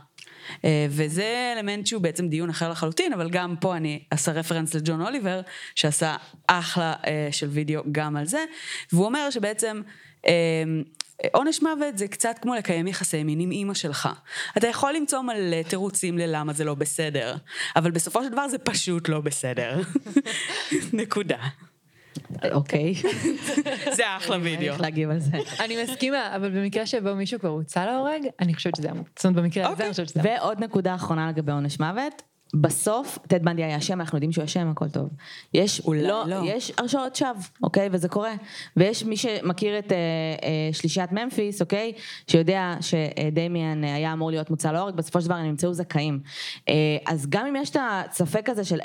[0.64, 5.00] אה, וזה אלמנט שהוא בעצם דיון אחר לחלוטין, אבל גם פה אני אעשה רפרנס לג'ון
[5.00, 5.40] אוליבר,
[5.74, 6.16] שעשה
[6.46, 8.44] אחלה אה, של וידאו גם על זה,
[8.92, 9.80] והוא אומר שבעצם
[10.26, 10.32] אה,
[11.32, 14.08] עונש מוות זה קצת כמו לקיים יחסי מין עם אימא שלך.
[14.58, 17.36] אתה יכול למצוא מלא תירוצים ללמה זה לא בסדר,
[17.76, 19.80] אבל בסופו של דבר זה פשוט לא בסדר.
[20.92, 21.38] נקודה.
[22.52, 22.94] אוקיי.
[23.96, 24.72] זה אחלה וידאו.
[24.72, 25.30] איך להגיב על זה.
[25.60, 29.04] אני מסכימה, אבל במקרה שבו מישהו כבר הוצא להורג, אני חושבת שזה אמור.
[29.16, 30.32] זאת אומרת, במקרה הזה אני חושבת שזה אמור.
[30.32, 32.22] ועוד נקודה אחרונה לגבי עונש מוות.
[32.60, 35.08] בסוף, טד בנדי היה אשם, אנחנו יודעים שהוא אשם, הכל טוב.
[35.54, 36.40] יש, אולי לא, לא.
[36.44, 37.30] יש הרשעות שווא,
[37.62, 37.88] אוקיי?
[37.92, 38.32] וזה קורה.
[38.76, 39.96] ויש מי שמכיר את אה,
[40.42, 41.92] אה, שלישיית ממפיס, אוקיי?
[42.30, 46.20] שיודע שדמיאן אה, היה אמור להיות מוצא להורג, בסופו של דבר הם נמצאו זכאים.
[46.68, 46.74] אה,
[47.06, 48.80] אז גם אם יש את הספק הזה של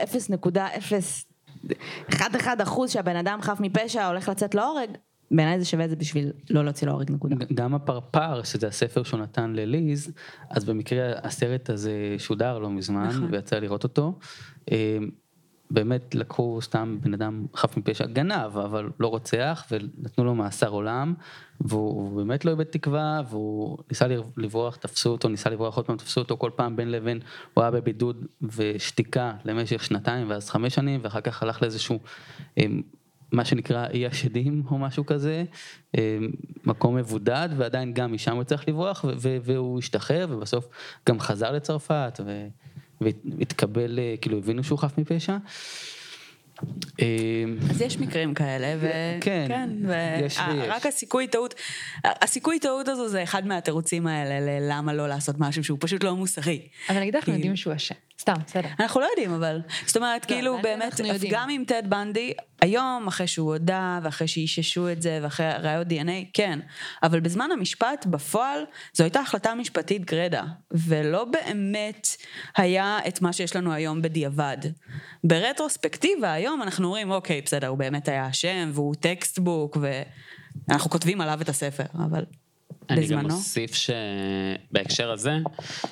[2.12, 4.90] 0.01 אחוז שהבן אדם חף מפשע הולך לצאת להורג,
[5.32, 7.36] בעיניי זה שווה את זה בשביל לא להוציא להורג נקודה.
[7.54, 10.12] גם הפרפר, שזה הספר שהוא נתן לליז,
[10.50, 13.28] אז במקרה הסרט הזה שודר לא מזמן, נכון.
[13.32, 14.20] ויצא לראות אותו.
[15.72, 21.14] באמת לקחו סתם בן אדם חף מפשע, גנב, אבל לא רוצח, ונתנו לו מאסר עולם,
[21.62, 24.08] והוא באמת לא איבד תקווה, והוא ניסה
[24.38, 27.20] לברוח, תפסו אותו, ניסה לברוח עוד פעם, תפסו אותו כל פעם בין לבין,
[27.54, 32.00] הוא היה בבידוד ושתיקה למשך שנתיים, ואז חמש שנים, ואחר כך הלך לאיזשהו...
[32.58, 32.66] אה,
[33.32, 35.44] מה שנקרא אי השדים או משהו כזה,
[35.98, 36.18] אה,
[36.66, 40.68] מקום מבודד ועדיין גם משם הוא צריך לברוח והוא השתחרר ובסוף
[41.10, 42.48] גם חזר לצרפת ו-
[43.02, 45.38] והתקבל, אה, כאילו הבינו שהוא חף מפשע.
[47.02, 47.06] אה,
[47.70, 48.88] אז יש מקרים כאלה, ו...
[49.22, 49.70] כן, כן
[50.26, 50.68] יש ו- ויש.
[50.68, 51.54] רק הסיכוי טעות,
[52.04, 56.68] הסיכוי טעות הזו זה אחד מהתירוצים האלה ללמה לא לעשות משהו שהוא פשוט לא מוסרי.
[56.90, 57.96] אבל נגיד אנחנו כאילו- יודעים שהוא אשם.
[58.20, 58.68] סתם, בסדר.
[58.80, 61.34] אנחנו לא יודעים אבל, זאת אומרת כאילו אבל באמת, יודעים.
[61.36, 66.30] גם עם טד בנדי, היום אחרי שהוא הודה ואחרי שאיששו את זה ואחרי ראיות DNA,
[66.34, 66.60] כן,
[67.04, 72.08] אבל בזמן המשפט בפועל זו הייתה החלטה משפטית גרידא, ולא באמת
[72.58, 74.58] היה את מה שיש לנו היום בדיעבד.
[75.24, 79.78] ברטרוספקטיבה היום אנחנו אומרים אוקיי בסדר הוא באמת היה אשם והוא textbook
[80.68, 82.24] ואנחנו כותבים עליו את הספר, אבל
[82.90, 83.36] אני גם בזמנו.
[83.36, 85.38] אוסיף שבהקשר הזה,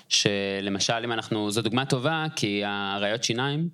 [0.10, 3.70] שלמשל אם אנחנו, זו דוגמה טובה, כי ראיות שיניים,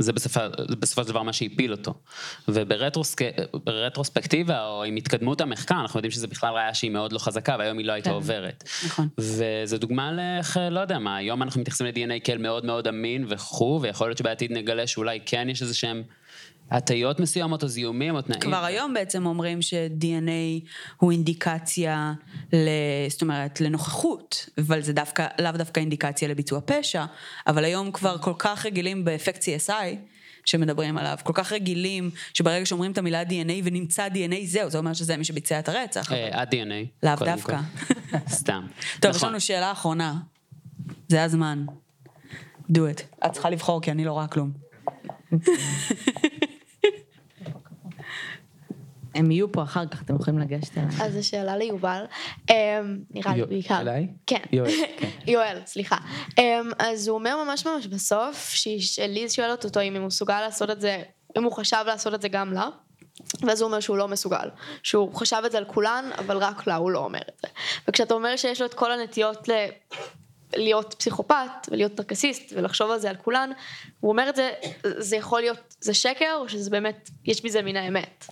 [0.00, 0.40] זה בסופו,
[0.80, 1.94] בסופו של דבר מה שהפיל אותו.
[2.48, 7.78] וברטרוספקטיבה, או עם התקדמות המחקר, אנחנו יודעים שזו בכלל ראיה שהיא מאוד לא חזקה, והיום
[7.78, 8.14] היא לא הייתה כן.
[8.14, 8.64] עוברת.
[8.86, 9.08] נכון.
[9.18, 13.80] וזו דוגמה לאיך, לא יודע מה, היום אנחנו מתייחסים ל-DNA כאל מאוד מאוד אמין וכו',
[13.82, 16.02] ויכול להיות שבעתיד נגלה שאולי כן יש איזה שהם
[16.70, 18.40] הטיות מסוימות או זיהומים או תנאים.
[18.40, 20.66] כבר היום בעצם אומרים ש-DNA
[20.96, 22.12] הוא אינדיקציה,
[22.52, 22.68] ל...
[23.08, 27.04] זאת אומרת, לנוכחות, אבל זה דווקא, לאו דווקא אינדיקציה לביצוע פשע,
[27.46, 29.96] אבל היום כבר כל כך רגילים באפקט CSI,
[30.44, 34.92] שמדברים עליו, כל כך רגילים, שברגע שאומרים את המילה DNA ונמצא DNA, זהו, זה אומר
[34.92, 36.12] שזה מי שביצע את הרצח.
[36.12, 36.86] אה, ה-DNA.
[37.02, 37.58] לאו דווקא.
[38.28, 38.66] סתם.
[39.00, 39.28] טוב, יש נכון.
[39.28, 40.18] לנו שאלה אחרונה.
[41.08, 41.66] זה הזמן.
[42.72, 43.26] do it.
[43.26, 44.52] את צריכה לבחור כי אני לא רואה כלום.
[49.18, 50.90] הם יהיו פה אחר כך, אתם יכולים לגשת אליהם.
[51.02, 52.04] אז זו שאלה ליובל,
[52.50, 52.54] אמ,
[53.10, 53.80] נראה לי בעיקר.
[53.80, 54.08] אליי?
[54.26, 54.42] כן.
[54.52, 54.70] יואל.
[55.26, 55.96] יואל, סליחה.
[56.38, 60.80] אמ, אז הוא אומר ממש ממש בסוף, שליז שואלת אותו אם הוא מסוגל לעשות את
[60.80, 61.02] זה,
[61.38, 62.68] אם הוא חשב לעשות את זה גם לה.
[63.40, 64.48] ואז הוא אומר שהוא לא מסוגל,
[64.82, 67.48] שהוא חשב את זה על כולן, אבל רק לה הוא לא אומר את זה.
[67.88, 69.52] וכשאתה אומר שיש לו את כל הנטיות ל...
[70.56, 73.50] להיות פסיכופת ולהיות נרקסיסט ולחשוב על זה על כולן,
[74.00, 74.50] הוא אומר את זה,
[74.82, 78.26] זה יכול להיות, זה שקר או שזה באמת, יש בזה מן האמת.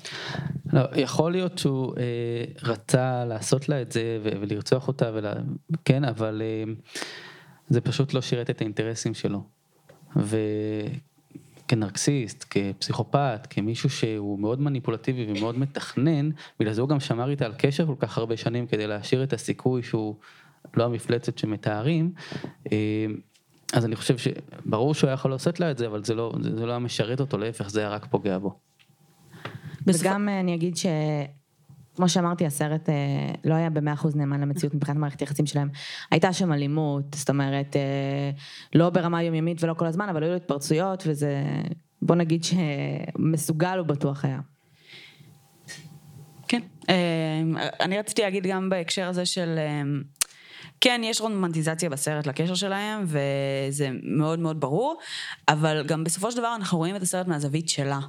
[0.72, 5.32] לא, יכול להיות שהוא אה, רצה לעשות לה את זה ולרצוח אותה, ולה,
[5.84, 6.72] כן, אבל אה,
[7.68, 9.42] זה פשוט לא שירת את האינטרסים שלו.
[11.66, 16.30] וכנרקסיסט, כפסיכופת, כמישהו שהוא מאוד מניפולטיבי ומאוד מתכנן,
[16.60, 19.32] בגלל זה הוא גם שמר איתה על קשר כל כך הרבה שנים כדי להשאיר את
[19.32, 20.16] הסיכוי שהוא
[20.74, 22.12] לא המפלצת שמתארים.
[22.72, 23.06] אה,
[23.72, 26.66] אז אני חושב שברור שהוא היה יכול לעשות לה את זה, אבל זה לא, זה
[26.66, 28.58] לא היה משרת אותו, להפך, זה היה רק פוגע בו.
[29.86, 30.86] וגם אה, אני אגיד ש...
[31.96, 32.94] כמו שאמרתי, הסרט אה,
[33.44, 35.68] לא היה במאה אחוז נאמן למציאות מבחינת מערכת היחסים שלהם.
[36.10, 38.30] הייתה שם אלימות, זאת אומרת, אה,
[38.74, 41.42] לא ברמה יומיומית ולא כל הזמן, אבל היו התפרצויות, וזה,
[42.02, 44.40] בוא נגיד שמסוגל הוא בטוח היה.
[46.48, 46.60] כן.
[46.88, 47.42] אה,
[47.80, 49.54] אני רציתי להגיד גם בהקשר הזה של...
[49.58, 49.82] אה,
[50.80, 54.98] כן, יש רומנטיזציה בסרט לקשר שלהם, וזה מאוד מאוד ברור,
[55.48, 58.00] אבל גם בסופו של דבר אנחנו רואים את הסרט מהזווית שלה.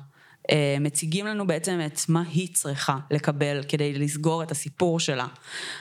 [0.51, 5.27] אה, מציגים לנו בעצם את מה היא צריכה לקבל כדי לסגור את הסיפור שלה.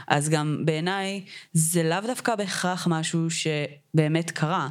[0.09, 4.68] אז גם בעיניי זה לאו דווקא בהכרח משהו שבאמת קרה.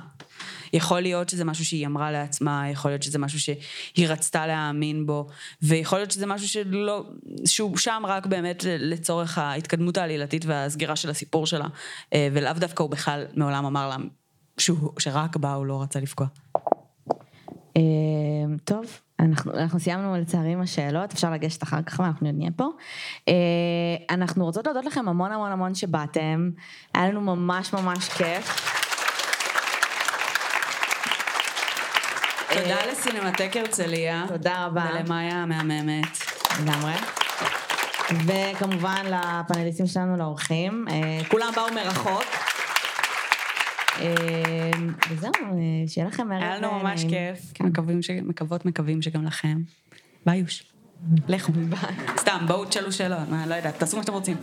[0.73, 5.27] יכול להיות שזה משהו שהיא אמרה לעצמה, יכול להיות שזה משהו שהיא רצתה להאמין בו,
[5.61, 7.05] ויכול להיות שזה משהו שלא,
[7.45, 11.67] שהוא שם רק באמת לצורך ההתקדמות העלילתית והסגירה של הסיפור שלה,
[12.13, 13.95] אה, ולאו דווקא הוא בכלל מעולם אמר לה
[14.57, 16.27] שהוא, שרק בה הוא לא רצה לפגוע.
[17.77, 17.81] אה,
[18.63, 18.85] טוב,
[19.19, 22.69] אנחנו, אנחנו סיימנו לצערי עם השאלות, אפשר לגשת אחר כך ואנחנו נהיה פה.
[23.27, 23.33] אה,
[24.09, 26.49] אנחנו רוצות להודות לכם המון המון המון שבאתם,
[26.93, 28.75] היה לנו ממש ממש כיף.
[32.49, 34.25] תודה לסינמטק הרצליה.
[34.27, 34.85] תודה רבה.
[34.93, 36.17] ולמאיה המהממת.
[36.61, 36.93] לגמרי.
[38.25, 40.85] וכמובן לפאנליסטים שלנו, לאורחים.
[40.91, 42.55] אה, כולם באו מרחוק.
[43.99, 44.72] אה,
[45.09, 47.34] וזהו, אה, שיהיה לכם ערב היה לנו ממש נעים.
[47.35, 47.53] כיף,
[48.01, 48.09] ש...
[48.11, 49.61] מקוות מקווים שגם לכם.
[50.26, 50.63] ביי יוש.
[51.27, 51.51] לכו.
[52.17, 54.38] סתם, בואו תשאלו שאלות, לא יודעת, תעשו מה שאתם רוצים.